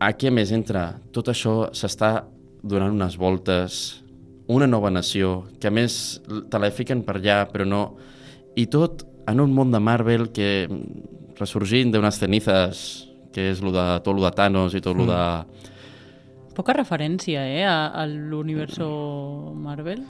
aquí 0.00 0.28
a 0.28 0.32
més 0.32 0.52
entra 0.52 0.94
tot 1.12 1.28
això 1.28 1.70
s'està 1.76 2.24
donant 2.62 2.92
unes 2.94 3.16
voltes 3.20 4.02
una 4.50 4.66
nova 4.66 4.90
nació 4.90 5.44
que 5.60 5.68
a 5.68 5.70
més 5.70 6.20
te 6.50 6.58
la 6.58 6.70
fiquen 6.74 7.04
per 7.06 7.18
allà 7.20 7.44
però 7.52 7.66
no 7.68 7.82
i 8.56 8.66
tot 8.66 9.04
en 9.28 9.40
un 9.40 9.52
món 9.54 9.70
de 9.70 9.78
Marvel 9.80 10.30
que 10.34 10.66
mm, 10.68 11.36
ressorgint 11.38 11.92
d'unes 11.92 12.18
cenizes 12.18 13.06
que 13.32 13.50
és 13.52 13.60
lo 13.62 13.70
de, 13.70 13.84
tot 14.02 14.16
lo 14.16 14.24
de 14.24 14.32
Thanos 14.34 14.74
i 14.74 14.80
tot 14.82 14.96
lo 14.98 15.06
de... 15.06 15.20
Poca 16.56 16.74
referència, 16.74 17.44
eh, 17.46 17.62
a, 17.64 17.92
a 17.94 18.02
l'universo 18.10 18.88
Marvel. 19.54 20.02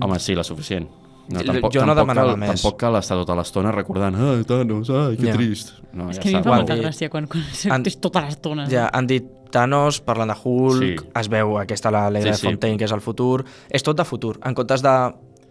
Home, 0.00 0.18
sí, 0.18 0.34
la 0.34 0.44
suficient. 0.44 0.88
No, 1.30 1.38
Jo 1.40 1.46
tampoc, 1.52 1.74
no 1.74 1.80
tampoc 1.80 1.96
demanava 2.00 2.30
cal, 2.32 2.38
més. 2.42 2.48
Tampoc 2.60 2.78
cal 2.80 2.96
estar 2.98 3.16
tota 3.20 3.36
l'estona 3.38 3.70
recordant 3.70 4.16
ai, 4.18 4.42
Thanos, 4.44 4.90
ai, 4.90 5.16
que 5.16 5.26
Ja. 5.28 5.34
trist. 5.36 5.74
No, 5.92 6.08
és 6.10 6.16
ja 6.16 6.22
que 6.22 6.28
a 6.28 6.32
mi 6.32 6.36
em 6.38 6.42
fa 6.44 6.56
molta 6.56 6.76
gràcia 6.76 7.08
quan, 7.08 7.26
quan 7.30 7.44
Han- 7.70 7.86
és 7.86 7.96
tota 8.00 8.20
l'estona. 8.26 8.66
Ja, 8.68 8.88
han 8.92 9.06
dit 9.06 9.24
Thanos, 9.50 10.00
parlant 10.00 10.30
de 10.30 10.36
Hulk, 10.42 10.82
Sí. 10.82 11.08
es 11.20 11.28
veu 11.28 11.56
aquesta 11.58 11.90
la 11.90 12.08
Leila 12.10 12.32
Sí, 12.34 12.36
de 12.36 12.36
sí. 12.38 12.46
Fontaine, 12.46 12.76
que 12.78 12.84
és 12.84 12.92
el 12.92 13.00
futur. 13.00 13.44
És 13.70 13.82
tot 13.82 13.96
de 13.96 14.04
futur. 14.04 14.38
En 14.44 14.54
comptes 14.54 14.82
de 14.82 14.94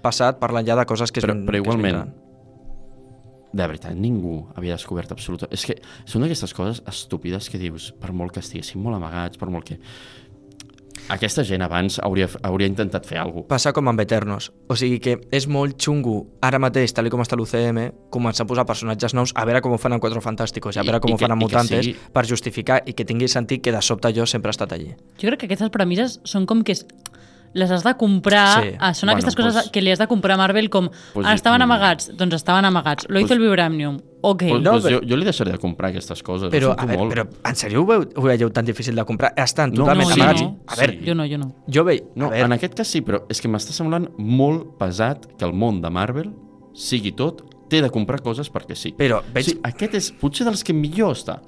passat, 0.02 0.38
parlen 0.40 0.66
ja 0.66 0.76
de 0.76 0.86
coses 0.86 1.12
que 1.12 1.20
es, 1.20 1.26
Però, 1.26 1.36
però 1.46 1.58
igualment, 1.58 2.14
de 3.52 3.66
veritat, 3.66 3.96
ningú 3.98 4.46
havia 4.56 4.76
descobert 4.78 5.12
absoluta... 5.12 5.48
És 5.50 5.64
que 5.66 5.76
són 6.06 6.22
d'aquestes 6.22 6.54
coses 6.54 6.84
estúpides 6.88 7.48
que 7.50 7.58
dius, 7.58 7.88
per 7.98 8.12
molt 8.14 8.32
que 8.36 8.44
estiguessin 8.44 8.82
molt 8.84 9.00
amagats, 9.00 9.40
per 9.42 9.50
molt 9.50 9.66
que... 9.66 9.80
Aquesta 11.10 11.44
gent 11.44 11.62
abans 11.64 12.00
hauria, 12.04 12.28
hauria 12.44 12.68
intentat 12.68 13.06
fer 13.06 13.18
alguna 13.18 13.44
cosa. 13.44 13.48
Passa 13.50 13.74
com 13.74 13.88
amb 13.90 14.00
Eternos. 14.02 14.52
O 14.68 14.76
sigui 14.76 15.00
que 15.00 15.16
és 15.32 15.48
molt 15.48 15.78
xungo, 15.82 16.28
ara 16.42 16.60
mateix, 16.60 16.94
tal 16.94 17.10
com 17.10 17.22
està 17.24 17.38
l'UCM, 17.40 17.92
començar 18.14 18.44
a 18.44 18.48
posar 18.48 18.66
personatges 18.70 19.14
nous, 19.18 19.32
a 19.36 19.46
veure 19.46 19.62
com 19.62 19.74
ho 19.74 19.78
fan 19.82 19.94
en 19.94 20.00
Quatre 20.04 20.22
Fantàsticos 20.22 20.76
i 20.76 20.80
a 20.80 20.84
I- 20.84 20.86
veure 20.86 21.00
com 21.00 21.10
i 21.10 21.14
ho 21.14 21.18
que- 21.18 21.26
fan 21.26 21.38
que 21.38 21.44
Mutantes, 21.44 21.86
sigui- 21.86 21.96
per 22.14 22.26
justificar 22.28 22.84
i 22.86 22.94
que 22.94 23.06
tingui 23.06 23.28
sentit 23.28 23.62
que 23.64 23.72
de 23.72 23.82
sobte 23.82 24.14
jo 24.14 24.26
sempre 24.26 24.50
he 24.50 24.56
estat 24.58 24.72
allí. 24.74 24.94
Jo 25.18 25.28
crec 25.30 25.40
que 25.40 25.46
aquestes 25.48 25.70
premisses 25.70 26.20
són 26.24 26.46
com 26.46 26.64
que 26.64 26.74
es- 26.74 26.86
les 27.54 27.72
has 27.72 27.84
de 27.84 27.94
comprar, 27.98 28.64
Sí. 28.64 28.70
ah, 28.80 28.94
són 28.94 29.08
Bueno, 29.08 29.12
aquestes 29.20 29.36
coses 29.36 29.54
pues- 29.54 29.70
que 29.72 29.82
li 29.82 29.92
has 29.92 30.00
de 30.00 30.08
comprar 30.08 30.34
a 30.36 30.38
Marvel 30.38 30.70
com 30.70 30.90
Pues 31.14 31.26
ah, 31.28 31.34
estaven 31.34 31.62
amagats, 31.62 32.16
doncs 32.16 32.36
estaven 32.36 32.66
amagats. 32.66 33.06
Lo 33.10 33.20
hizo 33.20 33.28
Pues- 33.30 33.38
el 33.40 33.44
Vibranium. 33.44 33.98
Ok. 34.22 34.44
Pues, 34.50 34.62
No, 34.62 34.72
pues 34.72 34.84
però- 34.86 35.00
jo, 35.02 35.08
jo 35.08 35.16
li 35.18 35.24
deixaré 35.24 35.52
de 35.52 35.58
comprar 35.58 35.90
aquestes 35.92 36.22
coses. 36.22 36.50
Però, 36.52 36.76
a 36.78 36.86
veure, 36.86 36.98
molt. 36.98 37.14
però 37.14 37.28
en 37.46 37.56
sèrio 37.56 37.82
ho, 37.82 37.86
veu, 37.86 38.06
ho 38.16 38.22
veieu 38.22 38.50
tan 38.52 38.66
difícil 38.66 38.94
de 38.94 39.06
comprar? 39.06 39.34
Estan 39.38 39.70
No, 39.72 39.78
totalment 39.86 40.10
no, 40.10 40.14
sí, 40.16 40.22
amagats. 40.22 40.42
no. 40.42 40.58
A 40.68 40.76
veure, 40.76 40.94
Sí. 41.00 41.06
Jo 41.08 41.16
no, 41.16 41.26
jo 41.26 41.38
no. 41.38 41.56
jo 41.74 41.84
veig... 41.86 42.04
No, 42.16 42.34
en 42.34 42.52
aquest 42.52 42.74
cas 42.76 42.88
sí, 42.88 43.02
però 43.02 43.24
és 43.30 43.40
que 43.42 43.48
m'està 43.48 43.72
semblant 43.72 44.10
molt 44.18 44.78
pesat 44.78 45.26
que 45.38 45.46
el 45.46 45.54
món 45.54 45.82
de 45.82 45.90
Marvel 45.90 46.34
sigui 46.74 47.14
tot 47.14 47.44
té 47.70 47.82
de 47.82 47.90
comprar 47.90 48.22
coses 48.22 48.52
perquè 48.52 48.76
sí. 48.76 48.94
Però 48.98 49.22
veig- 49.34 49.46
Sí, 49.46 49.60
aquest 49.64 49.94
és 49.96 50.12
potser 50.12 50.44
dels 50.46 50.64
que 50.64 50.74
millor 50.74 51.14
està. 51.16 51.40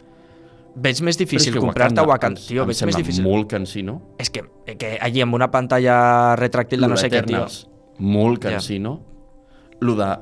Veig 0.76 1.02
més 1.04 1.18
difícil 1.18 1.56
comprar-te 1.60 2.02
Wakanda. 2.02 2.40
em- 2.40 2.48
Tio, 2.48 2.62
em 2.64 2.68
veig 2.70 2.84
més 2.86 2.96
difícil. 2.96 3.24
molt 3.24 3.50
cansino. 3.50 4.02
És 4.18 4.30
que, 4.30 4.44
que 4.78 4.98
allí 5.02 5.22
amb 5.22 5.34
una 5.36 5.52
pantalla 5.52 6.36
retràctil 6.40 6.80
de 6.80 6.88
no 6.88 6.98
sé 6.98 7.10
què, 7.12 7.26
tio. 7.26 7.46
Molt 8.00 8.40
cansino. 8.40 9.02
Lo 9.82 9.96
de 9.96 10.16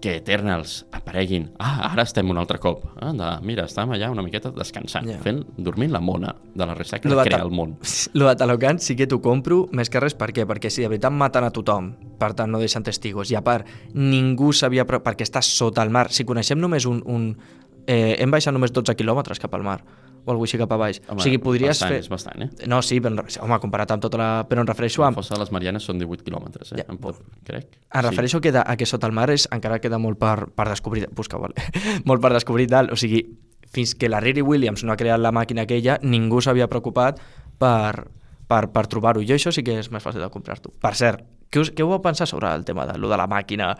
que 0.00 0.16
Eternals 0.16 0.84
apareguin. 0.92 1.52
Ah, 1.58 1.88
ara 1.92 2.02
estem 2.02 2.28
un 2.28 2.36
altre 2.36 2.58
cop. 2.58 2.82
Anda, 3.00 3.40
mira, 3.40 3.64
estàvem 3.64 3.94
allà 3.94 4.10
una 4.12 4.22
miqueta 4.22 4.50
descansant, 4.52 5.08
Ja. 5.08 5.18
fent, 5.18 5.40
dormint 5.56 5.90
la 5.90 6.00
mona 6.00 6.34
de 6.54 6.66
la 6.66 6.74
ressaca 6.74 7.08
Lo 7.08 7.16
que 7.16 7.22
de 7.24 7.30
crea 7.30 7.42
el 7.44 7.50
món. 7.50 7.78
Lo 8.12 8.28
de 8.28 8.36
Talocan 8.36 8.78
sí 8.78 8.94
que 8.94 9.06
t'ho 9.06 9.22
compro, 9.22 9.68
més 9.72 9.88
que 9.88 9.98
res 9.98 10.14
per 10.14 10.32
què? 10.32 10.44
Perquè 10.46 10.68
si 10.70 10.82
de 10.82 10.88
veritat 10.88 11.12
maten 11.12 11.44
a 11.44 11.50
tothom, 11.50 11.94
per 12.18 12.34
tant 12.34 12.50
no 12.50 12.58
deixen 12.58 12.82
testigos, 12.82 13.30
i 13.30 13.36
a 13.36 13.42
part 13.42 13.66
ningú 13.94 14.52
sabia... 14.52 14.84
Perquè 14.86 15.22
està 15.24 15.40
sota 15.42 15.82
el 15.82 15.90
mar. 15.90 16.10
Si 16.12 16.24
coneixem 16.24 16.58
només 16.60 16.84
un... 16.84 17.02
un 17.06 17.36
eh, 17.86 18.16
hem 18.20 18.30
baixat 18.34 18.54
només 18.54 18.74
12 18.74 18.94
quilòmetres 18.98 19.40
cap 19.42 19.54
al 19.54 19.64
mar, 19.66 19.80
o 20.26 20.32
alguna 20.32 20.48
així 20.48 20.58
cap 20.58 20.72
a 20.74 20.78
baix. 20.80 21.00
Home, 21.06 21.20
o 21.20 21.24
sigui, 21.24 21.38
podries 21.42 21.70
bastant, 21.70 21.92
fer... 21.94 22.00
És 22.02 22.08
bastant, 22.10 22.42
eh? 22.42 22.48
No, 22.66 22.80
sí, 22.82 22.98
però, 23.00 23.14
en 23.14 23.22
re- 23.22 23.40
home, 23.44 23.58
comparat 23.62 23.92
amb 23.94 24.02
tota 24.02 24.18
la... 24.18 24.28
Però 24.50 24.64
em 24.64 24.66
refereixo 24.66 25.04
La 25.04 25.12
a... 25.12 25.14
fossa 25.14 25.36
de 25.36 25.40
les 25.44 25.52
Marianes 25.54 25.86
són 25.86 26.02
18 26.02 26.26
quilòmetres, 26.26 26.72
eh? 26.74 26.80
Ja, 26.82 26.86
em 26.90 26.98
pot, 26.98 27.20
crec. 27.46 27.78
Em 27.86 28.06
refereixo 28.08 28.40
que 28.42 28.50
de, 28.52 28.58
a 28.58 28.74
que 28.76 28.88
sota 28.90 29.06
el 29.06 29.14
mar 29.14 29.28
és, 29.30 29.46
encara 29.54 29.78
queda 29.78 30.00
molt 30.02 30.18
per, 30.18 30.48
per 30.50 30.66
descobrir... 30.72 31.06
Busca, 31.14 31.38
vale. 31.38 31.54
molt 32.10 32.24
per 32.24 32.32
descobrir 32.34 32.66
tal. 32.72 32.90
O 32.90 32.98
sigui, 32.98 33.22
fins 33.70 33.94
que 33.94 34.10
la 34.10 34.18
Riri 34.24 34.42
Williams 34.42 34.82
no 34.82 34.94
ha 34.94 34.98
creat 34.98 35.22
la 35.22 35.30
màquina 35.34 35.62
aquella, 35.62 36.00
ningú 36.02 36.42
s'havia 36.42 36.66
preocupat 36.70 37.22
per, 37.62 38.08
per, 38.50 38.64
per 38.74 38.86
trobar-ho. 38.90 39.22
Jo 39.26 39.38
això 39.38 39.54
sí 39.54 39.62
que 39.66 39.78
és 39.78 39.92
més 39.94 40.02
fàcil 40.02 40.26
de 40.26 40.30
comprar-t'ho. 40.34 40.74
Per 40.82 40.94
cert, 40.98 41.22
què, 41.50 41.62
us, 41.62 41.70
què 41.70 41.86
ho 41.86 41.90
vau 41.94 42.02
pensar 42.02 42.26
sobre 42.26 42.50
el 42.50 42.66
tema 42.66 42.86
de, 42.90 42.98
lo 42.98 43.10
de 43.12 43.18
la 43.20 43.28
màquina 43.30 43.74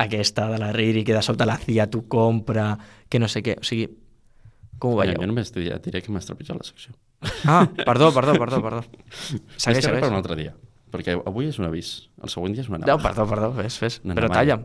aquesta 0.00 0.48
de 0.50 0.58
la 0.62 0.72
Riri, 0.72 1.04
que 1.04 1.14
de 1.16 1.22
sobte 1.22 1.46
la 1.48 1.58
CIA 1.60 1.88
t'ho 1.92 2.06
compra, 2.08 2.72
que 3.08 3.20
no 3.20 3.28
sé 3.28 3.42
què. 3.44 3.58
O 3.60 3.66
sigui, 3.66 3.86
com 4.80 4.94
ho 4.94 5.00
Mira, 5.00 5.12
veieu? 5.12 5.20
jo 5.22 5.28
només 5.30 5.52
et 5.52 5.84
diré, 5.84 6.00
que 6.02 6.12
m'has 6.12 6.26
trepitjat 6.28 6.56
la 6.56 6.64
secció. 6.66 6.94
Ah, 7.44 7.66
perdó, 7.88 8.10
perdó, 8.16 8.34
perdó, 8.40 8.62
perdó. 8.64 8.82
Segueix, 9.56 9.84
Segueix, 9.84 10.00
per 10.00 10.08
un 10.08 10.16
altre 10.16 10.36
dia, 10.40 10.54
perquè 10.90 11.18
avui 11.20 11.50
és 11.52 11.58
un 11.60 11.68
avís, 11.68 12.08
el 12.24 12.32
següent 12.32 12.54
dia 12.56 12.64
és 12.64 12.70
una 12.72 12.78
No, 12.80 12.86
navaja. 12.96 13.08
perdó, 13.10 13.26
perdó, 13.28 13.50
fes, 13.60 13.76
fes. 13.78 14.00
Una 14.04 14.16
Però 14.16 14.30
talla'm. 14.32 14.64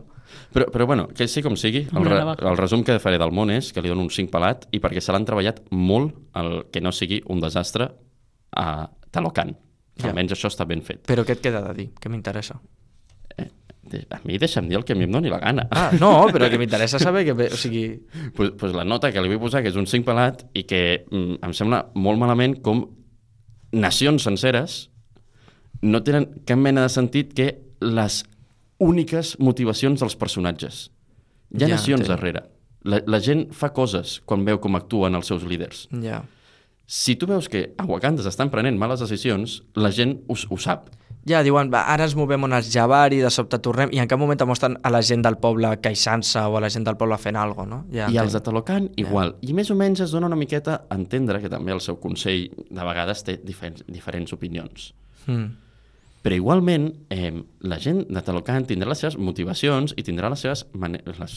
Però, 0.52 0.66
però 0.74 0.86
bueno, 0.90 1.04
que 1.14 1.28
sí 1.30 1.38
com 1.44 1.54
sigui, 1.54 1.84
el, 1.94 2.04
re, 2.08 2.16
el 2.18 2.56
resum 2.58 2.82
que 2.82 2.96
faré 2.98 3.18
del 3.20 3.30
món 3.30 3.52
és 3.54 3.68
que 3.72 3.82
li 3.84 3.92
dono 3.92 4.02
un 4.02 4.10
5 4.10 4.32
pelat 4.32 4.64
i 4.74 4.80
perquè 4.82 4.98
se 5.04 5.12
l'han 5.14 5.24
treballat 5.28 5.60
molt 5.70 6.16
el 6.34 6.64
que 6.74 6.80
no 6.82 6.90
sigui 6.96 7.20
un 7.30 7.38
desastre 7.44 7.92
a 8.56 8.88
Talocan. 9.14 9.52
Ja. 10.00 10.10
Almenys 10.10 10.34
això 10.34 10.50
està 10.50 10.66
ben 10.66 10.82
fet. 10.82 11.04
Però 11.06 11.22
què 11.24 11.36
et 11.36 11.44
queda 11.44 11.60
de 11.68 11.74
dir? 11.78 11.86
Que 12.00 12.10
m'interessa. 12.10 12.58
A 14.10 14.20
mi 14.24 14.38
deixa'm 14.38 14.68
dir 14.68 14.76
el 14.78 14.84
que 14.84 14.92
a 14.92 14.96
mi 14.98 15.04
em 15.06 15.12
doni 15.12 15.30
la 15.30 15.38
gana. 15.42 15.66
Ah, 15.70 15.90
no, 16.00 16.26
però 16.34 16.48
que 16.50 16.58
m'interessa 16.58 16.98
saber 16.98 17.24
que... 17.24 17.32
O 17.32 17.56
sigui, 17.56 17.84
pues, 18.36 18.50
pues 18.58 18.72
la 18.74 18.84
nota 18.84 19.12
que 19.12 19.20
li 19.22 19.28
vull 19.32 19.40
posar, 19.46 19.62
que 19.62 19.70
és 19.72 19.76
un 19.78 19.86
5 19.86 20.04
pelat, 20.06 20.44
i 20.54 20.64
que 20.68 20.82
mm, 21.10 21.38
em 21.46 21.52
sembla 21.56 21.84
molt 21.94 22.18
malament 22.20 22.58
com 22.66 22.84
nacions 23.72 24.22
senceres 24.24 24.86
no 25.82 26.00
tenen 26.02 26.28
cap 26.48 26.58
mena 26.58 26.86
de 26.86 26.92
sentit 26.92 27.34
que 27.36 27.50
les 27.84 28.22
úniques 28.82 29.34
motivacions 29.40 30.00
dels 30.00 30.16
personatges. 30.16 30.86
Hi 31.52 31.64
ha 31.64 31.68
Ja, 31.68 31.74
nacions 31.76 32.00
entenc. 32.02 32.12
darrere. 32.14 32.42
La, 32.86 33.00
la 33.06 33.18
gent 33.20 33.48
fa 33.52 33.72
coses 33.74 34.20
quan 34.24 34.44
veu 34.46 34.58
com 34.62 34.76
actuen 34.78 35.14
els 35.18 35.26
seus 35.26 35.44
líders. 35.44 35.86
ja. 36.02 36.22
Si 36.86 37.16
tu 37.18 37.26
veus 37.26 37.48
que 37.50 37.72
a 37.78 37.84
Wakanda 37.84 38.22
s'estan 38.22 38.46
prenent 38.48 38.76
males 38.78 39.00
decisions, 39.02 39.56
la 39.74 39.88
gent 39.90 40.20
ho, 40.30 40.36
ho 40.38 40.56
sap. 40.56 40.84
Ja, 41.26 41.40
diuen, 41.42 41.72
va, 41.74 41.80
ara 41.90 42.06
ens 42.06 42.14
movem 42.14 42.46
on 42.46 42.54
els 42.54 42.68
Jabari, 42.70 43.18
de 43.18 43.30
sobte 43.34 43.58
tornem, 43.62 43.90
i 43.90 43.98
en 43.98 44.06
cap 44.06 44.20
moment 44.20 44.44
mostren 44.46 44.76
a 44.86 44.92
la 44.94 45.00
gent 45.02 45.24
del 45.26 45.38
poble 45.42 45.72
queixant-se 45.82 46.44
o 46.46 46.54
a 46.54 46.60
la 46.62 46.70
gent 46.70 46.86
del 46.86 46.94
poble 47.00 47.18
fent 47.18 47.38
alguna 47.40 47.56
cosa, 47.56 47.70
no? 47.72 47.78
Ja, 47.90 48.06
I 48.12 48.20
els 48.22 48.36
de. 48.36 48.40
Talocan, 48.46 48.86
igual. 49.02 49.34
I 49.42 49.56
més 49.58 49.72
o 49.74 49.76
menys 49.78 50.04
es 50.04 50.14
dona 50.14 50.30
una 50.30 50.38
miqueta 50.38 50.84
a 50.86 50.98
entendre 50.98 51.40
que 51.42 51.50
també 51.50 51.74
el 51.74 51.82
seu 51.82 51.98
consell 51.98 52.46
de 52.54 52.86
vegades 52.86 53.24
té 53.26 53.40
diferents, 53.42 53.82
diferents 53.90 54.36
opinions. 54.36 54.92
Mm. 55.26 55.48
Però 56.22 56.38
igualment, 56.38 56.88
eh, 57.10 57.32
la 57.66 57.80
gent 57.82 58.04
de 58.06 58.22
Talocan 58.22 58.66
tindrà 58.70 58.92
les 58.92 59.02
seves 59.02 59.18
motivacions 59.18 59.98
i 59.98 60.06
tindrà 60.06 60.30
les 60.30 60.46
seves... 60.46 60.62
Les... 60.78 61.36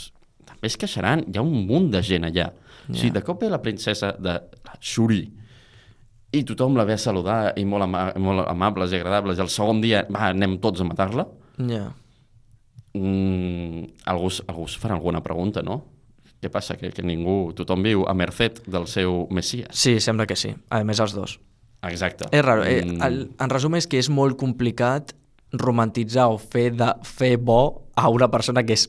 També 0.50 0.70
es 0.70 0.78
queixaran, 0.82 1.26
hi 1.26 1.38
ha 1.38 1.46
un 1.46 1.66
munt 1.66 1.90
de 1.94 2.06
gent 2.06 2.30
allà. 2.30 2.52
Yeah. 2.52 2.86
O 2.90 2.94
sigui, 2.98 3.14
de 3.18 3.26
cop 3.26 3.42
ve 3.42 3.50
la 3.50 3.62
princesa 3.62 4.14
de 4.22 4.38
Shuri 4.82 5.24
i 6.32 6.44
tothom 6.46 6.76
la 6.78 6.84
ve 6.86 6.94
a 6.94 6.98
saludar 7.02 7.54
i 7.58 7.64
molt, 7.66 7.84
ama 7.88 8.14
molt 8.22 8.48
amables 8.48 8.92
i 8.94 9.00
agradables 9.00 9.38
i 9.40 9.42
el 9.42 9.50
segon 9.50 9.82
dia, 9.82 10.04
va, 10.14 10.28
anem 10.30 10.58
tots 10.62 10.82
a 10.82 10.86
matar-la. 10.86 11.26
Ja. 11.70 11.88
Mm, 12.94 13.86
algú, 14.10 14.30
algú 14.50 14.66
es 14.66 14.76
farà 14.82 14.96
alguna 14.98 15.22
pregunta, 15.24 15.62
no? 15.62 15.84
Què 16.42 16.50
passa? 16.50 16.78
Que, 16.80 16.90
que 16.96 17.04
ningú, 17.04 17.52
tothom 17.58 17.84
viu 17.84 18.06
a 18.08 18.14
merced 18.16 18.62
del 18.72 18.88
seu 18.88 19.26
messies. 19.36 19.68
Sí, 19.76 19.98
sembla 20.00 20.26
que 20.26 20.38
sí. 20.40 20.54
A 20.72 20.82
més, 20.88 21.00
els 21.04 21.14
dos. 21.14 21.38
Exacte. 21.90 22.30
És 22.36 22.44
raro. 22.46 22.64
Eh, 22.66 22.82
Mm, 22.86 23.02
el, 23.06 23.20
en 23.40 23.50
resum 23.52 23.76
és 23.76 23.88
que 23.88 24.00
és 24.00 24.10
molt 24.10 24.38
complicat 24.40 25.14
romantitzar 25.52 26.28
o 26.30 26.38
fer, 26.38 26.72
de, 26.78 26.90
fer 27.04 27.38
bo 27.38 27.88
a 27.96 28.10
una 28.10 28.30
persona 28.32 28.64
que 28.64 28.74
és 28.78 28.88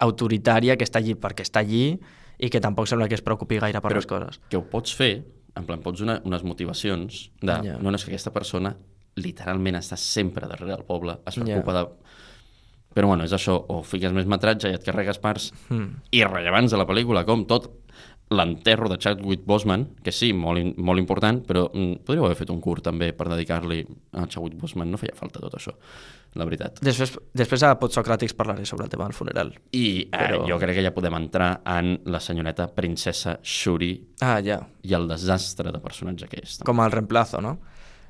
autoritària, 0.00 0.76
que 0.78 0.84
està 0.86 0.98
allí 1.02 1.14
perquè 1.18 1.44
està 1.46 1.60
allí 1.60 1.98
i 2.38 2.48
que 2.50 2.60
tampoc 2.62 2.86
sembla 2.86 3.08
que 3.08 3.14
es 3.18 3.22
preocupi 3.22 3.58
gaire 3.58 3.80
per 3.80 3.90
Però- 3.90 3.98
les 3.98 4.06
coses. 4.06 4.40
que 4.48 4.56
ho 4.56 4.62
pots 4.62 4.94
fer, 4.94 5.24
en 5.58 5.66
plan, 5.66 5.80
pots 5.82 6.00
donar 6.00 6.20
unes 6.28 6.44
motivacions 6.46 7.24
de, 7.42 7.52
yeah. 7.66 7.78
no, 7.82 7.90
no, 7.90 7.96
és 7.98 8.04
que 8.06 8.12
aquesta 8.14 8.32
persona 8.34 8.76
literalment 9.18 9.76
està 9.80 9.96
sempre 9.98 10.46
darrere 10.46 10.76
del 10.76 10.84
poble, 10.86 11.18
es 11.26 11.34
preocupa 11.40 11.74
Ja. 11.74 11.82
de... 11.82 12.14
Però 12.94 13.06
bueno, 13.10 13.24
és 13.28 13.32
això, 13.36 13.54
o 13.68 13.82
fiques 13.86 14.12
més 14.16 14.26
metratge 14.26 14.70
i 14.70 14.74
et 14.78 14.84
carregues 14.86 15.18
parts 15.22 15.50
Mm. 15.68 16.00
irrellevants 16.18 16.72
de 16.72 16.78
la 16.80 16.86
pel·lícula, 16.88 17.24
com 17.28 17.44
tot 17.46 17.68
l'enterro 18.30 18.88
de 18.90 18.98
Chadwick 19.00 19.44
Boseman, 19.46 19.86
que 20.04 20.12
sí, 20.12 20.32
molt, 20.36 20.76
molt 20.76 21.00
important, 21.00 21.38
però 21.48 21.66
mm, 21.72 22.02
podríeu 22.04 22.26
haver 22.26 22.36
fet 22.36 22.50
un 22.52 22.60
curt 22.60 22.84
també 22.84 23.12
per 23.16 23.28
dedicar-li 23.30 23.78
a 24.20 24.26
Chadwick 24.26 24.58
Boseman, 24.60 24.90
no 24.92 24.98
feia 25.00 25.14
falta 25.16 25.40
tot 25.40 25.54
això, 25.56 25.72
la 26.36 26.44
veritat. 26.44 26.82
Després, 26.84 27.14
després 27.32 27.62
a 27.64 27.70
Podsocràtics 27.80 28.34
parlaré 28.36 28.66
sobre 28.68 28.84
el 28.84 28.90
tema 28.92 29.04
del 29.08 29.16
funeral. 29.16 29.54
I 29.72 29.86
eh, 30.02 30.10
Però- 30.12 30.42
jo 30.48 30.58
crec 30.60 30.76
que 30.76 30.84
ja 30.84 30.92
podem 30.92 31.14
entrar 31.16 31.62
en 31.64 32.00
la 32.04 32.20
senyoreta 32.20 32.68
princesa 32.74 33.38
Shuri 33.42 33.94
Ah, 34.20 34.40
ja. 34.44 34.60
i 34.82 34.92
el 34.92 35.08
desastre 35.08 35.72
de 35.72 35.80
personatge 35.80 36.28
que 36.28 36.42
és. 36.42 36.58
també. 36.58 36.66
com 36.66 36.84
el 36.84 36.92
reemplazo, 36.92 37.40
no? 37.40 37.58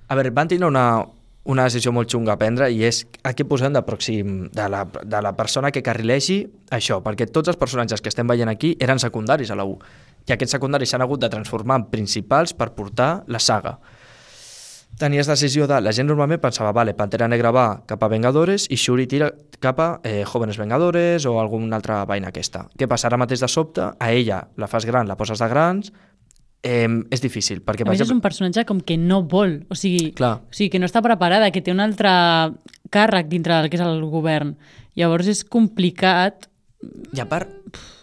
A 0.08 0.14
veure, 0.16 0.30
van 0.34 0.48
tindre 0.48 0.66
una, 0.66 1.04
una 1.44 1.64
decisió 1.68 1.92
molt 1.92 2.08
xunga 2.10 2.32
a 2.32 2.38
prendre 2.40 2.70
i 2.72 2.82
és 2.84 3.06
a 3.22 3.34
què 3.36 3.44
posem 3.46 3.72
de 3.72 3.82
pròxim 3.86 4.50
de 4.52 4.68
la, 4.68 4.82
de 4.84 5.20
la 5.22 5.34
persona 5.36 5.70
que 5.70 5.82
carrilegi 5.82 6.42
això, 6.74 6.98
perquè 7.04 7.30
tots 7.30 7.48
els 7.48 7.56
personatges 7.60 8.00
que 8.02 8.08
estem 8.08 8.26
veient 8.26 8.48
aquí 8.50 8.74
eren 8.80 8.98
secundaris 8.98 9.50
a 9.52 9.56
la 9.56 9.64
U 9.64 9.78
i 10.28 10.34
aquests 10.34 10.56
secundaris 10.56 10.92
s'han 10.92 11.04
hagut 11.04 11.22
de 11.22 11.30
transformar 11.32 11.80
en 11.80 11.88
principals 11.92 12.54
per 12.54 12.72
portar 12.76 13.24
la 13.26 13.40
saga. 13.40 13.78
Tenies 14.98 15.28
decisió 15.30 15.68
de... 15.70 15.78
La 15.84 15.92
gent 15.94 16.08
normalment 16.10 16.40
pensava, 16.42 16.72
vale, 16.74 16.94
Pantera 16.98 17.28
Negra 17.30 17.52
va 17.54 17.66
cap 17.86 18.02
a 18.02 18.08
Vengadores 18.10 18.66
i 18.72 18.76
Shuri 18.80 19.06
tira 19.06 19.28
cap 19.62 19.78
a 19.78 19.88
eh, 20.02 20.24
Jóvenes 20.26 20.58
Vengadores 20.58 21.26
o 21.28 21.36
alguna 21.38 21.78
altra 21.78 22.00
vaina 22.08 22.32
aquesta. 22.32 22.64
Què 22.74 22.88
passa? 22.90 23.06
Ara 23.06 23.20
mateix 23.20 23.44
de 23.44 23.50
sobte, 23.52 23.84
a 23.94 24.10
ella 24.10 24.42
la 24.58 24.66
fas 24.66 24.88
gran, 24.88 25.06
la 25.06 25.16
poses 25.16 25.38
de 25.38 25.48
grans, 25.52 25.92
eh, 26.66 26.88
és 27.14 27.22
difícil, 27.22 27.62
perquè... 27.62 27.86
A 27.86 27.92
més, 27.92 28.02
és 28.02 28.10
un 28.10 28.24
personatge 28.24 28.66
com 28.66 28.82
que 28.82 28.98
no 28.98 29.22
vol, 29.22 29.60
o 29.70 29.78
sigui, 29.78 30.10
Clar. 30.18 30.40
o 30.42 30.56
sigui, 30.56 30.72
que 30.74 30.82
no 30.82 30.90
està 30.90 31.04
preparada, 31.04 31.52
que 31.54 31.62
té 31.62 31.74
un 31.74 31.84
altre 31.84 32.10
càrrec 32.90 33.30
dintre 33.30 33.54
del 33.54 33.70
que 33.70 33.78
és 33.78 33.86
el 33.86 34.02
govern. 34.10 34.56
Llavors 34.98 35.30
és 35.30 35.44
complicat 35.46 36.47
I 36.78 37.18
a 37.18 37.26
part, 37.26 37.50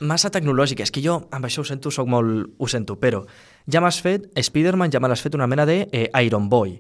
massa 0.04 0.32
tecnològica. 0.34 0.84
És 0.84 0.92
que 0.92 1.04
jo, 1.04 1.22
amb 1.32 1.48
això 1.48 1.64
ho 1.64 1.68
sento, 1.68 1.92
soc 1.94 2.10
molt... 2.12 2.56
Ho 2.60 2.68
sento, 2.68 2.98
però 3.00 3.24
ja 3.72 3.82
m'has 3.84 4.02
fet... 4.04 4.28
Spider-Man 4.36 4.92
ja 4.92 5.00
me 5.00 5.12
l'has 5.12 5.24
fet 5.24 5.38
una 5.38 5.48
mena 5.48 5.66
de 5.70 5.86
eh, 5.92 6.10
Iron 6.26 6.50
Boy. 6.52 6.80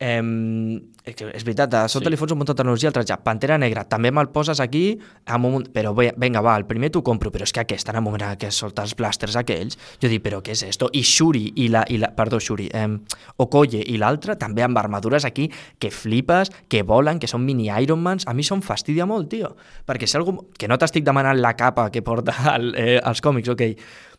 Eh, 0.00 0.80
és 1.06 1.44
veritat, 1.44 1.72
a 1.74 1.88
sota 1.88 2.06
Sí. 2.06 2.10
li 2.10 2.16
fots 2.16 2.32
un 2.32 2.38
munt 2.38 2.48
de 2.48 2.54
tecnologia 2.54 2.88
al 2.88 2.92
tratge. 2.94 3.16
Pantera 3.22 3.56
Negra, 3.58 3.84
també 3.84 4.10
me'l 4.10 4.30
poses 4.32 4.58
aquí, 4.60 4.98
amb 5.26 5.46
un... 5.46 5.64
però 5.72 5.94
ve- 5.94 6.14
vinga, 6.16 6.40
va, 6.40 6.56
el 6.56 6.64
primer 6.66 6.90
t'ho 6.90 7.02
compro, 7.02 7.30
però 7.30 7.44
és 7.44 7.52
que 7.52 7.60
aquesta, 7.60 7.92
en 7.92 7.98
el 8.00 8.02
moment 8.02 8.22
en 8.22 8.38
què 8.38 8.50
solta 8.50 8.82
els 8.82 8.94
blasters 8.96 9.36
aquells, 9.36 9.76
jo 10.02 10.08
dic, 10.08 10.22
però 10.24 10.40
què 10.42 10.52
és 10.52 10.62
esto? 10.64 10.88
I 10.92 11.02
Shuri, 11.02 11.52
i 11.56 11.68
la, 11.68 11.84
i 11.88 11.98
la 11.98 12.10
perdó, 12.16 12.40
Shuri, 12.40 12.70
eh, 12.72 12.88
Okoye 13.36 13.82
i 13.86 13.96
l'altre, 14.00 14.36
també 14.36 14.62
amb 14.64 14.76
armadures 14.78 15.24
aquí, 15.24 15.50
que 15.78 15.90
flipes, 15.90 16.50
que 16.68 16.82
volen, 16.82 17.18
que 17.20 17.28
són 17.28 17.44
mini 17.44 17.68
Ironmans, 17.70 18.26
a 18.26 18.34
mi 18.34 18.42
em 18.50 18.62
fastidia 18.62 19.06
molt, 19.06 19.28
tio, 19.30 19.54
perquè 19.86 20.06
si 20.08 20.16
algú... 20.16 20.48
que 20.58 20.68
no 20.68 20.76
t'estic 20.78 21.04
demanant 21.04 21.38
la 21.40 21.54
capa 21.56 21.90
que 21.90 22.02
porta 22.02 22.34
el, 22.56 22.74
eh, 22.76 23.00
els 23.04 23.20
còmics, 23.20 23.48
ok, 23.54 23.62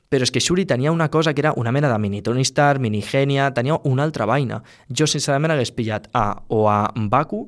però 0.09 0.23
és 0.23 0.31
que 0.31 0.39
Shuri 0.39 0.65
tenia 0.65 0.91
una 0.91 1.09
cosa 1.09 1.33
que 1.33 1.41
era 1.41 1.53
una 1.55 1.71
mena 1.71 1.91
de 1.91 1.97
mini 1.99 2.21
Tony 2.21 2.45
Stark, 2.45 2.79
mini 2.79 3.01
Genia, 3.01 3.51
tenia 3.53 3.79
una 3.83 4.03
altra 4.03 4.25
vaina. 4.25 4.61
Jo, 4.89 5.07
sincerament, 5.07 5.55
hagués 5.55 5.71
pillat 5.71 6.09
a 6.13 6.43
o 6.47 6.69
a 6.69 6.91
Mbaku 6.95 7.41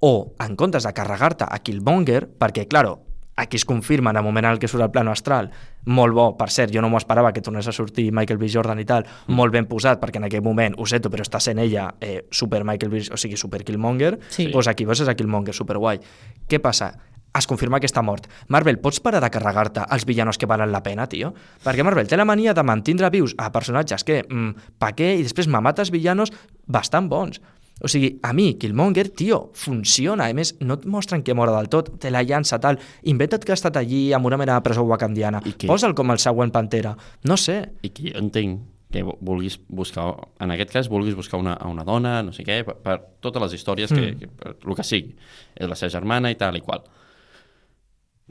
o, 0.00 0.34
en 0.38 0.56
comptes 0.56 0.84
de 0.84 0.92
carregar-te 0.92 1.46
a 1.48 1.58
Killmonger, 1.64 2.26
perquè, 2.38 2.66
claro, 2.68 2.98
aquí 3.36 3.56
es 3.56 3.64
confirma 3.64 4.10
en 4.10 4.16
el 4.16 4.22
moment 4.22 4.46
en 4.46 4.58
què 4.60 4.68
surt 4.68 4.84
el 4.84 4.90
plano 4.94 5.10
astral, 5.14 5.48
molt 5.86 6.14
bo, 6.14 6.26
per 6.38 6.50
cert, 6.52 6.72
jo 6.74 6.82
no 6.84 6.90
m'ho 6.90 7.00
esperava 7.00 7.32
que 7.32 7.42
tornés 7.42 7.66
a 7.68 7.72
sortir 7.72 8.10
Michael 8.12 8.38
B. 8.38 8.50
Jordan 8.52 8.82
i 8.82 8.84
tal, 8.84 9.06
mm. 9.06 9.34
molt 9.34 9.54
ben 9.54 9.66
posat, 9.70 10.00
perquè 10.02 10.20
en 10.20 10.28
aquell 10.28 10.44
moment, 10.44 10.76
ho 10.78 10.86
sento, 10.86 11.10
però 11.10 11.24
està 11.24 11.40
sent 11.42 11.58
ella 11.62 11.88
eh, 12.00 12.26
super 12.30 12.62
Michael 12.64 12.92
B. 12.92 13.02
o 13.10 13.16
sigui, 13.16 13.36
super 13.40 13.64
Killmonger, 13.64 14.18
Sí. 14.28 14.48
pues 14.52 14.68
aquí 14.68 14.84
veus 14.84 15.00
a 15.00 15.14
Killmonger, 15.14 15.54
super 15.54 15.78
guai. 15.78 16.00
Què 16.48 16.60
passa? 16.60 16.92
Es 17.38 17.46
confirma 17.50 17.80
que 17.80 17.86
està 17.90 18.02
mort. 18.02 18.28
Marvel, 18.48 18.78
pots 18.78 19.00
parar 19.02 19.20
de 19.24 19.30
carregar-te 19.30 19.82
els 19.90 20.04
villanos 20.06 20.38
que 20.38 20.46
valen 20.46 20.70
la 20.72 20.82
pena, 20.82 21.08
tio? 21.10 21.32
Perquè 21.64 21.82
Marvel 21.84 22.06
té 22.06 22.16
la 22.16 22.24
mania 22.24 22.54
de 22.54 22.62
mantindre 22.62 23.10
vius 23.10 23.34
a 23.38 23.50
personatges 23.52 24.04
que, 24.04 24.22
mm, 24.28 24.76
pa 24.78 24.92
què? 24.94 25.16
I 25.18 25.22
després 25.26 25.48
mamates 25.48 25.90
villanos 25.90 26.30
bastant 26.66 27.08
bons. 27.08 27.40
O 27.82 27.88
sigui, 27.88 28.20
a 28.22 28.32
mi, 28.32 28.54
Killmonger, 28.54 29.08
tio, 29.10 29.50
funciona. 29.54 30.26
A 30.30 30.32
més, 30.32 30.54
no 30.60 30.74
et 30.74 30.84
mostren 30.86 31.24
que 31.24 31.34
mora 31.34 31.50
del 31.56 31.68
tot, 31.68 31.98
te 31.98 32.08
la 32.10 32.22
llança, 32.22 32.60
tal. 32.60 32.78
Inventa't 33.02 33.42
que 33.44 33.50
ha 33.50 33.58
estat 33.58 33.76
allí 33.76 34.12
amb 34.14 34.26
una 34.26 34.36
mena 34.38 34.54
de 34.54 34.62
presó 34.62 34.84
wakandiana. 34.86 35.40
Que- 35.42 35.66
Posa'l 35.66 35.92
com 35.94 36.10
el 36.12 36.18
següent 36.22 36.52
Pantera. 36.52 36.96
No 37.24 37.36
sé. 37.36 37.72
I 37.82 37.90
que 37.90 38.12
jo 38.12 38.18
entenc 38.18 38.60
que 38.92 39.02
vulguis 39.02 39.58
buscar, 39.68 40.14
en 40.38 40.52
aquest 40.52 40.70
cas, 40.70 40.88
vulguis 40.88 41.16
buscar 41.16 41.40
una, 41.40 41.58
una 41.66 41.82
dona, 41.82 42.22
no 42.22 42.32
sé 42.32 42.44
què, 42.44 42.62
per, 42.64 42.76
per 42.76 43.00
totes 43.20 43.42
les 43.42 43.54
històries, 43.54 43.90
que, 43.90 44.12
Mm. 44.12 44.18
que, 44.20 44.28
per 44.28 44.54
el 44.64 44.76
que 44.76 44.84
sigui. 44.84 45.16
És 45.56 45.66
la 45.68 45.74
seva 45.74 45.90
germana 45.90 46.30
i 46.30 46.36
tal 46.36 46.54
i 46.56 46.60
qual. 46.60 46.84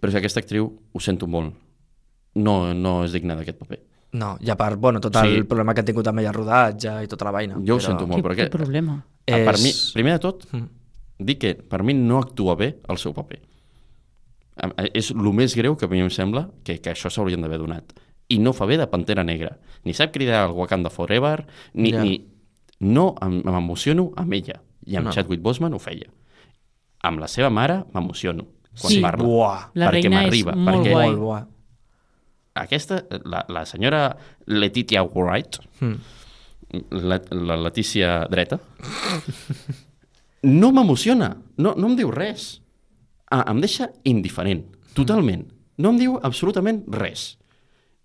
Però 0.01 0.11
si 0.11 0.17
aquesta 0.17 0.39
actriu, 0.41 0.67
ho 0.91 0.99
sento 0.99 1.27
molt, 1.27 1.53
no, 2.35 2.73
no 2.73 3.03
és 3.05 3.11
digna 3.13 3.35
d'aquest 3.35 3.57
paper. 3.59 3.79
No, 4.13 4.35
i 4.41 4.49
a 4.51 4.55
part, 4.55 4.77
bueno, 4.79 4.99
tot 5.01 5.15
Sí. 5.17 5.27
el 5.35 5.45
problema 5.47 5.73
que 5.73 5.81
ha 5.81 5.85
tingut 5.85 6.07
amb 6.07 6.19
ella 6.19 6.31
rodatge 6.31 7.03
i 7.03 7.07
tota 7.07 7.25
la 7.25 7.31
vaina. 7.31 7.55
Jo 7.65 7.75
ho 7.75 7.79
sento 7.79 8.05
molt, 8.05 8.21
Quin, 8.21 8.23
perquè 8.31 8.47
quin 8.49 8.57
problema? 8.59 9.03
és... 9.25 9.45
per 9.45 9.55
mi, 9.61 9.71
primer 9.93 10.13
de 10.13 10.19
tot, 10.19 10.45
Mm. 10.53 10.67
dic 11.19 11.39
que 11.39 11.55
per 11.55 11.81
mi 11.83 11.93
no 11.93 12.19
actua 12.19 12.55
bé 12.55 12.79
el 12.89 12.97
seu 12.97 13.13
paper. 13.13 13.39
Eh, 14.77 14.89
És 14.93 15.09
el 15.11 15.33
més 15.33 15.55
greu 15.55 15.75
que 15.75 15.85
a 15.85 15.87
mi 15.89 15.99
em 15.99 16.09
sembla 16.09 16.49
que, 16.63 16.79
que 16.81 16.91
això 16.91 17.09
s'haurien 17.09 17.41
d'haver 17.41 17.57
donat. 17.57 17.93
I 18.29 18.37
no 18.39 18.53
fa 18.53 18.65
bé 18.65 18.77
de 18.77 18.85
Pantera 18.87 19.23
Negra. 19.23 19.57
Ni 19.83 19.93
sap 19.93 20.11
cridar 20.13 20.47
el 20.47 20.53
Wakanda 20.55 20.89
Forever, 20.89 21.45
ni... 21.73 21.91
Ja. 21.91 22.03
ni 22.03 22.27
no 22.79 23.15
em- 23.21 23.41
m'emociono 23.45 24.11
amb 24.15 24.33
ella. 24.33 24.61
I 24.85 24.97
amb 24.97 25.07
no. 25.07 25.11
Chadwick 25.13 25.41
Boseman 25.41 25.73
ho 25.73 25.79
feia. 25.79 26.09
Amb 27.03 27.19
la 27.19 27.27
seva 27.27 27.49
mare 27.49 27.83
m'emociono 27.93 28.45
quan 28.79 28.91
Sí. 28.93 29.01
parla. 29.01 29.23
Buah. 29.23 29.69
La 29.75 29.87
perquè 29.91 30.01
reina 30.03 30.21
és 30.21 30.25
m'arriba, 30.25 30.55
molt 30.55 30.77
perquè 30.77 30.91
guai. 30.91 31.07
Molt 31.07 31.19
buah. 31.19 31.43
Aquesta, 32.55 33.03
la, 33.25 33.45
la 33.49 33.65
senyora 33.65 34.15
Letitia 34.45 35.03
Wright, 35.03 35.57
Mm. 35.79 35.95
la, 36.91 37.19
la 37.31 37.55
Letícia 37.57 38.27
dreta, 38.29 38.59
no 40.43 40.71
m'emociona, 40.71 41.37
no, 41.57 41.73
no 41.77 41.87
em 41.91 41.95
diu 41.97 42.11
res. 42.11 42.59
Ah, 43.31 43.45
em 43.49 43.61
deixa 43.63 43.89
indiferent, 44.05 44.65
totalment. 44.93 45.47
No 45.81 45.89
em 45.93 45.97
diu 45.97 46.19
absolutament 46.21 46.83
res. 46.93 47.37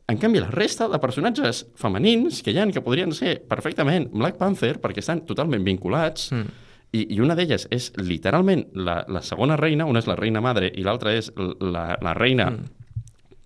En 0.08 0.16
canvi, 0.16 0.40
la 0.40 0.48
resta 0.48 0.86
de 0.88 0.96
personatges 1.02 1.66
femenins 1.76 2.40
que 2.42 2.54
hi 2.54 2.58
ha, 2.62 2.64
que 2.72 2.80
podrien 2.80 3.12
ser 3.12 3.42
perfectament 3.50 4.06
Black 4.14 4.38
Panther, 4.40 4.78
perquè 4.80 5.02
estan 5.04 5.20
totalment 5.28 5.64
vinculats, 5.66 6.30
Mm. 6.32 6.46
I, 6.92 7.04
i 7.14 7.20
una 7.20 7.34
d'elles 7.36 7.66
és 7.70 7.90
literalment 8.00 8.66
la, 8.74 9.02
la 9.08 9.20
segona 9.22 9.56
reina, 9.60 9.84
una 9.86 9.98
és 10.00 10.06
la 10.08 10.16
reina 10.16 10.40
madre 10.40 10.70
i 10.74 10.82
l'altra 10.86 11.12
és 11.14 11.32
la, 11.36 11.98
la 12.00 12.14
reina 12.14 12.50
Mm. 12.50 12.64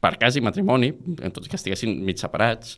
per 0.02 0.16
quasi 0.18 0.40
matrimoni, 0.42 0.88
en 1.22 1.30
tot 1.32 1.46
que 1.48 1.56
estiguessin 1.56 2.00
mig 2.04 2.18
separats, 2.18 2.76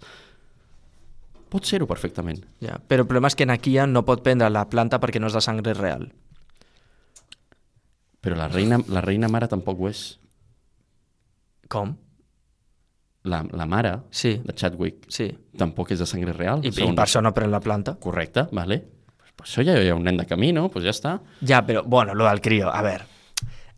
pot 1.48 1.64
ser-ho 1.64 1.86
perfectament. 1.86 2.42
Ja. 2.60 2.78
Però 2.88 3.00
el 3.04 3.06
problema 3.08 3.28
és 3.30 3.36
que 3.38 3.46
Nakia 3.46 3.86
no 3.86 4.02
pot 4.04 4.22
prendre 4.22 4.50
la 4.50 4.66
planta 4.68 4.98
perquè 5.00 5.20
no 5.20 5.28
és 5.30 5.32
de 5.36 5.40
sangre 5.40 5.72
real. 5.74 6.10
Però 8.20 8.36
la 8.36 8.48
reina, 8.48 8.78
la 8.88 9.00
reina 9.04 9.28
mare 9.28 9.48
tampoc 9.48 9.80
ho 9.80 9.88
és. 9.88 10.02
Com? 11.68 11.94
La, 13.24 13.42
la 13.56 13.64
mare 13.66 13.94
Sí, 14.12 14.34
de 14.44 14.52
Chadwick 14.52 15.06
sí. 15.08 15.30
tampoc 15.56 15.92
és 15.92 15.98
de 16.00 16.06
sangre 16.06 16.32
real. 16.36 16.60
I, 16.64 16.68
i 16.68 16.72
segons- 16.72 16.96
per 16.96 17.04
això 17.06 17.22
no 17.24 17.32
pren 17.36 17.50
la 17.52 17.60
planta. 17.60 17.96
Correcte, 18.00 18.46
vale. 18.52 18.82
Pues 19.36 19.50
això 19.50 19.64
ja 19.66 19.74
hi 19.80 19.90
ha 19.90 19.96
un 19.96 20.04
nen 20.06 20.20
de 20.20 20.26
camí, 20.28 20.52
no? 20.56 20.68
Pues 20.72 20.84
ja 20.86 20.92
està. 20.94 21.18
Ja, 21.46 21.64
però, 21.66 21.82
bueno, 21.84 22.14
lo 22.14 22.28
del 22.28 22.40
crio, 22.40 22.70
a 22.70 22.82
veure, 22.86 23.04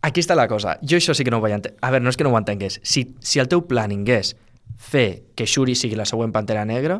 aquí 0.01 0.21
està 0.23 0.35
la 0.37 0.47
cosa. 0.47 0.77
Jo 0.81 0.99
això 1.01 1.15
sí 1.17 1.25
que 1.25 1.33
no 1.33 1.41
ho 1.41 1.43
vaig 1.43 1.57
entendre. 1.57 1.79
A 1.81 1.91
veure, 1.91 2.05
no 2.05 2.13
és 2.13 2.17
que 2.17 2.27
no 2.27 2.31
ho 2.33 2.39
entengués. 2.39 2.79
Si, 2.83 3.07
si 3.19 3.41
el 3.43 3.49
teu 3.51 3.65
planning 3.67 4.07
és 4.13 4.35
fer 4.77 5.33
que 5.35 5.47
Shuri 5.47 5.75
sigui 5.75 5.97
la 5.97 6.05
següent 6.05 6.33
Pantera 6.35 6.65
Negra, 6.67 6.99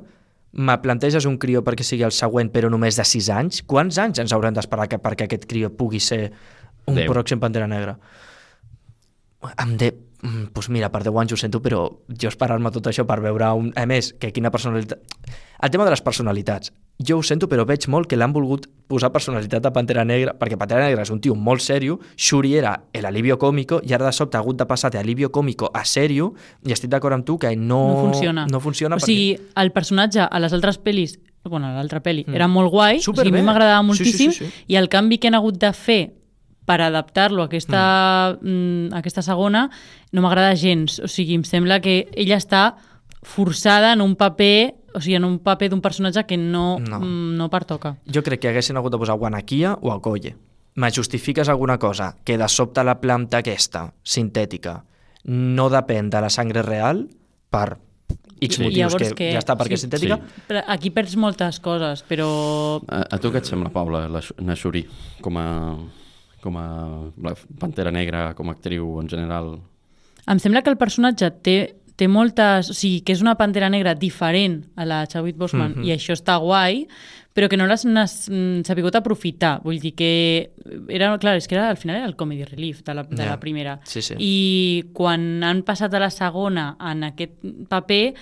me 0.57 0.77
planteges 0.81 1.27
un 1.29 1.37
crio 1.37 1.61
perquè 1.65 1.85
sigui 1.85 2.05
el 2.07 2.15
següent 2.15 2.49
però 2.53 2.71
només 2.73 2.97
de 2.97 3.05
6 3.05 3.29
anys? 3.35 3.61
Quants 3.69 3.99
anys 4.01 4.23
ens 4.23 4.33
haurem 4.33 4.55
d'esperar 4.55 4.87
que, 4.89 4.97
perquè 5.01 5.27
aquest 5.27 5.45
crio 5.49 5.69
pugui 5.75 5.99
ser 6.01 6.31
un 6.87 6.97
Deu. 6.97 7.11
pròxim 7.11 7.41
Pantera 7.43 7.67
Negra? 7.69 7.97
Em 9.61 9.75
de... 9.77 9.91
mm, 10.21 10.45
Pues 10.53 10.69
mira, 10.69 10.89
per 10.91 11.03
10 11.03 11.15
anys 11.21 11.33
ho 11.33 11.37
sento, 11.37 11.61
però 11.61 11.85
jo 12.07 12.27
esperar-me 12.29 12.71
tot 12.71 12.87
això 12.87 13.05
per 13.05 13.19
veure 13.21 13.51
un... 13.53 13.71
A 13.75 13.85
més, 13.85 14.13
que 14.19 14.31
quina 14.31 14.51
personalitat... 14.51 14.99
El 15.59 15.71
tema 15.73 15.85
de 15.85 15.89
les 15.89 16.01
personalitats. 16.05 16.71
Jo 17.01 17.17
ho 17.17 17.23
sento, 17.25 17.47
però 17.49 17.63
veig 17.65 17.87
molt 17.89 18.07
que 18.09 18.17
l'han 18.17 18.33
volgut 18.33 18.67
posar 18.89 19.09
personalitat 19.13 19.65
a 19.65 19.71
Pantera 19.73 20.03
Negra, 20.05 20.33
perquè 20.37 20.57
Pantera 20.57 20.83
Negra 20.85 21.01
és 21.01 21.09
un 21.13 21.19
tio 21.21 21.33
molt 21.35 21.61
sèrio, 21.61 21.99
Shuri 22.15 22.55
era 22.57 22.75
l'alivio 22.93 23.37
còmico, 23.41 23.79
i 23.83 23.93
ara 23.93 24.05
de 24.05 24.11
sobte 24.13 24.37
ha 24.37 24.41
hagut 24.41 24.57
de 24.57 24.65
passar 24.69 24.91
de 24.93 24.99
alivio 24.99 25.31
còmico 25.31 25.69
a 25.73 25.83
sèrio, 25.85 26.33
i 26.65 26.73
estic 26.73 26.89
d'acord 26.93 27.13
amb 27.17 27.25
tu 27.25 27.37
que 27.41 27.55
no, 27.55 27.81
No 27.87 28.01
funciona. 28.11 28.45
No 28.49 28.59
funciona 28.59 28.95
o 28.97 28.99
sigui, 28.99 29.37
el 29.55 29.71
personatge 29.71 30.21
a 30.29 30.39
les 30.39 30.53
altres 30.53 30.77
pel·lis, 30.81 31.17
bueno, 31.43 31.67
a 31.67 31.73
l'altra 31.77 32.01
pel·li, 32.03 32.25
Mm. 32.27 32.35
era 32.35 32.47
molt 32.47 32.69
guai, 32.69 32.97
o 32.97 33.01
sigui, 33.01 33.29
a 33.29 33.31
mi 33.31 33.41
m'agradava 33.41 33.81
Sí, 33.81 34.03
sí, 34.03 34.03
moltíssim, 34.03 34.31
sí, 34.31 34.45
sí. 34.45 34.63
i 34.67 34.75
el 34.75 34.89
canvi 34.89 35.17
que 35.17 35.27
han 35.29 35.35
hagut 35.35 35.57
de 35.57 35.73
fer 35.73 36.13
per 36.67 36.81
adaptar-lo 36.83 37.45
a 37.45 37.47
aquesta, 37.47 37.81
mm. 38.41 38.91
aquesta 38.97 39.23
segona 39.23 39.69
no 40.11 40.21
m'agrada 40.25 40.51
gens. 40.59 40.99
O 40.99 41.07
sigui, 41.07 41.37
em 41.39 41.45
sembla 41.47 41.79
que 41.79 42.09
ella 42.11 42.35
està 42.35 42.73
forçada 43.23 43.93
en 43.95 44.01
un 44.03 44.15
paper, 44.19 44.75
o 44.93 44.99
sigui, 45.01 45.15
en 45.15 45.23
un 45.27 45.39
paper 45.43 45.69
d'un 45.71 45.81
personatge 45.81 46.25
que 46.27 46.37
no, 46.37 46.77
No. 46.79 46.99
mm, 46.99 47.37
no 47.39 47.49
pertoca. 47.49 47.95
Jo 48.05 48.21
crec 48.23 48.41
que 48.43 48.49
haguessin 48.51 48.77
hagut 48.77 48.91
de 48.91 48.99
posar 48.99 49.15
Guanaquia 49.17 49.77
o 49.81 49.91
Okoye. 49.95 50.35
Me 50.75 50.91
justifiques 50.91 51.49
alguna 51.49 51.79
cosa 51.79 52.15
que 52.23 52.37
de 52.37 52.47
sobte 52.47 52.83
la 52.83 52.99
planta 53.01 53.39
aquesta, 53.39 53.93
sintètica, 54.03 54.83
no 55.25 55.69
depèn 55.73 56.09
de 56.11 56.21
la 56.21 56.29
sangre 56.29 56.61
real 56.61 57.07
per 57.49 57.77
X 58.39 58.55
Sí. 58.55 58.61
motius 58.63 58.77
Llavors 58.93 59.09
que, 59.09 59.15
que- 59.15 59.31
ja 59.33 59.39
està 59.39 59.55
perquè 59.57 59.73
és 59.73 59.81
sí. 59.81 59.87
sintètica, 59.87 60.19
Sí. 60.21 60.41
Però 60.47 60.61
aquí 60.67 60.91
perds 60.91 61.15
moltes 61.17 61.59
coses, 61.59 62.03
però 62.07 62.79
A, 62.87 63.15
a 63.15 63.17
tu 63.17 63.31
què 63.31 63.37
et 63.39 63.45
sembla, 63.45 63.71
Paula, 63.73 64.07
la, 64.07 64.21
la 64.37 64.53
Shuri, 64.55 64.85
com 65.21 65.37
a, 65.37 65.75
com 66.47 66.55
a 66.61 66.67
la 67.27 67.35
Pantera 67.59 67.91
Negra, 67.91 68.29
com 68.37 68.47
a 68.49 68.55
actriu 68.55 68.95
en 69.03 69.11
general? 69.11 69.57
Em 70.27 70.39
sembla 70.43 70.63
que 70.63 70.71
el 70.73 70.79
personatge 70.79 71.29
té, 71.43 71.57
té 71.97 72.07
moltes... 72.11 72.71
O 72.71 72.75
sigui, 72.77 73.01
que 73.05 73.13
és 73.15 73.21
una 73.23 73.35
pantera 73.39 73.69
negra 73.73 73.93
diferent 73.95 74.61
a 74.75 74.85
la 74.87 75.03
Chadwick 75.07 75.37
Boseman, 75.39 75.75
Mhm. 75.77 75.85
i 75.87 75.93
això 75.95 76.15
està 76.17 76.35
guai, 76.43 76.85
però 77.37 77.47
que 77.49 77.57
no 77.57 77.67
l'has 77.69 77.85
mm, 77.85 78.63
sabut 78.65 78.95
aprofitar. 78.97 79.59
Vull 79.63 79.79
dir 79.79 79.93
que... 79.95 80.51
Era, 80.89 81.11
clar, 81.21 81.35
és 81.37 81.47
que 81.47 81.55
era, 81.55 81.69
al 81.69 81.77
final 81.77 81.97
era 82.01 82.07
el 82.09 82.15
comedy 82.17 82.43
relief 82.49 82.81
de 82.83 82.93
la, 82.97 83.03
de 83.03 83.21
Ja. 83.23 83.29
la 83.35 83.39
primera. 83.39 83.79
Sí, 83.85 84.01
sí. 84.01 84.15
I 84.17 84.89
quan 84.93 85.43
han 85.45 85.61
passat 85.63 85.93
a 85.93 85.99
la 86.01 86.09
segona 86.09 86.75
en 86.81 87.03
aquest 87.11 87.37
paper, 87.69 88.15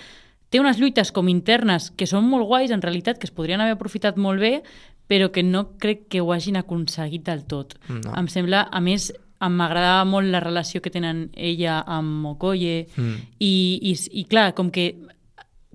té 0.48 0.60
unes 0.60 0.78
lluites 0.78 1.10
com 1.12 1.28
internes 1.28 1.90
que 1.96 2.06
són 2.06 2.28
molt 2.28 2.46
guais, 2.46 2.70
en 2.70 2.80
realitat, 2.84 3.18
que 3.18 3.26
es 3.26 3.32
podrien 3.34 3.60
haver 3.60 3.72
aprofitat 3.74 4.16
molt 4.16 4.38
bé, 4.40 4.62
però 5.06 5.30
que 5.32 5.42
no 5.42 5.76
crec 5.78 6.08
que 6.08 6.20
ho 6.20 6.32
hagin 6.32 6.56
aconseguit 6.56 7.24
del 7.26 7.44
tot. 7.46 7.76
No. 7.88 8.14
Em 8.18 8.28
sembla, 8.28 8.66
a 8.70 8.80
més, 8.80 9.12
em 9.40 9.52
m'agradava 9.52 10.04
molt 10.08 10.30
la 10.32 10.40
relació 10.40 10.80
que 10.82 10.90
tenen 10.90 11.30
ella 11.34 11.82
amb 11.86 12.24
Okoye 12.32 12.86
Mm. 12.96 13.16
i, 13.38 13.52
i, 13.82 13.96
i 14.20 14.24
clar, 14.24 14.54
com 14.54 14.70
que 14.70 14.94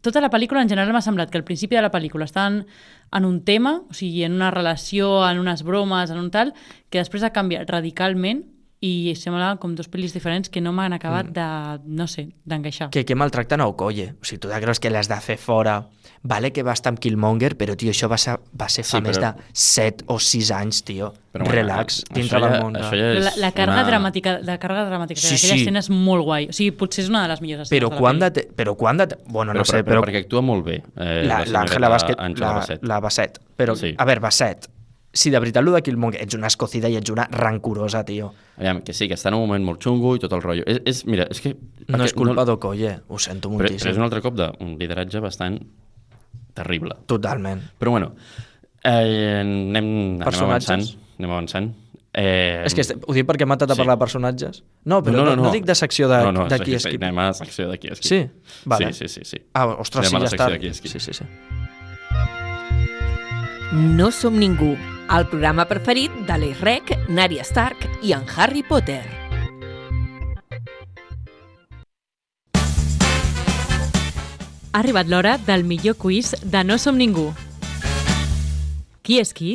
tota 0.02 0.22
la 0.22 0.32
pel·lícula 0.34 0.62
en 0.64 0.70
general 0.70 0.92
m'ha 0.94 1.02
semblat 1.06 1.30
que 1.30 1.38
al 1.38 1.46
principi 1.46 1.78
de 1.78 1.84
la 1.86 1.92
pel·lícula 1.94 2.26
estan 2.26 2.66
en 3.14 3.26
un 3.26 3.42
tema, 3.46 3.84
o 3.90 3.94
sigui, 3.94 4.24
en 4.24 4.34
una 4.34 4.50
relació, 4.52 5.28
en 5.30 5.38
unes 5.40 5.62
bromes, 5.64 6.10
en 6.10 6.18
un 6.18 6.32
tal, 6.32 6.54
que 6.90 6.98
després 6.98 7.24
ha 7.24 7.34
canviat 7.36 7.70
radicalment 7.70 8.46
i 8.84 9.14
sembla 9.16 9.56
com 9.62 9.76
dos 9.78 9.88
pel·lis 9.94 10.12
diferents 10.16 10.50
que 10.50 10.60
no 10.60 10.72
m'han 10.74 10.94
acabat 10.94 11.28
Mm. 11.30 11.34
de, 11.34 11.80
no 11.86 12.08
sé, 12.08 12.30
d'engaixar. 12.46 12.90
que, 12.90 13.06
que 13.06 13.14
maltracten 13.16 13.62
a 13.62 13.68
Okoye. 13.68 14.16
O 14.20 14.26
sigui, 14.26 14.40
tu 14.40 14.48
te 14.50 14.60
creus 14.60 14.80
que 14.80 14.90
l'has 14.90 15.08
de 15.08 15.20
fer 15.22 15.38
fora. 15.38 15.84
Vale 16.24 16.52
que 16.52 16.62
va 16.62 16.74
estar 16.74 16.90
amb 16.92 17.00
Killmonger, 17.00 17.56
però, 17.58 17.76
tio, 17.76 17.90
això 17.92 18.08
va 18.10 18.18
ser, 18.18 18.40
va 18.60 18.68
ser 18.70 18.84
fa 18.84 18.98
Sí, 18.98 19.02
més 19.04 19.18
però- 19.20 19.36
de 19.36 19.42
7 19.54 20.04
o 20.08 20.20
6 20.20 20.52
anys, 20.52 20.84
tio. 20.84 21.14
Però, 21.32 21.46
bueno, 21.46 21.52
Relax, 21.52 22.04
això 22.04 22.14
dintre 22.14 22.40
ja- 22.40 22.48
del 22.50 22.62
món. 22.62 22.74
ja 22.78 22.90
Però 22.92 23.18
és 23.18 23.24
la, 23.24 23.32
la 23.38 23.52
càrrega 23.54 23.82
una- 23.82 23.88
dramàtica, 23.88 24.40
la 24.44 24.60
càrrega 24.60 24.86
dramàtica 24.90 25.20
Sí, 25.22 25.30
d'aquella 25.36 25.54
sí. 25.56 25.60
escena 25.62 25.80
és 25.80 25.90
molt 25.90 26.24
guai. 26.24 26.50
O 26.50 26.54
sigui, 26.54 26.72
potser 26.72 27.04
és 27.06 27.10
una 27.10 27.22
de 27.24 27.28
les 27.30 27.42
millors 27.42 27.62
escenes 27.62 27.80
Però 27.82 27.90
de 27.90 27.96
la 27.96 28.00
quan 28.02 28.16
pel·li. 28.18 28.20
de... 28.20 28.32
te- 28.32 28.48
Però 28.56 28.76
quan 28.78 28.98
de... 28.98 29.08
te- 29.08 29.18
Bueno, 29.28 29.54
no 29.54 29.62
però, 29.62 29.66
sé, 29.66 29.84
però, 29.84 30.02
però... 30.02 30.04
perquè 30.04 30.22
actua 30.26 30.42
molt 30.42 30.66
bé. 30.66 30.84
Eh, 30.98 31.24
la- 31.26 31.46
L'Àngela 31.46 31.80
la, 31.80 31.90
Basset. 31.90 32.84
la 32.84 33.00
Basset. 33.00 33.40
Però, 33.58 33.76
Sí. 33.76 33.96
a 33.98 34.06
veure, 34.06 34.20
Basset, 34.22 34.68
si 35.14 35.30
de 35.30 35.39
veritat 35.43 35.64
el 35.64 35.74
de 35.74 35.82
Killmonger 35.84 36.22
ets 36.24 36.38
una 36.38 36.47
escocida 36.47 36.89
i 36.89 36.95
ets 36.95 37.12
una 37.12 37.26
rancorosa, 37.32 38.03
tio. 38.07 38.32
Aviam, 38.57 38.82
que 38.86 38.93
sí, 38.95 39.09
que 39.12 39.18
està 39.20 39.32
en 39.32 39.38
un 39.39 39.45
moment 39.45 39.66
molt 39.68 39.84
xungo 39.84 40.16
i 40.16 40.24
tot 40.24 40.32
el 40.38 40.43
rotllo. 40.43 40.64
És, 40.70 40.80
és, 40.88 41.03
mira, 41.09 41.28
és 41.32 41.41
que... 41.43 41.53
No 41.91 42.03
és 42.05 42.16
culpa 42.16 42.45
d'Okoye, 42.47 42.97
ho 43.07 43.20
sento 43.20 43.49
Però, 43.51 43.59
moltíssim. 43.59 43.84
però 43.84 43.91
és 43.95 43.99
un 43.99 44.07
altre 44.07 44.24
cop 44.24 44.39
d'un 44.39 44.76
lideratge 44.80 45.20
bastant 45.24 45.59
terrible. 46.55 47.01
Totalment. 47.12 47.64
Però 47.80 47.91
bueno, 47.97 48.14
eh, 48.84 49.41
anem, 49.41 50.22
anem 50.24 50.43
avançant. 50.47 50.88
Anem 51.20 51.36
avançant. 51.36 51.72
Eh, 52.14 52.66
És 52.68 52.76
que 52.76 52.84
ho 53.07 53.14
dic 53.16 53.24
perquè 53.28 53.45
m'ha 53.47 53.55
de 53.55 53.68
sí. 53.72 53.78
parlar 53.80 53.95
de 53.95 54.03
personatges. 54.03 54.64
No, 54.84 54.99
però 55.03 55.22
no, 55.22 55.30
no, 55.30 55.36
no, 55.45 55.51
dic 55.53 55.64
de 55.68 55.76
secció 55.80 56.09
de, 56.12 56.20
no, 56.26 56.34
no, 56.36 56.47
de 56.51 56.57
sí, 56.59 56.66
qui 56.68 56.76
és 56.76 56.88
qui. 56.89 56.99
Anem 56.99 57.20
a 57.24 57.32
secció 57.38 57.70
de 57.72 57.78
qui 57.80 57.91
és 57.93 58.03
qui. 58.03 58.09
Sí? 58.09 58.20
Vale. 58.68 58.91
Sí, 58.91 59.07
sí, 59.07 59.22
sí. 59.22 59.38
sí. 59.38 59.43
Ah, 59.55 59.70
ostres, 59.80 60.12
Anem 60.12 60.20
a 60.20 60.20
sí, 60.20 60.24
la 60.24 60.28
ja 60.28 60.32
secció 60.34 60.47
està. 60.47 60.51
de 60.51 60.59
qui 60.59 60.72
és 60.74 60.82
qui. 60.84 60.91
Sí, 60.91 60.99
sí, 60.99 61.16
sí. 61.16 61.61
No 63.72 64.11
som 64.11 64.36
ningú, 64.36 64.74
el 65.15 65.26
programa 65.32 65.63
preferit 65.63 66.11
d'Alex 66.28 66.59
Rec, 66.59 66.89
Narya 67.07 67.45
Stark 67.47 67.86
i 68.03 68.09
en 68.11 68.26
Harry 68.36 68.65
Potter. 68.67 68.99
Ha 74.74 74.82
arribat 74.82 75.07
l'hora 75.07 75.38
del 75.47 75.63
millor 75.63 75.95
quiz 75.95 76.34
de 76.43 76.65
No 76.67 76.76
som 76.76 76.99
ningú. 76.99 77.30
Qui 79.07 79.22
és 79.24 79.32
qui? 79.32 79.53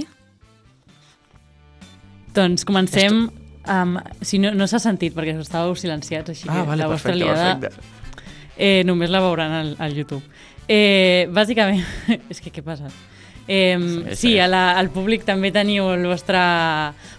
Doncs 2.32 2.64
comencem 2.64 3.26
amb... 3.68 4.00
Si 4.24 4.40
no, 4.40 4.54
no 4.56 4.64
s'ha 4.64 4.80
sentit, 4.80 5.12
perquè 5.12 5.34
estàveu 5.36 5.76
silenciats, 5.76 6.32
així 6.32 6.48
ah, 6.48 6.54
que 6.54 6.62
vale, 6.70 6.86
la 6.86 6.88
vostra 6.88 7.12
perfecte, 7.12 7.34
liada 7.34 7.60
perfecte. 7.60 8.24
Eh, 8.56 8.80
només 8.88 9.12
la 9.12 9.20
veuran 9.20 9.52
al, 9.58 9.74
al 9.76 9.92
YouTube. 9.92 10.24
Eh, 10.64 11.28
bàsicament... 11.28 11.84
és 12.32 12.40
que 12.40 12.48
què 12.48 12.64
passa? 12.64 12.88
Eh, 13.48 13.76
Segueix, 13.78 14.18
sí, 14.18 14.28
segueix. 14.32 14.44
a 14.44 14.48
la, 14.50 14.62
al 14.78 14.88
públic 14.90 15.22
també 15.24 15.52
teniu 15.54 15.86
el 15.94 16.06
vostre 16.10 16.38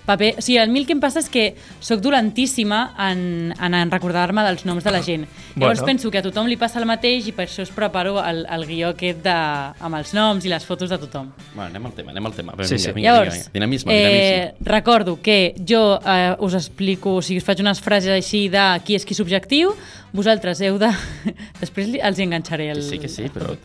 paper. 0.08 0.34
O 0.38 0.42
sigui, 0.44 0.58
el 0.60 0.70
mi 0.72 0.80
el 0.82 0.86
que 0.88 0.94
em 0.96 1.00
passa 1.04 1.20
és 1.24 1.30
que 1.32 1.54
sóc 1.84 2.02
dolentíssima 2.04 2.94
en, 3.10 3.54
en, 3.56 3.74
en 3.76 3.92
recordar-me 3.92 4.44
dels 4.44 4.66
noms 4.68 4.84
de 4.84 4.92
la 4.92 5.02
gent. 5.04 5.26
Llavors 5.56 5.80
Bueno. 5.80 5.86
penso 5.86 6.12
que 6.12 6.20
a 6.20 6.24
tothom 6.24 6.48
li 6.48 6.58
passa 6.60 6.80
el 6.80 6.86
mateix 6.86 7.28
i 7.28 7.34
per 7.36 7.48
això 7.48 7.64
us 7.64 7.72
preparo 7.74 8.18
el, 8.24 8.44
el 8.46 8.66
guió 8.68 8.90
aquest 8.94 9.24
de, 9.26 9.34
amb 9.80 9.96
els 10.00 10.14
noms 10.14 10.46
i 10.46 10.52
les 10.52 10.66
fotos 10.68 10.90
de 10.92 10.98
tothom. 11.02 11.32
Bueno, 11.56 11.70
anem 11.72 11.86
al 11.90 11.94
tema, 11.98 12.12
anem 12.12 12.26
al 12.30 12.34
tema. 12.36 12.54
Vinga, 12.56 12.68
Sí, 12.68 12.76
vinga, 12.76 12.84
sí. 12.90 12.94
vinga, 12.96 13.12
Llavors, 13.12 13.32
vinga, 13.34 13.44
vinga. 13.44 13.54
Dinamisme, 13.54 13.94
dinamisme. 13.94 14.36
Eh, 14.38 14.54
recordo 14.62 15.20
que 15.22 15.56
jo 15.68 16.00
eh, 16.06 16.36
us 16.40 16.54
explico, 16.54 17.16
o 17.16 17.22
sigui, 17.22 17.40
us 17.42 17.48
faig 17.48 17.60
unes 17.64 17.80
frases 17.82 18.12
així 18.16 18.48
de 18.54 18.66
qui 18.86 18.96
és 19.00 19.06
qui 19.08 19.16
subjectiu, 19.18 19.74
vosaltres 20.14 20.62
heu 20.62 20.78
de... 20.80 20.92
Després 21.64 21.96
els 22.02 22.20
enganxaré 22.20 22.70
el... 22.72 22.84
Que 22.84 22.90
sí, 22.92 23.00
que 23.00 23.08
sí, 23.12 23.30
però... 23.34 23.56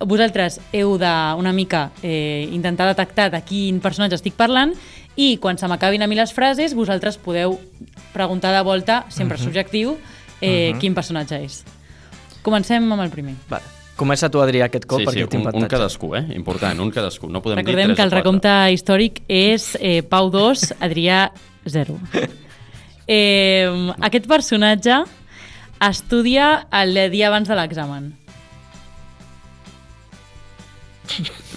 Vosaltres 0.00 0.60
heu 0.72 0.96
de 0.98 1.10
una 1.38 1.52
mica 1.52 1.90
eh, 2.02 2.48
intentar 2.52 2.86
detectar 2.86 3.30
de 3.32 3.40
quin 3.42 3.80
personatge 3.80 4.14
estic 4.14 4.34
parlant 4.38 4.74
i 5.16 5.36
quan 5.42 5.58
se 5.58 5.66
m'acabin 5.66 6.02
a 6.02 6.06
mi 6.06 6.14
les 6.14 6.32
frases, 6.32 6.74
vosaltres 6.74 7.18
podeu 7.18 7.58
preguntar 8.12 8.52
de 8.54 8.62
volta, 8.62 9.04
sempre 9.08 9.36
Mhm. 9.36 9.44
subjectiu, 9.44 9.96
eh, 10.40 10.74
quin 10.78 10.94
personatge 10.94 11.42
és. 11.44 11.64
Comencem 12.42 12.92
amb 12.92 13.02
el 13.02 13.10
primer. 13.10 13.34
Vale. 13.48 13.64
Comença 13.96 14.30
tu, 14.30 14.38
Adrià, 14.38 14.66
aquest 14.66 14.84
cop, 14.86 15.00
Sí, 15.00 15.06
sí, 15.06 15.10
perquè 15.10 15.28
tinc 15.28 15.48
un, 15.48 15.62
un 15.64 15.66
cadascú, 15.66 16.14
eh? 16.14 16.24
Important, 16.36 16.78
un 16.78 16.90
cadascú. 16.92 17.26
No 17.28 17.42
podem 17.42 17.58
Recordem 17.58 17.88
dir 17.88 17.96
que 17.96 18.02
el 18.02 18.12
recompte 18.12 18.48
històric 18.70 19.22
és 19.26 19.76
eh, 19.80 20.04
Pau 20.04 20.30
2, 20.30 20.74
Adrià 20.80 21.32
0. 21.66 21.98
Eh, 23.10 23.64
aquest 24.02 24.26
personatge 24.28 24.98
estudia 25.80 26.66
el 26.70 27.10
dia 27.10 27.28
abans 27.28 27.48
de 27.48 27.56
l'examen. 27.56 28.17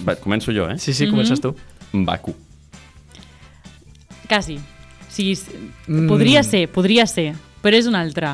Va, 0.06 0.16
començo 0.16 0.52
jo, 0.52 0.68
eh? 0.70 0.78
Sí, 0.78 0.92
sí, 0.94 1.08
comences 1.10 1.40
tu. 1.40 1.54
Baku. 1.92 2.34
Quasi. 4.28 4.56
O 4.56 5.12
sigui, 5.14 5.34
Mm. 5.86 6.06
podria 6.08 6.42
ser, 6.42 6.68
podria 6.72 7.06
ser, 7.06 7.34
però 7.62 7.76
és 7.76 7.86
un 7.86 7.94
altre. 7.94 8.30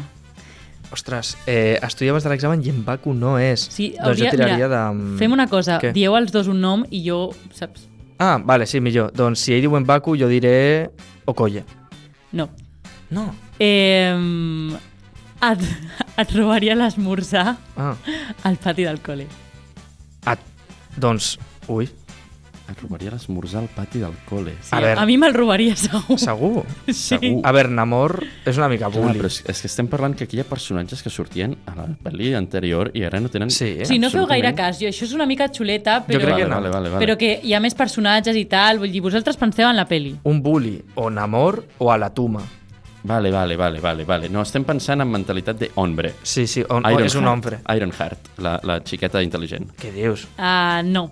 Ostres, 0.93 1.37
eh, 1.47 1.79
estudiaves 1.83 2.23
de 2.25 2.31
l'examen 2.31 2.63
i 2.65 2.71
en 2.71 2.85
Baku 2.85 3.13
no 3.13 3.37
és. 3.39 3.61
Sí, 3.71 3.95
doncs 4.03 4.19
jo 4.21 4.31
tiraria 4.31 4.69
de... 4.69 5.17
Fem 5.19 5.33
una 5.35 5.47
cosa, 5.51 5.79
Què? 5.83 5.93
dieu 5.93 6.15
els 6.17 6.31
dos 6.33 6.47
un 6.49 6.61
nom 6.61 6.85
i 6.91 7.03
jo, 7.05 7.33
saps? 7.53 7.89
Ah, 8.19 8.39
vale, 8.43 8.65
sí, 8.67 8.81
millor. 8.81 9.13
Doncs 9.13 9.41
si 9.41 9.53
ell 9.55 9.61
diu 9.61 9.77
en 9.77 9.85
Baku, 9.85 10.17
jo 10.17 10.29
diré 10.29 10.89
Okoye. 11.27 11.65
No. 12.33 12.49
No. 13.11 13.35
Eh, 13.59 14.15
et, 15.43 15.61
et 16.23 16.33
robaria 16.37 16.75
l'esmorzar 16.79 17.57
Ah. 17.77 17.95
al 18.45 18.57
pati 18.57 18.85
del 18.85 19.03
col·le. 19.03 19.27
ah 20.27 20.37
doncs, 20.99 21.39
ui, 21.69 21.89
Et 22.69 22.77
robaria 22.83 23.09
l'esmorzar 23.09 23.63
al 23.63 23.69
pati 23.73 23.97
del 24.03 24.13
col·le. 24.29 24.53
Sí, 24.61 24.75
A 24.77 24.81
veure. 24.85 25.01
a 25.01 25.07
mi 25.09 25.15
me'l 25.17 25.33
robaria 25.33 25.73
segur. 25.75 26.19
segur. 26.21 26.67
Sí. 26.89 26.93
Segur. 27.17 27.41
A 27.43 27.51
veure, 27.57 27.71
Namor 27.73 28.19
és 28.45 28.59
una 28.59 28.69
mica 28.69 28.91
Clar, 28.91 29.07
bully. 29.07 29.17
però 29.23 29.31
és, 29.31 29.39
és 29.49 29.61
que 29.63 29.67
estem 29.71 29.89
parlant 29.89 30.13
que 30.15 30.25
aquí 30.25 30.37
hi 30.37 30.41
ha 30.43 30.45
personatges 30.45 31.01
que 31.03 31.09
sortien 31.09 31.57
a 31.65 31.73
la 31.79 31.87
pel·li 32.05 32.35
anterior 32.37 32.91
i 32.93 33.07
ara 33.09 33.21
no 33.25 33.31
tenen... 33.33 33.49
Sí, 33.49 33.71
eh? 33.81 33.87
Sí, 33.89 33.97
no 33.99 34.11
feu 34.13 34.27
gaire 34.29 34.53
cas. 34.55 34.77
Jo, 34.83 34.91
això 34.93 35.07
és 35.09 35.15
una 35.17 35.25
mica 35.25 35.49
xuleta, 35.49 36.03
però, 36.05 36.19
Jo 36.21 36.27
crec 36.27 36.37
que 36.37 36.45
vale, 36.45 36.49
no. 36.51 36.55
vale, 36.61 36.69
vale, 36.77 36.91
vale. 36.91 37.07
però 37.07 37.17
que 37.17 37.41
hi 37.43 37.55
ha 37.57 37.61
més 37.65 37.73
personatges 37.75 38.37
i 38.37 38.45
tal. 38.45 38.83
Vull 38.85 38.93
dir, 38.93 39.01
vosaltres 39.01 39.41
penseu 39.41 39.65
en 39.71 39.81
la 39.81 39.89
peli. 39.89 40.19
Un 40.29 40.43
bully 40.45 40.77
o 40.97 41.09
Namor 41.09 41.65
o 41.79 41.89
a 41.91 41.97
la 41.97 42.13
Tuma. 42.13 42.45
Vale, 43.05 43.31
vale, 43.31 43.57
vale, 43.57 43.81
vale, 43.81 44.05
vale. 44.05 44.29
No, 44.29 44.43
estem 44.43 44.65
pensant 44.67 45.01
en 45.01 45.09
mentalitat 45.11 45.59
de 45.59 45.71
hombre. 45.77 46.15
Sí, 46.23 46.47
sí, 46.51 46.65
on, 46.69 46.85
o 46.85 47.01
és 47.01 47.15
un 47.15 47.27
hombre. 47.31 47.61
Ironheart, 47.77 48.33
la, 48.43 48.57
la 48.67 48.81
xiqueta 48.85 49.23
intel·ligent. 49.23 49.71
Què 49.79 49.93
dius? 49.95 50.27
Uh, 50.37 50.83
no. 50.85 51.07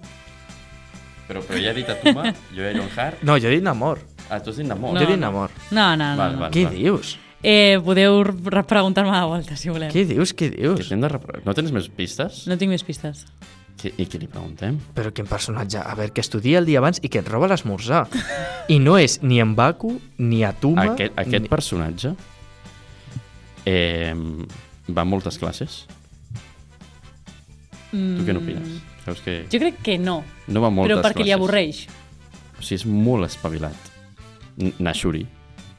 Però, 1.26 1.40
però 1.42 1.58
ja 1.58 1.70
he 1.72 1.78
dit 1.78 1.88
a 1.90 1.96
Tuma, 2.02 2.26
jo 2.54 2.62
he 2.66 2.72
Ironheart. 2.74 3.22
No, 3.26 3.38
jo 3.38 3.48
he 3.50 3.56
dit 3.56 3.64
Namor. 3.64 4.02
Ah, 4.28 4.40
tu 4.42 4.50
has 4.50 4.58
dit 4.60 4.66
Namor. 4.66 4.94
No, 4.94 5.00
jo 5.00 5.06
he 5.06 5.12
dit 5.14 5.22
Namor. 5.22 5.54
No, 5.70 5.88
no, 5.96 6.10
no. 6.12 6.16
Vale, 6.20 6.34
no. 6.36 6.40
vale. 6.46 6.52
Què 6.54 6.66
dius? 6.74 7.16
Eh, 7.46 7.78
podeu 7.84 8.24
preguntar-me 8.66 9.12
de 9.14 9.26
volta, 9.30 9.56
si 9.58 9.70
voleu. 9.70 9.90
Què 9.94 10.02
dius? 10.08 10.32
Què 10.34 10.50
Que 10.50 10.56
dius? 10.62 10.88
t'hem 10.90 11.02
de 11.04 11.10
repre- 11.12 11.42
No 11.46 11.54
tens 11.54 11.70
més 11.74 11.86
pistes? 11.88 12.44
No 12.50 12.56
tinc 12.58 12.72
més 12.74 12.82
pistes. 12.86 13.24
Qui, 13.76 13.90
I 14.00 14.06
qui 14.08 14.18
li 14.22 14.26
preguntem? 14.26 14.78
Però 14.96 15.10
quin 15.12 15.26
personatge? 15.28 15.76
A 15.78 15.94
veure, 15.98 16.12
que 16.16 16.22
estudia 16.24 16.58
el 16.62 16.64
dia 16.68 16.78
abans 16.80 17.00
i 17.04 17.10
que 17.12 17.20
et 17.20 17.28
roba 17.28 17.48
l'esmorzar. 17.50 18.06
I 18.72 18.78
no 18.80 18.96
és 18.98 19.18
ni 19.22 19.38
en 19.42 19.52
Baku, 19.58 19.98
ni 20.18 20.42
a 20.48 20.52
Tuma... 20.56 20.86
Aquest, 20.94 21.12
aquest 21.20 21.42
ni... 21.44 21.50
personatge 21.52 22.14
eh, 23.68 24.14
va 24.88 25.02
a 25.02 25.08
moltes 25.08 25.36
classes. 25.38 25.84
Tu 27.92 28.24
què 28.26 28.34
n'opines? 28.34 28.80
Creus 29.04 29.20
que 29.22 29.36
Jo 29.52 29.60
crec 29.62 29.76
que 29.86 29.94
no, 30.02 30.18
no 30.50 30.60
va 30.64 30.68
a 30.68 30.74
moltes 30.74 30.96
Mm. 30.96 31.00
però 31.00 31.06
perquè 31.06 31.22
li 31.24 31.30
classes? 31.30 31.38
avorreix. 31.38 31.86
O 32.58 32.62
sigui, 32.64 32.80
és 32.80 32.86
molt 32.88 33.26
espavilat. 33.28 33.92
N- 34.58 34.72
Nashuri. 34.80 35.26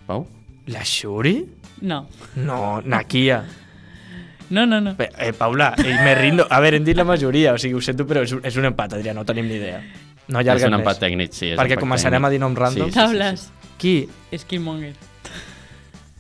Pau? 0.07 0.27
La 0.67 0.83
Shuri? 0.85 1.35
No. 1.81 2.05
No, 2.35 2.81
Nakia. 2.85 3.41
No, 4.49 4.65
no, 4.65 4.79
no. 4.79 4.95
Bé, 4.95 5.09
Eh, 5.17 5.33
Paula, 5.33 5.73
eh, 5.77 5.83
me 6.03 6.15
rindo. 6.15 6.47
A 6.49 6.59
veure, 6.61 6.77
hem 6.77 6.83
dit 6.85 6.95
la 6.95 7.03
majoria, 7.03 7.53
o 7.53 7.57
sigui, 7.57 7.73
ho 7.75 7.81
sento, 7.81 8.05
però 8.07 8.21
és, 8.23 8.31
un- 8.31 8.41
és 8.43 8.55
un 8.55 8.65
empat, 8.65 8.93
Adrià, 8.93 9.13
no 9.13 9.25
tenim 9.25 9.45
ni 9.47 9.55
idea. 9.55 9.81
No 10.27 10.39
és 10.39 10.45
allarguem 10.47 10.73
un 10.73 10.79
empat 10.79 10.99
més. 10.99 11.03
tècnic, 11.09 11.31
sí. 11.33 11.49
És 11.51 11.59
Perquè 11.59 11.77
començarem 11.79 12.21
tècnic. 12.21 12.27
a 12.27 12.29
dir 12.29 12.39
noms 12.39 12.57
random. 12.57 12.87
Sí, 12.87 12.91
sí, 12.93 12.97
Taules. 12.99 13.49
Qui? 13.77 14.09
És 14.31 14.45
Killmonger. 14.45 14.93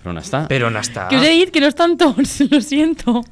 Però 0.03 0.11
on 0.11 0.17
està? 0.21 0.47
Però 0.47 0.67
on 0.67 0.75
està? 0.75 1.07
Que 1.09 1.17
us 1.17 1.23
he 1.25 1.31
dit 1.31 1.51
que 1.51 1.59
no 1.59 1.67
estan 1.67 1.97
tots, 1.97 2.39
lo 2.51 2.61
siento. 2.61 3.23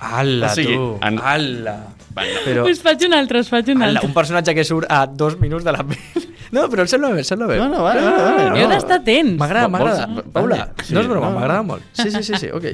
Ala, 0.00 0.46
O 0.52 0.54
sigui, 0.54 0.74
tu. 0.74 0.98
en- 1.02 1.18
Ala. 1.18 1.78
Bueno, 2.14 2.40
Però, 2.44 2.64
Us 2.70 2.78
faig 2.80 3.02
un 3.08 3.14
altre, 3.14 3.40
us 3.40 3.48
faig 3.48 3.68
un 3.74 3.82
ala, 3.82 3.92
altre. 3.98 4.06
un 4.06 4.14
personatge 4.14 4.54
que 4.54 4.62
surt 4.64 4.86
a 4.90 5.06
dos 5.06 5.38
minuts 5.40 5.64
de 5.64 5.72
la 5.72 5.84
pel·li. 5.84 5.98
No, 6.54 6.68
però 6.70 6.84
em 6.84 6.86
sembla 6.86 7.08
bé, 7.10 7.18
em 7.18 7.24
sembla 7.26 7.48
bé. 7.48 7.56
No, 7.58 7.64
no, 7.68 7.80
vale, 7.82 8.00
vale, 8.00 8.22
vale, 8.22 8.42
no. 8.50 8.56
Heu 8.60 8.68
d'estar 8.70 9.00
atents. 9.00 9.32
M'agrada, 9.40 9.66
m'agrada. 9.66 10.04
Paula, 10.30 10.58
sí, 10.84 10.94
no 10.94 11.00
és 11.00 11.08
broma, 11.10 11.30
no. 11.32 11.38
m'agrada 11.40 11.62
molt. 11.66 11.82
Sí, 11.98 12.12
sí, 12.12 12.22
sí, 12.22 12.36
sí, 12.38 12.50
ok. 12.54 12.64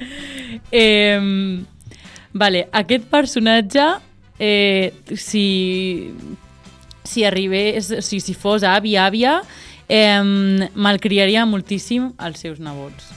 Eh, 0.72 1.20
vale, 2.32 2.64
aquest 2.72 3.04
personatge, 3.10 3.84
eh, 4.38 4.92
si, 5.16 6.12
si 7.04 7.24
arribés, 7.24 7.90
si, 8.06 8.20
si 8.20 8.34
fos 8.34 8.62
avi, 8.66 8.94
àvia, 8.96 9.40
eh, 9.88 10.22
malcriaria 10.74 11.44
moltíssim 11.46 12.12
els 12.22 12.38
seus 12.42 12.60
nebots. 12.62 13.10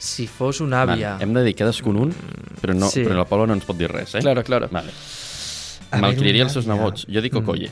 Si 0.00 0.24
fos 0.26 0.62
una 0.64 0.82
àvia... 0.86 1.14
Vale, 1.18 1.24
hem 1.26 1.34
de 1.36 1.44
dir 1.44 1.54
cadascun 1.58 1.98
un, 2.06 2.14
però, 2.62 2.72
no, 2.74 2.88
Sí. 2.88 3.02
però 3.04 3.18
la 3.20 3.26
Paula 3.28 3.46
no 3.50 3.58
ens 3.58 3.66
pot 3.68 3.76
dir 3.76 3.90
res, 3.92 4.14
eh? 4.16 4.22
Claro, 4.24 4.42
claro. 4.46 4.68
Vale. 4.72 4.94
Malcriaria 6.00 6.46
els 6.46 6.54
seus 6.56 6.66
nebots. 6.70 7.04
Jo 7.12 7.20
dic 7.20 7.34
Okoye. 7.36 7.68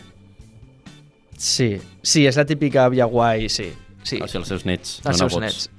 Sí, 1.38 1.78
sí, 2.02 2.26
és 2.26 2.36
la 2.36 2.44
típica 2.44 2.84
àvia 2.88 3.06
guai, 3.08 3.48
sí. 3.48 3.70
sí. 4.02 4.18
O 4.20 4.26
sigui, 4.28 4.42
els 4.42 4.48
seus 4.52 4.64
nets, 4.68 4.98
Els 5.04 5.14
no 5.14 5.18
seus 5.24 5.36
nebots. 5.38 5.44
nets. 5.68 5.70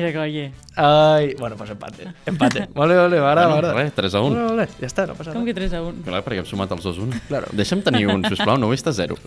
Que, 0.00 0.18
oye, 0.18 0.52
Ai, 0.76 1.34
bueno, 1.38 1.56
pues 1.56 1.70
empate. 1.70 2.06
Empate. 2.26 2.68
Vale, 2.74 2.94
vale, 2.96 3.20
m'agrada, 3.20 3.46
Bueno, 3.48 3.62
m'agrada. 3.68 3.82
res, 3.84 3.92
3 3.94 4.14
a 4.14 4.20
1. 4.20 4.34
Vale, 4.36 4.46
vale, 4.56 4.68
ja 4.80 4.86
està, 4.86 5.06
no 5.06 5.14
passa 5.14 5.32
com 5.32 5.42
res. 5.42 5.48
que 5.48 5.54
3 5.60 5.72
a 5.74 5.82
1? 5.82 6.02
Clar, 6.04 6.22
perquè 6.24 6.38
hem 6.42 6.48
sumat 6.48 6.72
els 6.76 6.84
dos 6.84 6.98
un. 6.98 7.10
Claro. 7.28 7.46
Deixa'm 7.52 7.82
tenir 7.82 8.06
un, 8.12 8.24
sisplau, 8.30 8.58
no 8.58 8.68
ho 8.68 8.74
està 8.76 8.92
zero. 8.92 9.16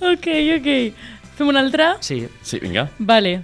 Ok, 0.00 0.26
ok. 0.58 0.68
Fem 1.38 1.48
un 1.48 1.56
altre? 1.56 1.84
Sí, 2.00 2.26
Sí, 2.42 2.58
vinga. 2.58 2.88
Vale. 2.98 3.42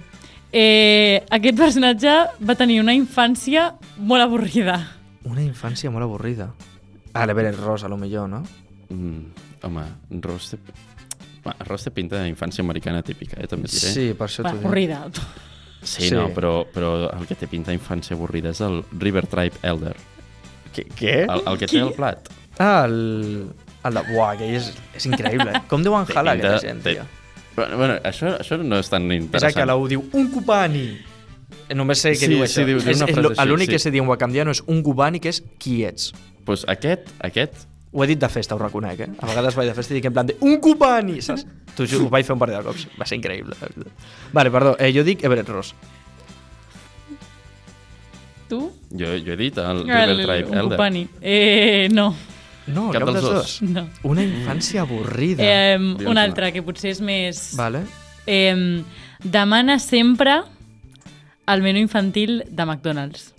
Eh, 0.51 1.23
aquest 1.29 1.57
personatge 1.57 2.13
va 2.47 2.55
tenir 2.55 2.79
una 2.81 2.93
infància 2.95 3.73
molt 3.97 4.23
avorrida. 4.23 4.77
una 5.25 5.41
infància 5.41 5.89
molt 5.91 6.03
avorrida. 6.05 6.51
Ah, 7.13 7.25
l'Everett 7.25 7.57
Ross, 7.59 7.83
a 7.83 7.87
lo 7.89 7.97
millor, 7.97 8.29
no? 8.29 8.43
Mm, 8.89 9.31
home, 9.63 9.83
Ross. 10.21 10.55
Va, 11.45 11.53
Ross 11.67 11.83
té 11.85 11.91
pinta 11.93 12.21
d'infància 12.23 12.63
americana 12.65 13.03
típica, 13.05 13.37
eh? 13.41 13.47
També 13.47 13.69
diré. 13.69 13.91
Sí, 13.93 14.05
per 14.17 14.27
això 14.27 14.43
t'ho 14.43 14.51
dic. 14.55 14.63
avorrida. 14.65 15.03
sí, 15.83 16.07
sí. 16.09 16.15
no, 16.15 16.29
però, 16.33 16.65
però 16.73 16.93
el 17.13 17.27
que 17.29 17.35
té 17.37 17.47
pinta 17.47 17.71
d'infància 17.71 18.15
avorrida 18.17 18.49
és 18.55 18.61
el 18.65 18.79
River 18.99 19.27
Tribe 19.29 19.59
Elder. 19.61 19.95
Què? 20.75 20.87
Què? 20.97 21.13
El, 21.29 21.43
el 21.45 21.57
que 21.61 21.67
Qui? 21.69 21.77
té 21.77 21.83
el 21.85 21.93
plat. 21.93 22.31
Ah, 22.57 22.85
el... 22.87 23.51
el 23.85 23.93
de... 23.99 24.01
Buah, 24.09 24.31
aquell 24.33 24.55
és, 24.57 24.71
és 24.97 25.05
increïble. 25.05 25.53
Com 25.71 25.83
deuen 25.85 26.07
jalar 26.09 26.33
aquella 26.39 26.57
gent, 26.63 26.81
té- 26.83 26.95
tio. 26.97 27.05
Bueno, 27.55 27.77
bueno 27.79 27.93
això, 28.03 28.33
això 28.41 28.57
no 28.59 28.79
és 28.81 28.89
tan 28.91 29.05
És 29.11 29.21
interessant. 29.21 29.55
que 29.61 29.67
l'U 29.69 29.85
diu, 29.87 30.01
un 30.17 30.31
cubani. 30.33 30.87
Només 31.77 32.01
sé 32.03 32.11
què 32.17 32.25
Sí, 32.25 32.31
diu 32.33 32.41
sí, 32.41 32.47
això. 32.49 32.65
diu- 32.67 32.81
diu 32.81 32.91
és, 32.91 32.97
una 32.99 33.05
és 33.07 33.13
frase 33.15 33.21
lo- 33.21 33.31
així, 33.37 33.47
L'únic 33.51 33.69
sí. 33.69 33.75
que 33.77 33.79
sé 33.85 33.91
dir 33.93 34.01
en 34.03 34.09
wakandiano 34.09 34.51
és 34.51 34.63
un 34.67 34.81
cubani, 34.83 35.21
que 35.23 35.29
és 35.29 35.43
qui 35.61 35.83
ets. 35.87 36.09
pues 36.45 36.65
aquest, 36.69 37.07
aquest, 37.25 37.63
Ho 37.95 38.03
he 38.03 38.07
dit 38.11 38.19
de 38.19 38.27
festa, 38.27 38.55
ho 38.55 38.59
reconec, 38.59 38.99
eh? 39.05 39.09
A 39.23 39.27
vegades 39.29 39.55
vaig 39.55 39.69
de 39.71 39.73
festa 39.77 39.93
i 39.93 39.97
dic 40.01 40.05
en 40.09 40.13
plan 40.17 40.27
de 40.27 40.35
un 40.43 40.57
cubani, 40.59 41.21
saps? 41.23 41.45
T'ho 41.77 41.85
juro, 41.87 42.09
ho 42.09 42.11
vaig 42.11 42.25
fer 42.27 42.35
un 42.35 42.41
parell 42.41 42.57
de 42.59 42.65
cops. 42.67 42.89
Va 42.99 43.05
ser 43.07 43.15
increïble. 43.21 43.55
Vale, 44.35 44.51
perdó, 44.51 44.73
eh, 44.83 44.89
jo 44.95 45.03
dic 45.07 45.23
Everett 45.23 45.47
Ross. 45.53 45.71
Tu? 48.49 48.59
Jo, 48.91 49.13
jo 49.25 49.33
he 49.33 49.37
dit 49.39 49.57
el 49.57 49.79
River 49.87 50.17
Tribe 50.25 50.49
un 50.51 50.57
Elder. 50.57 50.77
company. 50.77 51.07
Eh, 51.21 51.87
no. 51.91 52.09
No, 52.67 52.89
Cap 52.91 53.03
cap, 53.03 53.09
dels 53.13 53.21
dels 53.21 53.29
dos. 53.33 53.59
dos. 53.61 53.69
no. 53.69 53.87
Una 54.09 54.23
infància 54.25 54.81
avorrida. 54.81 55.43
Eh, 55.45 55.77
un 55.77 56.07
una. 56.07 56.23
altre, 56.25 56.51
que 56.53 56.63
potser 56.65 56.91
és 56.95 57.01
més... 57.01 57.51
Vale. 57.57 57.83
Eh, 58.27 58.81
demana 59.23 59.77
sempre 59.79 60.39
el 61.47 61.61
menú 61.61 61.77
infantil 61.79 62.43
de 62.49 62.65
McDonald's. 62.65 63.34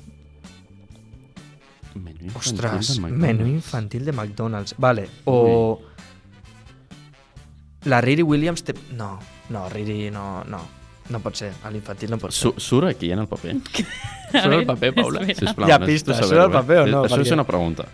Menú 2.27 2.39
infantil 2.39 2.55
Ostres, 2.55 2.89
de 2.97 3.01
McDonald's. 3.01 3.21
menú 3.27 3.47
infantil 3.47 4.05
de 4.05 4.13
McDonald's. 4.13 4.75
Vale. 4.79 5.09
O... 5.25 5.81
La 7.85 8.01
Riri 8.01 8.23
Williams 8.23 8.65
té... 8.67 8.75
No, 8.99 9.19
no, 9.51 9.69
Riri 9.69 10.11
no, 10.11 10.43
no. 10.45 10.61
No 11.09 11.21
pot 11.23 11.37
ser, 11.39 11.53
a 11.63 11.71
l'infantil 11.71 12.11
no 12.11 12.19
pot 12.19 12.33
ser. 12.35 12.41
Su 12.51 12.55
surt 12.59 12.89
aquí 12.89 13.13
en 13.15 13.21
el 13.23 13.29
paper? 13.31 13.55
Surt 14.33 14.57
el 14.57 14.65
paper, 14.67 14.93
Paula? 14.97 15.21
Sisplau, 15.23 15.69
Hi 15.69 15.73
ha 15.73 15.79
pistes, 15.79 16.19
surt 16.19 16.41
el 16.43 16.51
paper 16.51 16.81
o 16.81 16.87
eh? 16.89 16.91
no? 16.91 17.03
Això 17.07 17.21
és 17.23 17.31
una 17.31 17.45
pregunta. 17.47 17.85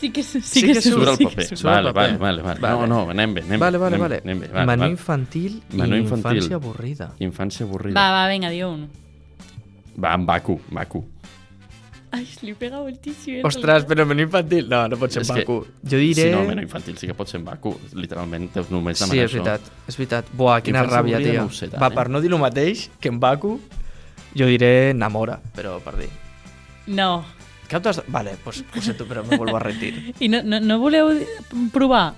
Sí 0.00 0.08
que, 0.10 0.22
sí, 0.24 0.40
Sí 0.40 0.62
que, 0.64 0.72
que 0.72 0.80
surt, 0.80 1.04
Surt 1.04 1.10
el 1.12 1.16
sí 1.18 1.26
paper. 1.28 1.44
el 1.52 1.62
Vale, 1.62 1.92
vale, 1.92 1.92
paper. 1.92 2.18
vale, 2.22 2.42
vale. 2.46 2.60
Vale. 2.64 2.78
No, 2.80 2.86
no, 3.04 3.10
anem 3.12 3.34
bé, 3.36 3.42
anem 3.44 3.52
bé. 3.52 3.58
Vale, 3.66 3.78
vale, 3.82 3.96
anem, 3.98 4.00
vale. 4.06 4.20
Anem 4.24 4.40
bé, 4.40 4.48
vale, 4.48 4.66
menú 4.72 4.88
infantil 4.94 5.58
Menú 5.76 5.94
i 5.94 6.00
infantil. 6.06 6.40
infància 6.40 6.56
avorrida. 6.56 7.10
Infància 7.20 7.66
avorrida. 7.68 8.00
Va, 8.00 8.08
va, 8.16 8.24
venga, 8.32 8.48
di 8.50 8.62
un. 8.64 8.88
Va, 10.00 10.14
amb 10.16 10.26
Baku, 10.32 10.56
Baku. 10.72 11.04
Ai, 12.12 12.26
li 12.42 12.50
he 12.52 12.54
pegado 12.54 12.86
el 12.88 12.98
tissue. 13.00 13.40
Ostres, 13.48 13.86
però 13.88 14.04
menú 14.04 14.20
infantil... 14.26 14.66
No, 14.68 14.82
no 14.92 14.98
pot 15.00 15.10
ser 15.14 15.22
És 15.22 15.30
que- 15.32 15.46
Baku. 15.46 15.54
Jo 15.82 15.96
diré... 15.96 16.26
Si 16.28 16.30
no, 16.34 16.42
menú 16.44 16.60
infantil 16.60 16.98
sí 17.00 17.06
que 17.08 17.14
pot 17.16 17.28
ser 17.30 17.38
en 17.40 17.46
Baku. 17.46 17.72
Literalment, 17.96 18.50
teus 18.52 18.68
només 18.70 18.98
Sí, 19.00 19.04
demanar 19.06 19.24
és 19.24 19.30
això. 19.32 19.42
veritat, 19.42 19.70
és 19.88 19.96
veritat. 19.96 20.28
Buah, 20.36 20.58
quina 20.60 20.82
Infància 20.84 20.98
ràbia, 21.00 21.22
tia. 21.24 21.40
no 21.40 21.50
sé 21.50 21.68
tant, 21.72 21.80
Va, 21.80 21.88
eh? 21.88 21.96
per 21.96 22.10
no 22.12 22.20
dir 22.20 22.28
el 22.32 22.38
mateix 22.42 22.90
que 23.00 23.08
en 23.08 23.18
Baku, 23.22 23.54
jo 24.36 24.46
diré 24.50 24.92
Namora, 24.94 25.38
però 25.56 25.78
per 25.80 25.96
dir. 26.02 26.10
No. 26.86 27.24
Cap. 27.72 27.86
Vale, 28.12 28.36
pues, 28.44 28.60
ho 28.76 28.82
sento, 28.84 29.06
però 29.08 29.24
me 29.24 29.38
vuelvo 29.38 29.56
a 29.56 29.60
retir. 29.64 30.12
I 30.20 30.28
no, 30.28 30.42
no, 30.44 30.60
no 30.60 30.78
voleu 30.78 31.14
provar? 31.72 32.10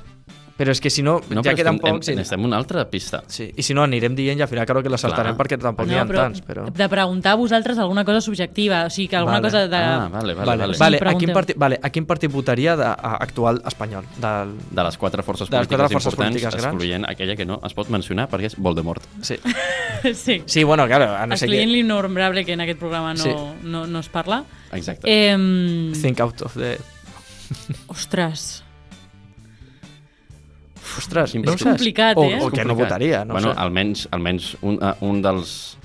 Però 0.57 0.70
és 0.70 0.78
que 0.80 0.86
si 0.88 1.02
no, 1.02 1.16
No, 1.30 1.42
ja 1.42 1.50
però 1.50 1.57
queden 1.59 1.78
que 1.80 1.90
pocs... 1.90 2.09
em, 2.09 2.12
i- 2.14 2.16
necessitem 2.20 2.44
una 2.46 2.57
altra 2.57 2.84
pista. 2.88 3.24
Sí, 3.26 3.48
i 3.57 3.62
si 3.66 3.74
no 3.74 3.82
anirem 3.82 4.14
dient 4.14 4.38
i 4.38 4.42
al 4.44 4.46
final 4.46 4.64
crec 4.68 4.84
que 4.86 4.90
la 4.92 4.98
saltarem 5.02 5.34
Clar. 5.34 5.40
perquè 5.48 5.59
tampoc 5.61 5.88
n'hi 5.90 5.96
ha 5.98 6.05
tants, 6.07 6.42
però... 6.46 6.68
de 6.70 6.88
preguntar 6.88 7.32
a 7.32 7.34
vosaltres 7.40 7.76
alguna 7.82 8.05
cosa 8.05 8.20
subjectiva, 8.20 8.84
o 8.86 8.90
sigui, 8.90 9.09
que 9.09 9.16
alguna 9.16 9.40
Vale. 9.40 9.48
cosa 9.50 9.66
de... 9.66 9.76
Ah, 9.76 10.09
vale, 10.12 10.34
vale, 10.34 10.46
Vale, 10.46 10.62
vale. 10.62 10.78
vale, 10.78 10.98
Sí, 10.98 11.05
a, 11.11 11.14
quin 11.18 11.32
partit, 11.32 11.57
vale, 11.59 11.80
a 11.82 11.90
quin 11.90 12.07
partit 12.07 12.30
votaria 12.30 12.76
de, 12.76 12.84
a, 12.86 13.16
actual 13.20 13.61
espanyol? 13.66 14.05
Del... 14.22 14.55
De 14.70 14.84
les 14.84 14.96
quatre 14.96 15.22
forces 15.24 15.50
De 15.50 15.57
les 15.59 15.66
polítiques 15.66 15.76
quatre 15.80 15.92
forces 15.92 16.12
importants, 16.12 16.34
polítiques 16.38 16.62
grans. 16.62 16.74
excloent 16.74 17.09
aquella 17.11 17.36
que 17.36 17.46
no 17.46 17.61
es 17.66 17.74
pot 17.74 17.90
mencionar 17.90 18.28
perquè 18.30 18.46
és 18.52 18.57
Voldemort. 18.57 19.02
Sí. 19.22 19.36
sí. 20.14 20.42
sí, 20.46 20.62
bueno, 20.64 20.86
claro, 20.86 21.16
a 21.16 21.26
no 21.26 21.36
sé 21.36 21.46
Excloent 21.46 21.68
què... 21.68 21.72
l'innombrable 21.74 22.44
que 22.44 22.52
en 22.55 22.61
aquest 22.61 22.78
programa 22.78 23.12
no, 23.14 23.22
Sí. 23.24 23.30
no, 23.64 23.86
no 23.86 23.98
es 23.98 24.09
parla. 24.09 24.44
Exacte. 24.72 25.02
Eh, 25.11 25.92
Think 26.00 26.20
out 26.20 26.42
of 26.42 26.55
the... 26.55 26.78
ostres, 27.88 28.64
Ostres, 30.99 31.32
Quin 31.32 31.42
no 31.42 31.53
és 31.55 31.62
complicat, 31.62 32.16
o, 32.16 32.24
eh? 32.24 32.38
O 32.42 32.51
que 32.51 32.64
no 32.64 32.74
votaria, 32.74 33.24
no 33.24 33.34
bueno, 33.34 33.53
sé. 33.53 33.59
almenys, 33.61 34.09
almenys 34.11 34.57
un, 34.62 34.78
uh, 34.82 34.95
un 35.05 35.20
dels... 35.22 35.76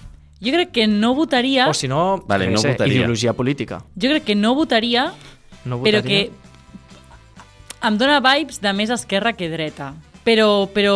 jo 0.41 0.51
crec 0.53 0.71
que 0.71 0.87
no 0.87 1.13
votaria, 1.15 1.67
O 1.69 1.73
si 1.73 1.87
no, 1.87 2.23
Vale, 2.27 2.49
no 2.49 2.57
sé, 2.59 2.71
votaria. 2.71 2.93
ideologia 2.93 3.33
política. 3.33 3.79
jo 3.95 4.09
crec 4.09 4.23
que 4.23 4.35
no 4.35 4.55
votaria, 4.55 5.11
No 5.65 5.81
però 5.83 5.99
votaria. 6.01 6.29
que 6.29 7.87
em 7.87 7.97
dona 7.97 8.19
vibes 8.19 8.59
de 8.61 8.73
més 8.73 8.89
esquerra 8.89 9.33
que 9.33 9.49
dreta. 9.49 9.93
Però, 10.25 10.67
però 10.73 10.95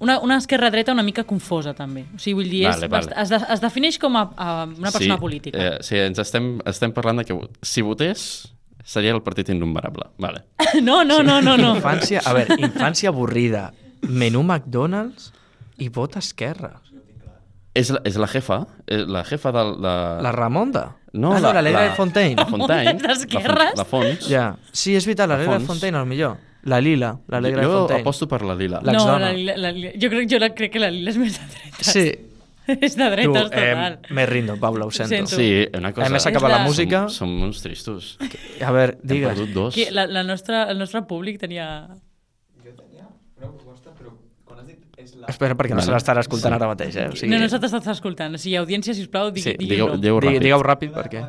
una, 0.00 0.18
una 0.20 0.36
esquerra-dreta 0.38 0.92
una 0.92 1.02
mica 1.02 1.24
confosa, 1.24 1.72
també. 1.74 2.04
O 2.14 2.18
sigui, 2.20 2.34
vull 2.40 2.50
dir, 2.50 2.62
és, 2.68 2.76
Vale, 2.76 2.88
vale. 2.88 3.06
bast- 3.08 3.16
Es, 3.22 3.28
de, 3.32 3.40
es 3.56 3.60
defineix 3.60 3.98
com 3.98 4.16
a, 4.16 4.22
a 4.36 4.48
una 4.64 4.90
persona 4.92 5.16
sí, 5.16 5.20
política. 5.20 5.58
Eh, 5.58 5.78
sí, 5.84 5.96
ens 5.98 6.18
estem, 6.22 6.58
estem 6.68 6.92
parlant 6.92 7.20
de 7.22 7.24
que 7.28 7.36
si 7.62 7.82
votés 7.82 8.52
seria 8.84 9.12
el 9.12 9.22
partit 9.22 9.48
innombrable. 9.50 10.04
Vale. 10.18 10.44
No, 10.82 11.02
no, 11.04 11.22
no, 11.22 11.40
no, 11.42 11.56
no. 11.58 11.74
Infància, 11.76 12.20
a 12.24 12.32
veure, 12.36 12.54
infància 12.62 13.10
avorrida, 13.10 13.72
menú 14.06 14.42
McDonald's 14.44 15.32
i 15.78 15.88
vot 15.88 16.14
esquerra. 16.16 16.76
És 17.74 17.90
la, 17.94 18.00
és 18.04 18.16
la 18.18 18.26
jefa, 18.26 18.64
és 18.86 19.04
la 19.06 19.22
jefa. 19.24 19.50
De... 19.52 19.94
La 20.22 20.32
Ramonda? 20.34 20.96
No, 21.12 21.32
ah, 21.34 21.40
no, 21.40 21.52
la 21.52 21.62
Leila 21.62 21.82
de 21.88 21.90
Fontaine. 21.96 22.34
La 22.36 22.46
Fontaine. 22.46 22.98
La, 23.02 23.16
Fon- 23.16 23.76
la 23.78 23.84
Fons. 23.84 24.28
Ja. 24.28 24.44
Sí, 24.72 24.94
és 24.98 25.06
veritat, 25.06 25.28
la 25.30 25.36
Leila 25.38 25.58
de. 25.58 25.66
Fontaine, 25.66 25.98
al 25.98 26.06
millor. 26.06 26.36
La 26.70 26.78
Lila, 26.80 27.14
la 27.28 27.40
Leila 27.40 27.62
de 27.62 27.66
jo 27.66 27.78
Fontaine. 27.78 28.02
aposto 28.02 28.28
per 28.28 28.42
la 28.42 28.54
Lila. 28.54 28.80
La- 28.84 28.92
no, 28.92 29.18
la, 29.18 29.32
Lila- 29.32 29.56
la, 29.56 29.70
Lila- 29.72 29.92
jo, 29.96 30.10
crec, 30.12 30.28
jo 30.30 30.38
la, 30.42 30.50
crec 30.54 30.72
que 30.74 30.82
la 30.82 30.90
Lila 30.90 31.10
és 31.10 31.16
més 31.18 31.38
de 31.38 31.46
dretes. 31.54 31.86
Sí. 31.86 32.04
és 32.86 32.96
de 32.96 33.04
Tu, 33.04 33.10
dretes, 33.16 33.50
eh, 33.52 33.72
total. 33.74 33.98
me 34.10 34.26
rindo, 34.26 34.56
Paula, 34.60 34.86
ho 34.86 34.90
sento. 34.90 35.08
Sento. 35.14 35.36
Sí, 35.36 35.66
una 35.76 35.92
cosa... 35.92 36.06
A 36.06 36.10
més, 36.10 36.22
s'acaba 36.22 36.48
És 36.48 36.52
la 36.54 36.58
la- 36.62 36.66
música. 36.68 37.02
Som, 37.08 37.32
som 37.34 37.42
uns 37.48 37.62
tristos. 37.62 38.16
A 38.60 38.70
veure, 38.72 38.98
Hem 39.00 39.08
digues. 39.14 39.28
perdut 39.34 39.50
dos. 39.54 39.74
Que 39.74 39.90
la, 39.90 40.06
la 40.06 40.22
nostra, 40.24 40.64
el 40.70 40.78
nostre 40.78 41.02
públic 41.02 41.38
tenia... 41.42 41.88
Espera, 45.30 45.54
perquè 45.56 45.74
no 45.74 45.80
Vale. 45.80 45.86
se 45.86 45.92
l'estarà 45.94 46.22
escoltant 46.24 46.54
ara 46.56 46.66
mateix, 46.70 46.96
eh? 46.96 47.06
O 47.12 47.16
sigui, 47.16 47.30
No, 47.32 47.38
no 47.40 47.48
se 47.48 47.58
t'està 47.62 47.92
escoltant. 47.92 48.34
O 48.34 48.38
sigui, 48.40 48.56
audiència, 48.58 48.94
sisplau, 48.96 49.30
digui, 49.30 49.52
Sí, 49.52 49.56
Digueu, 49.60 49.94
digueu 50.00 50.18
ràpid. 50.20 50.40
digueu 50.42 50.62
ràpid, 50.64 50.92
perquè... 50.96 51.22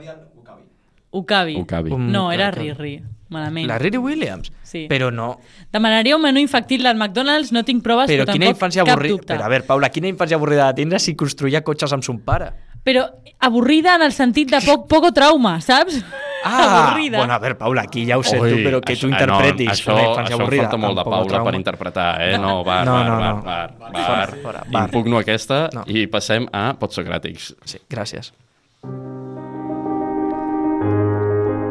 Ucabi. 1.11 1.55
Ucabi. 1.59 1.91
Um, 1.91 2.07
No, 2.11 2.31
era. 2.31 2.49
Riri. 2.55 3.01
Malament. 3.32 3.65
La 3.67 3.77
Riri 3.79 3.97
Williams? 3.97 4.51
Sí. 4.61 4.86
Però 4.91 5.07
no... 5.11 5.38
Demanaria 5.71 6.17
un 6.17 6.21
menú 6.25 6.39
infantil 6.43 6.84
del 6.84 6.97
McDonald's, 6.99 7.51
no 7.55 7.63
tinc 7.63 7.82
proves, 7.84 8.07
Però 8.11 8.25
però, 8.25 8.34
quina 8.36 8.45
tampoc 8.49 8.59
infància 8.59 8.84
dubte. 8.84 9.34
Però 9.34 9.45
a 9.45 9.49
veure, 9.51 9.63
Paula, 9.65 9.89
quina 9.89 10.07
infància 10.11 10.36
avorrida 10.36 10.67
de 10.67 10.82
tindre 10.82 10.99
si 10.99 11.15
construïa 11.15 11.61
cotxes 11.63 11.93
amb 11.95 12.03
son 12.03 12.19
pare? 12.19 12.51
Però 12.84 13.05
avorrida 13.39 13.95
en 13.95 14.01
el 14.01 14.11
sentit 14.11 14.49
de 14.51 14.59
poc, 14.65 14.88
poco 14.89 15.11
trauma, 15.13 15.59
saps? 15.61 15.99
Ah, 16.43 16.88
avorrida. 16.89 17.19
bueno, 17.19 17.34
a 17.34 17.39
veure, 17.39 17.55
Paula, 17.55 17.84
aquí 17.84 18.05
ja 18.07 18.17
ho 18.17 18.23
sé 18.23 18.39
Ui, 18.41 18.49
tu, 18.51 18.57
però 18.65 18.82
que 18.82 18.95
tu 18.97 19.05
això- 19.07 19.11
interpretis 19.13 19.67
no, 19.67 19.73
això, 19.75 19.93
una 19.93 20.01
infància 20.09 20.36
això 20.36 20.39
avorrida. 20.41 20.63
falta 20.63 20.77
molt 20.77 20.97
de 20.97 21.03
Paula 21.05 21.27
trauma. 21.29 21.45
per 21.51 21.55
interpretar, 21.59 22.09
eh? 22.21 22.38
No, 22.38 22.63
bar, 22.65 22.82
No, 22.86 22.93
bar, 22.93 23.05
no, 23.07 23.17
bar, 23.19 23.36
no. 23.36 23.43
bar, 23.43 23.77
bar, 23.77 23.91
Fora, 23.93 24.27
fora, 24.43 24.63
bar. 24.71 24.84
Impugno 24.89 25.19
aquesta 25.21 25.69
No. 25.73 25.84
i 25.88 26.07
passem 26.07 26.47
a 26.51 26.73
potsocràtics. 26.79 27.53
Sí, 27.63 27.79
gràcies. 27.88 28.34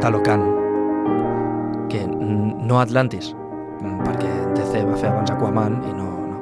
Talocan. 0.00 0.59
No 2.30 2.78
Atlantis, 2.80 3.32
mm, 3.80 4.00
perquè 4.06 4.30
DC 4.56 4.82
va 4.88 4.96
fer 5.00 5.10
abans 5.10 5.32
Aquaman 5.34 5.78
i 5.88 5.92
no... 5.96 6.08
no. 6.30 6.40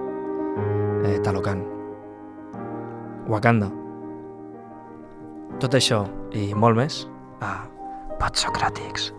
Eh, 1.09 1.19
Talocan. 1.25 1.63
Wakanda. 3.29 3.69
Tot 5.63 5.75
això 5.79 6.03
i 6.39 6.51
molt 6.55 6.79
més 6.79 7.03
a 7.45 7.55
Potsocràtics. 8.21 9.11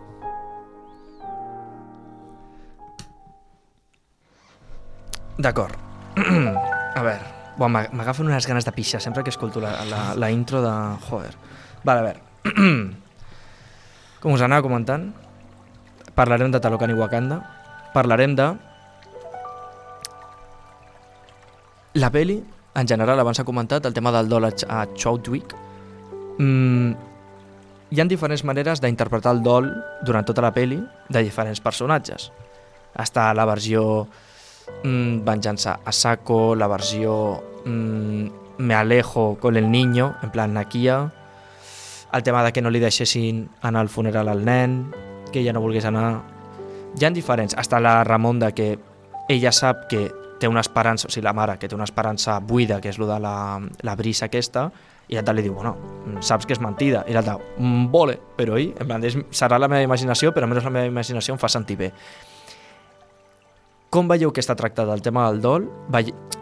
D'acord. 5.40 5.76
a 7.00 7.02
veure, 7.04 7.26
bon, 7.58 7.72
m'ag- 7.72 7.94
m'agafen 7.96 8.28
unes 8.28 8.48
ganes 8.50 8.66
de 8.68 8.74
pixar 8.76 9.00
sempre 9.02 9.24
que 9.24 9.32
escolto 9.32 9.62
la, 9.64 9.72
la, 9.88 10.02
la 10.16 10.30
intro 10.32 10.62
de... 10.62 10.74
Joder. 11.08 11.34
Vale, 11.84 12.00
a 12.00 12.04
veure. 12.04 12.22
Com 14.24 14.36
us 14.36 14.44
anava 14.44 14.66
comentant, 14.66 15.14
parlarem 16.20 16.52
de 16.52 16.60
Talocan 16.60 16.92
i 16.92 16.98
Wakanda, 17.00 17.40
parlarem 17.96 18.36
de... 18.36 18.50
La 21.94 22.10
peli, 22.12 22.38
en 22.76 22.88
general, 22.88 23.20
abans 23.20 23.40
s'ha 23.40 23.46
comentat, 23.48 23.86
el 23.88 23.96
tema 23.96 24.12
del 24.14 24.28
dol 24.30 24.46
a, 24.46 24.52
Ch- 24.54 24.68
a 24.70 24.84
Chadwick. 24.94 25.56
Mm, 26.38 26.92
hi 27.90 28.00
ha 28.02 28.06
diferents 28.08 28.44
maneres 28.46 28.82
d'interpretar 28.84 29.34
el 29.36 29.42
dol 29.44 29.72
durant 30.06 30.28
tota 30.28 30.44
la 30.46 30.52
peli 30.54 30.78
de 31.10 31.24
diferents 31.26 31.60
personatges. 31.66 32.30
Està 33.00 33.32
la 33.34 33.48
versió 33.50 34.06
mm, 34.84 35.24
venjança 35.26 35.80
a 35.84 35.92
saco, 35.96 36.54
la 36.56 36.68
versió 36.70 37.16
mm, 37.66 38.28
me 38.60 38.76
alejo 38.76 39.38
con 39.42 39.58
el 39.58 39.72
niño, 39.72 40.14
en 40.22 40.30
plan 40.32 40.54
Nakia, 40.54 41.02
el 42.14 42.24
tema 42.24 42.44
de 42.44 42.54
que 42.54 42.62
no 42.62 42.70
li 42.70 42.80
deixessin 42.82 43.48
anar 43.62 43.82
al 43.82 43.90
funeral 43.90 44.30
al 44.30 44.46
nen, 44.46 44.80
que 45.30 45.42
ella 45.42 45.54
no 45.54 45.62
volgués 45.62 45.86
anar... 45.86 46.22
Hi 46.98 47.06
ha 47.06 47.12
diferents. 47.14 47.56
Està 47.60 47.80
la 47.80 48.04
Ramonda, 48.04 48.52
que 48.58 48.74
ella 49.30 49.52
sap 49.54 49.86
que 49.92 50.08
té 50.40 50.48
una 50.48 50.64
esperança, 50.64 51.08
o 51.08 51.12
sigui, 51.12 51.26
la 51.28 51.36
mare, 51.38 51.58
que 51.60 51.70
té 51.70 51.76
una 51.76 51.86
esperança 51.86 52.40
buida, 52.40 52.80
que 52.82 52.90
és 52.90 52.98
lo 52.98 53.08
de 53.10 53.20
la, 53.22 53.60
la 53.86 53.96
brisa 54.00 54.30
aquesta, 54.30 54.70
i 55.10 55.18
l'altre 55.18 55.36
li 55.38 55.44
diu, 55.46 55.56
bueno, 55.58 55.76
saps 56.26 56.46
que 56.46 56.54
és 56.56 56.62
mentida. 56.62 57.04
I 57.10 57.16
l'altre, 57.18 57.38
mm, 57.58 57.86
vole, 57.94 58.18
però 58.38 58.58
ell, 58.58 58.72
en 58.78 58.90
plan, 58.90 59.06
serà 59.34 59.60
la 59.60 59.70
meva 59.70 59.86
imaginació, 59.86 60.34
però 60.34 60.48
almenys 60.48 60.66
la 60.70 60.74
meva 60.74 60.90
imaginació 60.90 61.36
em 61.36 61.42
fa 61.42 61.50
sentir 61.50 61.78
bé. 61.78 61.92
Com 63.90 64.08
veieu 64.08 64.32
que 64.32 64.42
està 64.42 64.54
tractat 64.56 64.90
el 64.94 65.02
tema 65.02 65.26
del 65.32 65.42
dol? 65.42 65.66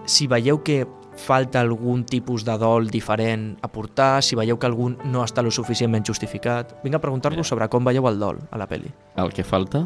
Si 0.05 0.27
veieu 0.27 0.59
que 0.63 0.81
falta 1.17 1.59
algun 1.61 2.03
tipus 2.05 2.43
de 2.45 2.55
dol 2.61 2.87
diferent 2.93 3.57
a 3.61 3.67
portar, 3.67 4.21
si 4.23 4.35
veieu 4.37 4.57
que 4.61 4.67
algun 4.69 4.97
no 5.09 5.23
està 5.25 5.41
lo 5.43 5.51
suficientment 5.51 6.05
justificat... 6.05 6.75
Vinc 6.83 6.95
a 6.95 7.01
preguntar-vos 7.03 7.47
sobre 7.49 7.67
com 7.73 7.83
veieu 7.85 8.07
el 8.07 8.19
dol 8.21 8.39
a 8.51 8.57
la 8.61 8.67
peli. 8.69 8.91
El 9.17 9.33
que 9.33 9.43
falta 9.43 9.83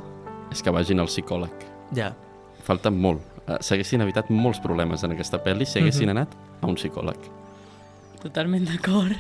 és 0.52 0.62
que 0.62 0.74
vagin 0.76 1.00
al 1.00 1.08
psicòleg. 1.08 1.66
Ja. 1.96 2.12
Falta 2.68 2.92
molt. 2.92 3.22
Eh, 3.48 3.58
S'haguessin 3.64 4.04
evitat 4.04 4.30
molts 4.30 4.60
problemes 4.62 5.04
en 5.08 5.16
aquesta 5.16 5.40
pel·li 5.44 5.66
si 5.66 5.80
haguessin 5.80 6.10
Mhm. 6.10 6.18
anat 6.18 6.36
a 6.62 6.68
un 6.68 6.76
psicòleg. 6.76 7.18
Totalment 8.22 8.68
d'acord. 8.68 9.16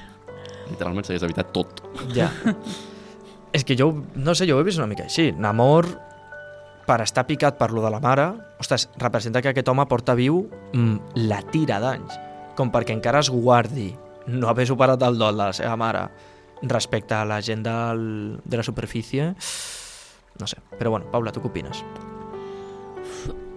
Literalment 0.69 1.05
s'hagués 1.07 1.23
evitat 1.23 1.51
tot. 1.55 1.81
Ja. 2.13 2.29
és 3.53 3.63
que 3.65 3.75
jo, 3.75 3.91
no 4.15 4.35
sé, 4.35 4.45
jo 4.47 4.57
ho 4.57 4.61
he 4.61 4.63
vist 4.67 4.77
una 4.79 4.87
mica 4.87 5.03
així. 5.07 5.31
Namor, 5.31 5.87
per 6.91 6.99
estar 7.05 7.23
picat 7.23 7.55
per 7.55 7.69
lo 7.71 7.79
de 7.85 7.89
la 7.93 8.01
mare, 8.03 8.25
ostres, 8.59 8.89
representa 8.99 9.39
que 9.39 9.53
aquest 9.53 9.69
home 9.71 9.85
porta 9.87 10.11
viu 10.17 10.41
mm, 10.73 11.15
la 11.29 11.39
tira 11.47 11.77
d'anys. 11.79 12.17
Com 12.59 12.71
perquè 12.73 12.91
encara 12.97 13.21
es 13.23 13.29
guardi 13.31 13.93
no 14.27 14.49
haver 14.51 14.65
superat 14.67 15.01
el 15.07 15.15
dol 15.17 15.39
de 15.39 15.45
la 15.45 15.53
seva 15.55 15.77
mare 15.79 16.03
respecte 16.67 17.15
a 17.15 17.23
la 17.25 17.39
gent 17.41 17.63
del, 17.63 18.03
de 18.43 18.59
la 18.59 18.65
superfície, 18.67 19.31
no 20.37 20.49
sé. 20.51 20.59
Però 20.77 20.91
bueno, 20.91 21.07
Paula, 21.13 21.31
tu 21.31 21.39
què 21.39 21.47
opines? 21.47 21.79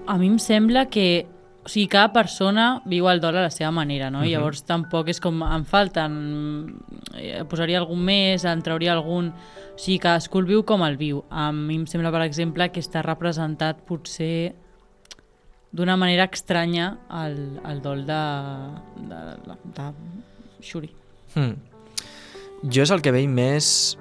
A 0.06 0.16
mi 0.20 0.30
em 0.30 0.38
sembla 0.38 0.86
que 0.86 1.26
o 1.64 1.68
sigui, 1.68 1.86
cada 1.88 2.12
persona 2.12 2.82
viu 2.84 3.06
el 3.08 3.22
dol 3.22 3.38
a 3.40 3.46
la 3.46 3.50
seva 3.50 3.70
manera, 3.72 4.10
no? 4.10 4.20
Uh 4.20 4.24
-huh. 4.24 4.30
Llavors 4.30 4.64
tampoc 4.64 5.08
és 5.08 5.20
com 5.20 5.42
em 5.42 5.64
falten, 5.64 6.80
eh, 7.14 7.44
posaria 7.48 7.78
algun 7.78 8.04
més, 8.04 8.44
en 8.44 8.62
trauria 8.62 8.92
algun... 8.92 9.32
O 9.74 9.78
sigui, 9.78 9.98
cadascú 9.98 10.38
el 10.38 10.46
viu 10.46 10.62
com 10.62 10.82
el 10.82 10.96
viu. 10.96 11.24
A 11.30 11.50
mi 11.52 11.74
em 11.74 11.86
sembla, 11.86 12.12
per 12.12 12.22
exemple, 12.22 12.70
que 12.70 12.80
està 12.80 13.02
representat 13.02 13.80
potser 13.86 14.54
d'una 15.72 15.96
manera 15.96 16.28
estranya 16.30 16.98
el, 17.10 17.60
el 17.64 17.82
dol 17.82 18.06
de, 18.06 18.22
de, 19.08 19.16
de, 19.46 19.56
de 19.74 19.92
Shuri. 20.60 20.90
Hmm. 21.34 21.56
Jo 22.70 22.82
és 22.82 22.90
el 22.90 23.00
que 23.00 23.10
veig 23.10 23.28
més... 23.28 23.98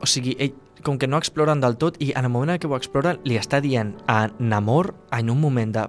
O 0.00 0.06
sigui, 0.06 0.36
ell, 0.38 0.54
com 0.84 0.98
que 0.98 1.08
no 1.08 1.16
exploren 1.16 1.60
del 1.60 1.76
tot 1.76 1.96
i 1.98 2.12
en 2.12 2.24
el 2.24 2.30
moment 2.30 2.50
en 2.54 2.58
què 2.60 2.68
ho 2.68 2.76
exploren 2.76 3.18
li 3.24 3.38
està 3.40 3.60
dient 3.60 3.96
a 4.06 4.28
Namor 4.38 4.94
en 5.10 5.30
un 5.30 5.40
moment 5.40 5.72
de 5.72 5.88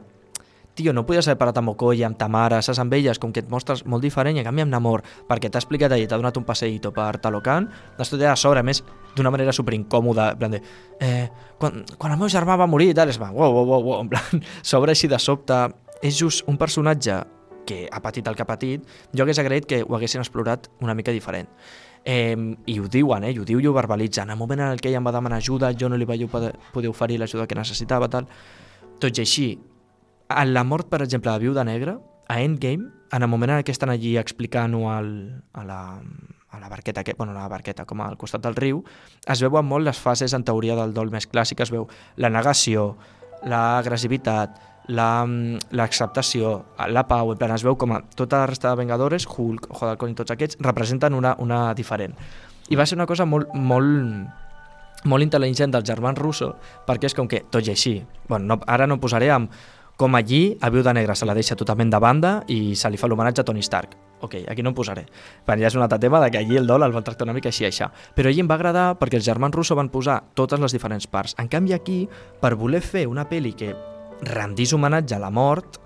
tio, 0.75 0.93
no 0.93 1.05
podies 1.07 1.27
haver 1.27 1.39
parat 1.39 1.57
amb 1.61 1.71
Okoye, 1.71 2.03
amb 2.05 2.17
ta 2.19 2.27
mare, 2.31 2.59
saps, 2.61 2.79
amb 2.83 2.93
elles, 2.93 3.19
com 3.19 3.31
que 3.33 3.41
et 3.41 3.49
mostres 3.49 3.85
molt 3.89 4.03
diferent 4.03 4.37
i 4.37 4.43
en 4.43 4.47
canvi 4.47 4.65
amb 4.65 4.73
Namor, 4.75 5.03
perquè 5.29 5.49
t'ha 5.49 5.61
explicat 5.63 5.95
allà 5.95 6.07
t'ha 6.07 6.19
donat 6.19 6.37
un 6.37 6.45
passeïto 6.47 6.91
per 6.95 7.15
Talocan, 7.23 7.69
l'has 7.97 8.11
tot 8.11 8.21
a 8.21 8.35
sobre, 8.35 8.59
a 8.59 8.67
més, 8.67 8.83
d'una 9.15 9.31
manera 9.31 9.55
superincòmoda, 9.55 10.31
en 10.33 10.41
plan 10.41 10.51
de, 10.57 10.61
eh, 10.99 11.29
quan, 11.57 11.81
quan 11.97 12.13
el 12.13 12.19
meu 12.19 12.29
germà 12.29 12.59
va 12.59 12.67
morir 12.67 12.91
i 12.91 12.97
tal, 12.97 13.09
és 13.09 13.19
va, 13.21 13.31
wow, 13.31 13.51
wow, 13.55 13.65
wow, 13.71 13.87
wow, 13.87 14.03
en 14.03 14.11
plan, 14.11 14.43
sobre 14.73 14.93
així 14.93 15.07
de 15.07 15.19
sobte, 15.19 15.63
és 16.03 16.19
just 16.19 16.45
un 16.51 16.59
personatge 16.59 17.23
que 17.65 17.87
ha 17.91 18.01
patit 18.01 18.27
el 18.27 18.35
que 18.35 18.43
ha 18.43 18.47
patit, 18.47 18.83
jo 19.15 19.23
hagués 19.25 19.39
agraït 19.41 19.65
que 19.65 19.81
ho 19.83 19.95
haguessin 19.97 20.21
explorat 20.21 20.69
una 20.85 20.93
mica 20.93 21.11
diferent. 21.15 21.49
Eh, 22.05 22.35
I 22.69 22.75
ho 22.79 22.87
diuen, 22.91 23.23
eh? 23.25 23.31
I 23.33 23.39
ho 23.41 23.45
diu 23.47 23.59
i 23.59 23.65
ho 23.65 23.73
verbalitza. 23.73 24.21
En 24.21 24.35
el 24.35 24.37
moment 24.37 24.61
en 24.61 24.77
què 24.77 24.91
ella 24.91 24.99
em 25.01 25.07
va 25.07 25.13
demanar 25.15 25.39
ajuda, 25.41 25.71
jo 25.73 25.89
no 25.89 25.97
li 25.97 26.05
vaig 26.05 26.27
poder 26.29 26.91
oferir 26.91 27.17
l'ajuda 27.17 27.47
que 27.49 27.57
necessitava, 27.57 28.11
tal. 28.13 28.27
Tot 29.01 29.17
i 29.17 29.23
així, 29.23 29.47
en 30.29 30.53
la 30.53 30.63
mort, 30.63 30.87
per 30.89 31.01
exemple, 31.01 31.31
de 31.31 31.39
Viuda 31.39 31.63
Negra, 31.63 31.99
a 32.27 32.41
Endgame, 32.41 32.89
en 33.11 33.21
el 33.21 33.27
moment 33.29 33.51
en 33.51 33.63
què 33.63 33.71
estan 33.71 33.89
allí 33.93 34.15
explicant-ho 34.17 34.87
a 34.89 35.01
la, 35.01 35.79
a 36.49 36.59
la 36.59 36.69
barqueta, 36.69 37.03
que, 37.03 37.13
bueno, 37.17 37.33
la 37.33 37.47
barqueta, 37.47 37.85
com 37.85 38.01
al 38.01 38.17
costat 38.17 38.41
del 38.43 38.55
riu, 38.55 38.83
es 39.27 39.41
veuen 39.45 39.65
molt 39.65 39.85
les 39.85 39.99
fases 40.01 40.33
en 40.33 40.43
teoria 40.43 40.75
del 40.75 40.93
dol 40.93 41.11
més 41.13 41.27
clàssic, 41.29 41.61
es 41.61 41.71
veu 41.71 41.85
la 42.17 42.29
negació, 42.33 42.95
l'agressivitat, 43.45 44.57
la- 44.87 45.25
l'acceptació, 45.71 46.65
la 46.89 47.05
pau, 47.07 47.31
en 47.33 47.37
plan, 47.37 47.51
es 47.55 47.63
veu 47.65 47.75
com 47.77 47.91
a 47.93 48.01
tota 48.15 48.39
la 48.43 48.47
resta 48.47 48.69
de 48.71 48.75
Vengadores, 48.81 49.25
Hulk, 49.27 49.69
Ojo 49.71 49.85
d'Halcón 49.85 50.11
i 50.11 50.15
tots 50.17 50.31
aquests, 50.31 50.57
representen 50.61 51.13
una, 51.13 51.35
una 51.39 51.73
diferent. 51.73 52.15
I 52.69 52.75
va 52.75 52.85
ser 52.85 52.97
una 52.97 53.05
cosa 53.09 53.25
molt, 53.25 53.53
molt, 53.53 54.27
molt 55.05 55.23
intel·ligent 55.25 55.71
del 55.73 55.85
germans 55.85 56.17
Russo, 56.17 56.55
perquè 56.87 57.05
és 57.09 57.13
com 57.17 57.27
que, 57.29 57.43
tot 57.49 57.65
i 57.67 57.71
així, 57.73 57.95
bueno, 58.27 58.55
no, 58.55 58.59
ara 58.67 58.87
no 58.87 58.99
posaré 58.99 59.29
amb 59.31 59.51
com 59.97 60.15
allí 60.15 60.57
a 60.61 60.69
Viuda 60.69 60.93
Negra 60.93 61.15
se 61.15 61.25
la 61.25 61.33
deixa 61.33 61.55
totalment 61.55 61.91
de 61.91 61.99
banda 61.99 62.33
i 62.51 62.75
se 62.75 62.89
li 62.91 62.99
fa 62.99 63.07
l'homenatge 63.07 63.41
a 63.41 63.47
Tony 63.47 63.63
Stark. 63.63 63.95
Ok, 64.25 64.35
aquí 64.49 64.63
no 64.63 64.71
em 64.71 64.75
posaré. 64.75 65.05
Perquè 65.45 65.61
ja 65.61 65.69
és 65.69 65.75
un 65.77 65.83
altre 65.85 65.99
tema 65.99 66.19
de 66.23 66.31
que 66.31 66.39
allí 66.39 66.57
el 66.57 66.67
dol 66.67 66.83
el 66.83 66.93
van 66.95 67.03
tractar 67.03 67.27
una 67.27 67.35
mica 67.35 67.51
així 67.51 67.65
i 67.65 67.69
això. 67.69 67.91
Però 68.15 68.31
allí 68.31 68.41
em 68.41 68.49
va 68.49 68.57
agradar 68.57 68.87
perquè 68.99 69.19
els 69.19 69.27
germans 69.27 69.55
Russo 69.55 69.75
van 69.75 69.91
posar 69.93 70.21
totes 70.33 70.59
les 70.59 70.75
diferents 70.75 71.07
parts. 71.07 71.35
En 71.39 71.47
canvi 71.51 71.75
aquí, 71.75 71.99
per 72.41 72.55
voler 72.55 72.81
fer 72.81 73.05
una 73.07 73.27
pel·li 73.29 73.53
que 73.55 73.73
rendís 74.25 74.73
homenatge 74.73 75.15
a 75.15 75.21
la 75.21 75.31
mort, 75.31 75.79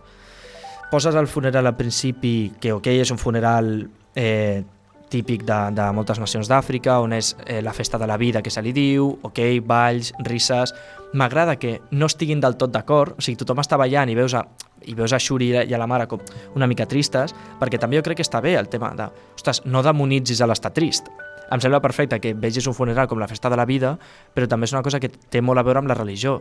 poses 0.91 1.15
el 1.15 1.27
funeral 1.27 1.67
al 1.67 1.77
principi, 1.77 2.53
que 2.61 2.73
ok, 2.73 2.87
és 3.01 3.11
un 3.11 3.21
funeral 3.21 3.89
eh, 4.15 4.63
típic 5.09 5.43
de, 5.47 5.57
de 5.75 5.89
moltes 5.95 6.19
nacions 6.21 6.49
d'Àfrica, 6.49 6.99
on 7.03 7.13
és 7.17 7.33
eh, 7.45 7.59
la 7.65 7.73
festa 7.73 7.97
de 7.97 8.07
la 8.07 8.17
vida 8.17 8.41
que 8.45 8.53
se 8.53 8.63
li 8.65 8.73
diu, 8.75 9.11
ok, 9.23 9.43
balls, 9.65 10.13
risses... 10.29 10.75
M'agrada 11.09 11.55
que 11.57 11.79
no 11.89 12.05
estiguin 12.05 12.37
del 12.37 12.53
tot 12.53 12.69
d'acord, 12.69 13.15
o 13.17 13.23
sigui, 13.25 13.39
tothom 13.41 13.57
està 13.63 13.79
ballant 13.81 14.11
i 14.11 14.13
veus 14.13 14.35
a, 14.37 14.43
i 14.85 14.93
veus 14.93 15.09
a 15.09 15.17
Shuri 15.17 15.47
i 15.57 15.73
a 15.73 15.79
la 15.81 15.87
mare 15.89 16.05
com 16.05 16.21
una 16.53 16.67
mica 16.69 16.85
tristes, 16.85 17.33
perquè 17.57 17.79
també 17.81 17.97
jo 17.97 18.03
crec 18.05 18.19
que 18.19 18.25
està 18.27 18.37
bé 18.45 18.53
el 18.59 18.69
tema 18.69 18.91
de, 18.93 19.07
ostres, 19.33 19.63
no 19.65 19.81
demonitzis 19.81 20.43
a 20.45 20.49
l'estar 20.51 20.69
trist. 20.75 21.09
Em 21.49 21.61
sembla 21.63 21.81
perfecte 21.81 22.19
que 22.21 22.35
vegis 22.37 22.69
un 22.69 22.77
funeral 22.77 23.09
com 23.09 23.17
la 23.17 23.27
festa 23.27 23.49
de 23.49 23.57
la 23.57 23.65
vida, 23.65 23.95
però 24.35 24.45
també 24.45 24.69
és 24.69 24.75
una 24.77 24.85
cosa 24.85 25.01
que 25.01 25.09
té 25.09 25.41
molt 25.41 25.57
a 25.57 25.65
veure 25.65 25.81
amb 25.81 25.89
la 25.89 25.97
religió, 25.97 26.37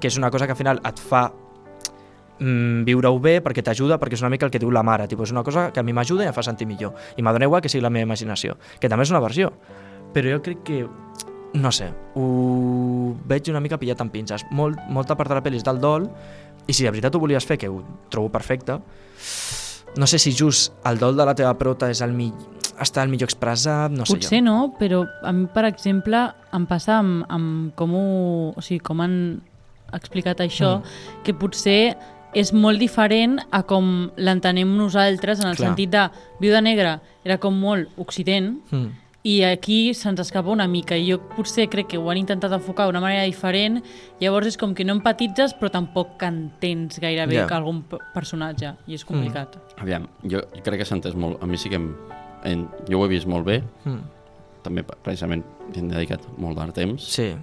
que 0.00 0.12
és 0.12 0.20
una 0.20 0.28
cosa 0.30 0.44
que 0.44 0.52
al 0.52 0.60
final 0.60 0.84
et 0.84 1.00
fa 1.00 1.30
mm, 2.40 2.82
viure-ho 2.88 3.20
bé 3.22 3.38
perquè 3.44 3.62
t'ajuda, 3.64 4.00
perquè 4.00 4.18
és 4.18 4.24
una 4.24 4.32
mica 4.32 4.48
el 4.48 4.52
que 4.52 4.60
diu 4.62 4.72
la 4.74 4.82
mare, 4.86 5.06
tipus, 5.08 5.28
és 5.28 5.36
una 5.36 5.44
cosa 5.46 5.68
que 5.70 5.80
a 5.80 5.86
mi 5.86 5.94
m'ajuda 5.96 6.24
i 6.24 6.30
em 6.32 6.36
fa 6.36 6.44
sentir 6.46 6.66
millor. 6.66 6.96
I 7.16 7.22
m'adona 7.22 7.46
igual 7.48 7.62
que 7.62 7.70
sigui 7.72 7.84
la 7.84 7.92
meva 7.92 8.08
imaginació, 8.08 8.56
que 8.80 8.88
també 8.88 9.06
és 9.06 9.14
una 9.14 9.22
versió. 9.22 9.52
Però 10.14 10.32
jo 10.32 10.42
crec 10.42 10.62
que, 10.66 10.82
no 11.54 11.72
sé, 11.72 11.90
ho 12.18 13.14
veig 13.30 13.50
una 13.52 13.62
mica 13.62 13.78
pillat 13.78 14.00
amb 14.02 14.12
pinces. 14.12 14.46
Molt, 14.50 14.80
molta 14.88 15.16
part 15.16 15.30
de 15.30 15.38
la 15.38 15.44
pel·li 15.44 15.60
és 15.60 15.66
del 15.66 15.80
dol, 15.80 16.08
i 16.66 16.72
si 16.72 16.84
de 16.84 16.92
veritat 16.92 17.14
ho 17.14 17.22
volies 17.22 17.46
fer, 17.46 17.58
que 17.58 17.68
ho 17.70 17.82
trobo 18.10 18.30
perfecte, 18.32 18.80
no 19.96 20.06
sé 20.06 20.18
si 20.18 20.32
just 20.36 20.72
el 20.86 20.98
dol 20.98 21.16
de 21.16 21.26
la 21.26 21.34
teva 21.34 21.56
prota 21.58 21.90
és 21.90 22.00
el 22.04 22.14
mi... 22.14 22.30
està 22.80 23.02
el 23.02 23.10
millor 23.12 23.28
expressat, 23.28 23.92
no 23.92 24.06
sé 24.06 24.16
Potser 24.16 24.38
jo. 24.38 24.44
no, 24.46 24.56
però 24.78 25.02
a 25.26 25.32
mi, 25.36 25.44
per 25.52 25.66
exemple, 25.68 26.22
em 26.56 26.66
passa 26.70 27.00
amb, 27.00 27.26
amb 27.28 27.74
com, 27.76 27.92
ho, 27.98 28.04
o 28.54 28.62
sigui, 28.64 28.80
com 28.86 29.02
han 29.04 29.16
explicat 29.92 30.40
això, 30.40 30.78
mm. 30.78 31.20
que 31.26 31.34
potser 31.34 31.80
és 32.34 32.52
molt 32.52 32.78
diferent 32.78 33.38
a 33.50 33.62
com 33.66 34.10
l'entenem 34.16 34.76
nosaltres, 34.76 35.40
en 35.40 35.48
el 35.48 35.56
Clar. 35.56 35.68
sentit 35.68 35.90
de 35.90 36.08
Viuda 36.40 36.60
Negra 36.60 37.00
era 37.24 37.38
com 37.38 37.54
molt 37.58 37.88
occident, 37.98 38.58
Mm. 38.70 38.88
i 39.22 39.42
aquí 39.44 39.92
se'ns 39.92 40.18
escapa 40.20 40.48
una 40.48 40.66
mica 40.66 40.96
i 40.96 41.10
jo 41.10 41.18
potser 41.36 41.68
crec 41.68 41.88
que 41.88 41.98
ho 41.98 42.08
han 42.10 42.16
intentat 42.16 42.52
enfocar 42.52 42.86
d'una 42.86 43.00
manera 43.02 43.24
diferent 43.24 43.82
llavors 44.18 44.46
és 44.46 44.56
com 44.56 44.72
que 44.74 44.82
no 44.84 44.94
empatitzes 44.94 45.52
però 45.60 45.68
tampoc 45.70 46.16
que 46.16 46.24
entens 46.24 46.98
gairebé 46.98 47.34
yeah. 47.34 47.46
que 47.46 47.52
algun 47.54 47.82
personatge 48.14 48.72
i 48.86 48.94
és 48.94 49.04
complicat 49.04 49.58
Aviam, 49.76 50.06
jo, 50.22 50.40
jo 50.40 50.62
crec 50.64 50.78
que 50.80 50.84
s'ha 50.86 50.96
entès 50.96 51.14
molt. 51.14 51.36
A 51.42 51.46
mi 51.46 51.58
sí 51.58 51.68
que 51.68 51.76
em, 51.76 51.94
en, 52.44 52.66
jo 52.88 52.98
ho 52.98 53.04
he 53.04 53.08
vist 53.08 53.26
molt 53.26 53.44
bé, 53.44 53.62
Mm. 53.84 54.00
també 54.62 54.82
precisament 54.84 55.44
hem 55.74 55.88
dedicat 55.88 56.20
molt 56.38 56.56
de 56.58 56.72
temps, 56.72 57.02
Sí. 57.04 57.34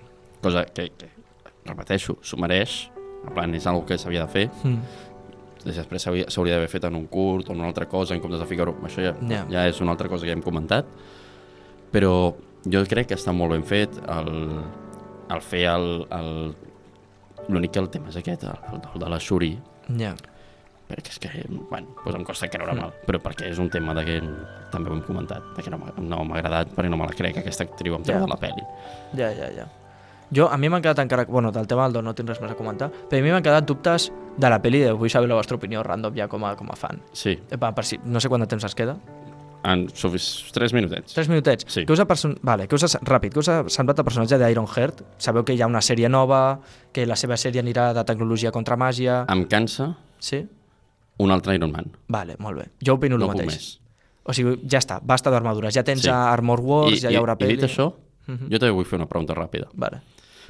cosa 0.41 0.65
que, 0.65 0.89
que 0.97 1.09
repeteixo, 1.65 2.17
s'ho 2.23 2.37
mereix, 2.37 2.89
en 3.25 3.33
plan, 3.33 3.53
és 3.55 3.65
una 3.65 3.85
que 3.85 3.97
s'havia 3.97 4.25
de 4.25 4.27
fer, 4.27 4.49
Mm. 4.63 4.77
després 5.65 6.01
s'hauria 6.01 6.53
d'haver 6.55 6.69
fet 6.69 6.83
en 6.85 6.95
un 6.95 7.07
curt 7.07 7.49
o 7.49 7.53
en 7.53 7.59
una 7.59 7.67
altra 7.67 7.87
cosa, 7.87 8.13
en 8.13 8.21
comptes 8.21 8.39
de 8.39 8.45
ficar-ho, 8.45 8.75
això 8.83 9.01
ja, 9.03 9.15
Ja. 9.27 9.45
ja 9.49 9.67
és 9.67 9.81
una 9.81 9.91
altra 9.91 10.07
cosa 10.07 10.21
que 10.25 10.31
ja 10.31 10.33
hem 10.37 10.41
comentat, 10.43 10.85
però 11.91 12.33
jo 12.65 12.83
crec 12.85 13.07
que 13.07 13.15
està 13.15 13.33
molt 13.33 13.51
ben 13.51 13.63
fet 13.63 13.89
el, 14.07 14.61
el 15.29 15.41
fer 15.41 15.65
el... 15.67 16.07
el 16.11 16.55
L'únic 17.49 17.71
que 17.71 17.79
el 17.79 17.87
tema 17.87 18.09
és 18.09 18.15
aquest, 18.17 18.41
el, 18.43 18.57
el 18.93 18.99
de 18.99 19.07
la 19.09 19.17
Shuri, 19.19 19.53
Ja. 19.97 20.13
perquè 20.89 21.09
és 21.13 21.19
que, 21.19 21.29
bueno, 21.69 21.87
doncs 22.03 22.15
em 22.17 22.23
costa 22.25 22.49
creure 22.49 22.73
Mm. 22.73 22.77
mal, 22.81 22.91
però 23.07 23.19
perquè 23.23 23.47
és 23.49 23.57
un 23.59 23.69
tema 23.69 23.93
de 23.93 24.03
que 24.03 24.21
també 24.69 24.89
ho 24.89 24.93
hem 24.93 25.01
comentat, 25.01 25.41
de 25.55 25.63
que 25.63 25.69
no 25.69 25.77
m'ha 25.77 25.93
no 25.97 26.25
agradat 26.35 26.67
perquè 26.75 26.89
no 26.89 26.97
me 26.97 27.05
la 27.07 27.13
crec, 27.13 27.37
aquesta 27.37 27.63
actriu 27.63 27.95
em 27.95 28.03
treu 28.03 28.17
Ja. 28.19 28.25
de 28.25 28.27
la 28.27 28.35
pel·li. 28.35 28.63
Ja, 29.15 29.31
ja, 29.31 29.49
ja. 29.55 29.65
Jo, 30.31 30.49
a 30.51 30.57
mi 30.57 30.67
m'han 30.69 30.81
quedat 30.81 30.99
encara... 30.99 31.23
Bueno, 31.25 31.51
del 31.55 31.67
tema 31.67 31.83
del 31.85 31.93
don 31.93 32.05
no 32.05 32.13
tinc 32.15 32.27
res 32.29 32.41
més 32.43 32.51
a 32.51 32.55
comentar, 32.59 32.89
però 32.91 33.19
a 33.21 33.23
mi 33.23 33.31
m'han 33.31 33.43
quedat 33.45 33.65
dubtes 33.67 34.09
de 34.37 34.49
la 34.51 34.57
pel·li 34.61 34.81
de 34.83 34.91
vull 34.91 35.09
saber 35.09 35.29
la 35.29 35.35
vostra 35.39 35.55
opinió 35.55 35.83
random 35.83 36.13
ja 36.17 36.27
com 36.27 36.43
a, 36.43 36.55
com 36.59 36.67
a 36.71 36.75
fan. 36.75 36.99
Sí, 37.15 37.37
Epa, 37.49 37.69
per 37.73 37.85
si, 37.87 37.99
no 38.03 38.19
sé 38.19 38.27
quant 38.29 38.43
de 38.43 38.47
temps 38.51 38.63
es 38.67 38.75
queda. 38.75 38.97
en 39.63 39.87
sufic... 39.89 40.21
tres 40.53 40.71
minutets. 40.73 41.13
Tres 41.13 41.27
minutets. 41.27 41.65
Sí. 41.67 41.85
Què 41.87 41.91
us 41.95 41.99
ha 41.99 42.05
person... 42.07 42.37
vale, 42.41 42.67
què 42.67 42.75
us 42.75 42.83
ha... 42.87 42.99
Ràpid, 43.03 43.33
què 43.33 43.39
us 43.39 43.49
ha 43.49 43.55
semblat 43.71 43.99
el 43.99 44.05
personatge 44.05 44.37
d'Iron 44.39 44.67
Heart? 44.67 45.01
Sabeu 45.17 45.43
que 45.43 45.55
hi 45.55 45.61
ha 45.61 45.67
una 45.67 45.81
sèrie 45.81 46.07
nova, 46.09 46.59
que 46.93 47.05
la 47.07 47.15
seva 47.19 47.35
sèrie 47.35 47.59
anirà 47.63 47.89
de 47.97 48.03
tecnologia 48.07 48.51
contra 48.51 48.77
màgia... 48.77 49.25
Em 49.31 49.45
cansa 49.47 49.93
Sí? 50.19 50.43
un 51.19 51.31
altre 51.33 51.55
Iron 51.55 51.71
Man. 51.71 51.87
Vale, 52.13 52.35
molt 52.39 52.59
bé. 52.59 52.67
Jo 52.85 52.93
opino 52.99 53.17
No 53.17 53.25
el 53.25 53.31
mateix. 53.33 53.47
més. 53.55 53.67
O 54.23 54.33
sigui, 54.37 54.59
ja 54.69 54.77
està, 54.77 54.99
basta 55.01 55.31
d'armadures. 55.33 55.73
Ja 55.73 55.81
tens 55.83 56.03
Sí. 56.05 56.09
Armor 56.13 56.59
Wars, 56.61 56.93
I, 56.99 57.01
ja 57.07 57.09
hi 57.11 57.17
haurà 57.17 57.35
pel·li... 57.39 57.55
I 57.55 57.57
dit 57.57 57.65
això, 57.71 57.93
Mhm. 58.27 58.49
jo 58.51 58.59
també 58.59 58.71
vull 58.75 58.85
fer 58.85 58.99
una 58.99 59.07
pregunta 59.07 59.33
ràpida. 59.33 59.67
Vale. 59.73 60.01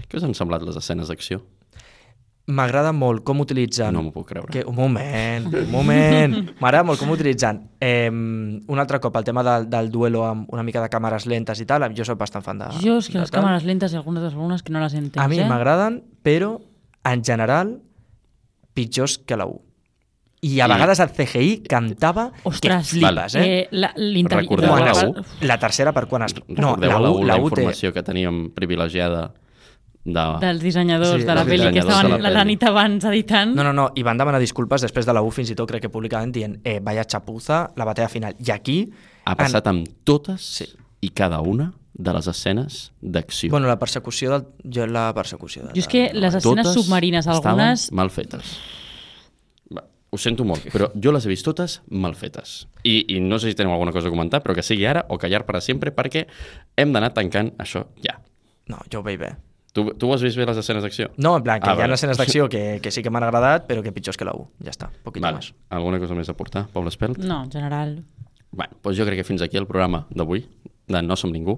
Què 0.08 0.20
us 0.20 0.26
han 0.28 0.36
semblat 0.38 0.64
les 0.64 0.78
escenes 0.80 1.10
d'acció? 1.12 1.42
M'agrada 2.48 2.94
molt 2.96 3.26
com 3.28 3.42
utilitzen... 3.44 3.92
No 3.92 4.06
m'ho 4.06 4.14
puc 4.16 4.30
creure. 4.30 4.48
Que, 4.54 4.62
un 4.64 4.76
moment, 4.78 5.50
un 5.52 5.72
moment. 5.74 6.36
M'agrada 6.62 6.86
molt 6.88 7.02
com 7.02 7.10
utilitzen 7.12 7.60
eh, 7.84 8.08
un 8.08 8.80
altre 8.80 9.02
cop 9.04 9.18
el 9.20 9.26
tema 9.28 9.44
del, 9.44 9.66
del 9.68 9.90
duelo 9.92 10.22
amb 10.24 10.54
una 10.56 10.64
mica 10.64 10.80
de 10.80 10.88
càmeres 10.94 11.26
lentes 11.28 11.60
i 11.60 11.66
tal. 11.68 11.84
Jo 11.98 12.06
soc 12.08 12.22
bastant 12.22 12.46
fan 12.46 12.62
de... 12.64 12.70
jo 12.80 13.02
és 13.02 13.10
que 13.12 13.20
les 13.20 13.34
tal. 13.34 13.42
càmeres 13.42 13.68
lentes 13.68 13.92
i 13.92 14.00
algunes 14.00 14.24
de 14.24 14.30
les 14.30 14.38
algunes 14.38 14.64
que 14.64 14.72
no 14.72 14.80
les 14.80 14.96
entens 14.96 15.20
A 15.20 15.28
mi 15.28 15.42
eh? 15.44 15.48
m'agraden, 15.50 16.00
però 16.24 16.54
en 17.12 17.24
general 17.28 17.74
pitjors 18.78 19.18
que 19.28 19.36
la 19.36 19.50
1. 19.52 19.60
i 20.48 20.62
a 20.62 20.70
I- 20.70 20.72
vegades 20.72 21.02
el 21.04 21.12
CGI 21.18 21.50
cantava 21.68 22.30
Ostres, 22.48 22.94
que 22.94 23.00
flipes, 23.02 23.36
eh? 23.36 23.44
eh 23.44 23.68
la, 23.76 23.92
Recordeu 23.98 24.72
la- 24.72 24.94
la 24.94 25.28
la- 25.52 25.60
tercera 25.60 25.92
per 25.92 26.06
quan 26.08 26.24
es... 26.30 26.36
No, 26.48 26.78
Recordeu 26.78 26.96
la 26.96 27.00
la, 27.02 27.12
la, 27.12 27.26
la 27.34 27.38
U 27.42 27.50
té... 27.50 27.58
informació 27.60 27.92
que 27.92 28.06
teníem 28.08 28.54
privilegiada 28.56 29.34
de... 30.08 30.24
dels 30.42 30.62
dissenyadors 30.64 31.22
Sí, 31.22 31.28
de 31.28 31.36
la 31.36 31.44
pel·li 31.48 31.70
que 31.76 31.84
estaven 31.84 32.22
la 32.24 32.32
la, 32.32 32.44
nit 32.48 32.64
abans 32.64 33.04
editant. 33.10 33.54
No, 33.58 33.66
no, 33.68 33.74
no, 33.76 33.90
i 34.00 34.06
van 34.08 34.18
demanar 34.20 34.40
disculpes 34.44 34.86
després 34.88 35.06
de 35.08 35.16
la 35.16 35.22
U, 35.26 35.32
fins 35.36 35.52
i 35.52 35.58
tot 35.60 35.68
crec 35.70 35.84
que 35.88 35.92
públicament 35.94 36.32
dient 36.36 36.58
eh, 36.64 36.80
vaya 36.84 37.04
chapuza, 37.06 37.66
la 37.76 37.86
batalla 37.90 38.10
final. 38.12 38.38
I 38.40 38.54
aquí... 38.56 38.80
Ha 39.28 39.36
passat 39.36 39.68
amb 39.68 39.88
totes 40.08 40.46
Sí. 40.58 40.70
i 41.04 41.10
cada 41.12 41.42
una 41.44 41.74
de 41.98 42.14
les 42.14 42.28
escenes 42.30 42.92
d'acció. 43.02 43.50
Bueno, 43.52 43.68
la 43.68 43.78
persecució 43.82 44.32
del... 44.32 44.46
Jo 44.72 44.86
la 44.88 45.10
persecució 45.18 45.66
de... 45.66 45.74
Jo 45.76 45.82
és 45.84 45.88
que 45.92 46.08
les 46.14 46.36
escenes 46.40 46.70
submarines, 46.78 47.28
algunes... 47.28 47.90
mal 47.92 48.12
fetes. 48.14 48.54
Va, 49.74 49.84
ho 49.84 50.18
sento 50.22 50.46
molt, 50.48 50.70
però 50.72 50.92
jo 50.96 51.12
les 51.12 51.26
he 51.26 51.32
vist 51.34 51.44
totes 51.48 51.80
mal 51.90 52.16
fetes. 52.16 52.68
I, 52.86 53.02
I 53.18 53.20
no 53.20 53.40
sé 53.42 53.50
si 53.52 53.58
teniu 53.60 53.74
alguna 53.76 53.92
cosa 53.92 54.08
a 54.08 54.14
comentar, 54.14 54.44
però 54.46 54.56
que 54.56 54.64
sigui 54.64 54.86
ara 54.88 55.04
o 55.10 55.18
callar 55.20 55.44
per 55.50 55.58
a 55.60 55.62
sempre, 55.66 55.92
perquè 55.92 56.28
hem 56.78 56.94
d'anar 56.96 57.12
tancant 57.18 57.52
això 57.60 57.88
ja. 58.06 58.16
No, 58.72 58.80
jo 58.92 59.02
ho 59.02 59.04
veig 59.04 59.20
bé. 59.20 59.34
Tu, 59.78 59.84
tu 60.02 60.08
has 60.14 60.24
vist 60.26 60.40
bé 60.40 60.46
les 60.50 60.58
escenes 60.58 60.82
d'acció? 60.82 61.12
No, 61.22 61.36
en 61.38 61.44
plan, 61.46 61.60
que 61.62 61.70
Ah, 61.70 61.76
hi 61.76 61.84
ha 61.84 61.86
vale. 61.86 61.94
escenes 62.00 62.18
d'acció 62.18 62.48
que, 62.54 62.80
que 62.82 62.90
sí 62.90 63.04
que 63.06 63.12
m'han 63.14 63.28
agradat, 63.28 63.68
però 63.70 63.84
que 63.86 63.92
pitjors 63.94 64.18
que 64.18 64.26
la 64.26 64.34
U. 64.34 64.48
Ja 64.66 64.72
està, 64.74 64.88
poquito 65.06 65.22
Vale. 65.28 65.38
més. 65.44 65.52
Alguna 65.70 66.00
cosa 66.02 66.16
més 66.18 66.30
a 66.34 66.34
portar, 66.40 66.66
Paula 66.74 66.90
Espelt? 66.90 67.20
No, 67.22 67.44
en 67.46 67.52
general. 67.54 68.00
Bé, 68.58 68.66
doncs 68.82 68.98
jo 68.98 69.06
crec 69.06 69.20
que 69.22 69.28
fins 69.28 69.44
aquí 69.46 69.60
el 69.62 69.68
programa 69.70 70.08
d'avui 70.10 70.48
de 70.88 71.02
No 71.02 71.16
Som 71.20 71.34
Ningú. 71.36 71.58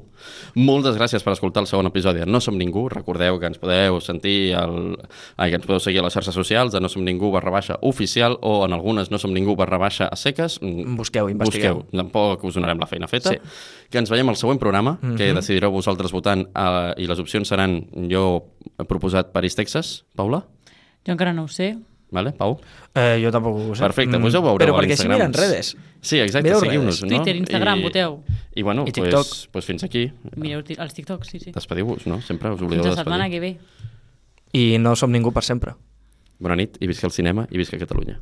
Moltes 0.58 0.98
gràcies 0.98 1.24
per 1.24 1.36
escoltar 1.36 1.62
el 1.62 1.68
segon 1.70 1.88
episodi 1.90 2.24
de 2.24 2.26
No 2.26 2.42
Som 2.42 2.58
Ningú. 2.58 2.88
Recordeu 2.90 3.38
que 3.40 3.50
ens 3.52 3.60
podeu 3.62 4.00
sentir 4.02 4.56
el... 4.58 4.96
Ai, 5.38 5.52
que 5.52 5.60
ens 5.60 5.68
podeu 5.68 5.82
seguir 5.84 6.02
a 6.02 6.08
les 6.08 6.16
xarxes 6.18 6.34
socials 6.34 6.74
de 6.74 6.82
No 6.82 6.90
Som 6.90 7.06
Ningú 7.06 7.30
barra 7.34 7.54
baixa 7.54 7.78
oficial 7.86 8.40
o 8.42 8.64
en 8.66 8.74
algunes 8.74 9.12
No 9.14 9.22
Som 9.22 9.36
Ningú 9.36 9.56
barra 9.60 9.78
baixa 9.78 10.10
a 10.10 10.18
seques. 10.18 10.58
Mm, 10.66 10.98
Busqueu, 10.98 11.30
investigueu. 11.30 11.84
Busqueu, 11.84 12.02
tampoc 12.02 12.48
us 12.50 12.58
donarem 12.58 12.82
la 12.82 12.90
feina 12.90 13.08
feta. 13.08 13.36
Sí. 13.36 13.38
Mhm. 13.38 13.90
Que 13.90 14.02
ens 14.02 14.10
veiem 14.10 14.30
al 14.30 14.38
següent 14.38 14.60
programa, 14.60 14.98
mm 15.02 15.12
-hmm. 15.12 15.18
que 15.18 15.34
decidireu 15.34 15.72
vosaltres 15.72 16.12
votant 16.12 16.48
eh, 16.56 16.94
i 16.98 17.08
les 17.08 17.20
opcions 17.20 17.48
seran 17.48 17.86
jo 18.10 18.46
he 18.80 18.84
proposat 18.84 19.32
París, 19.32 19.56
Texas. 19.56 20.06
Paula? 20.16 20.46
Jo 21.06 21.14
encara 21.14 21.34
no 21.34 21.44
ho 21.44 21.48
sé. 21.48 21.78
Vale, 22.12 22.32
Pau? 22.34 22.56
Eh, 22.98 23.20
jo 23.22 23.30
tampoc 23.32 23.54
ho 23.56 23.76
sé. 23.76 23.84
Perfecte, 23.86 24.18
doncs 24.18 24.34
ja 24.34 24.40
ho 24.40 24.46
veureu 24.48 24.66
Però 24.66 24.78
a 24.78 24.82
perquè 24.82 24.98
miren 25.08 25.34
redes. 25.34 25.76
Sí, 26.02 26.18
exacte, 26.24 26.56
seguiu-nos, 26.58 27.04
no? 27.04 27.10
Twitter, 27.12 27.36
Instagram, 27.38 27.84
voteu. 27.86 28.24
I 28.56 28.64
bueno, 28.64 28.82
I 28.88 28.92
pues, 28.92 28.96
TikTok. 28.96 29.52
pues 29.54 29.66
fins 29.66 29.84
aquí. 29.86 30.08
Mireu 30.36 30.64
els 30.66 30.94
TikToks, 30.98 31.30
sí, 31.30 31.40
sí. 31.40 31.52
Despediu-vos, 31.54 32.08
no? 32.08 32.22
Sempre 32.26 32.50
us 32.50 32.62
oblideu 32.62 32.84
Fins 32.84 32.90
de 32.90 32.96
la 32.96 33.04
setmana 33.04 33.30
despedir. 33.30 33.58
que 33.58 34.60
ve. 34.60 34.70
I 34.74 34.78
no 34.82 34.96
som 34.96 35.12
ningú 35.14 35.32
per 35.32 35.44
sempre. 35.44 35.76
Bona 36.40 36.56
nit 36.56 36.78
i 36.82 36.88
visca 36.88 37.06
el 37.06 37.14
cinema 37.14 37.46
i 37.52 37.58
visca 37.62 37.78
Catalunya. 37.78 38.20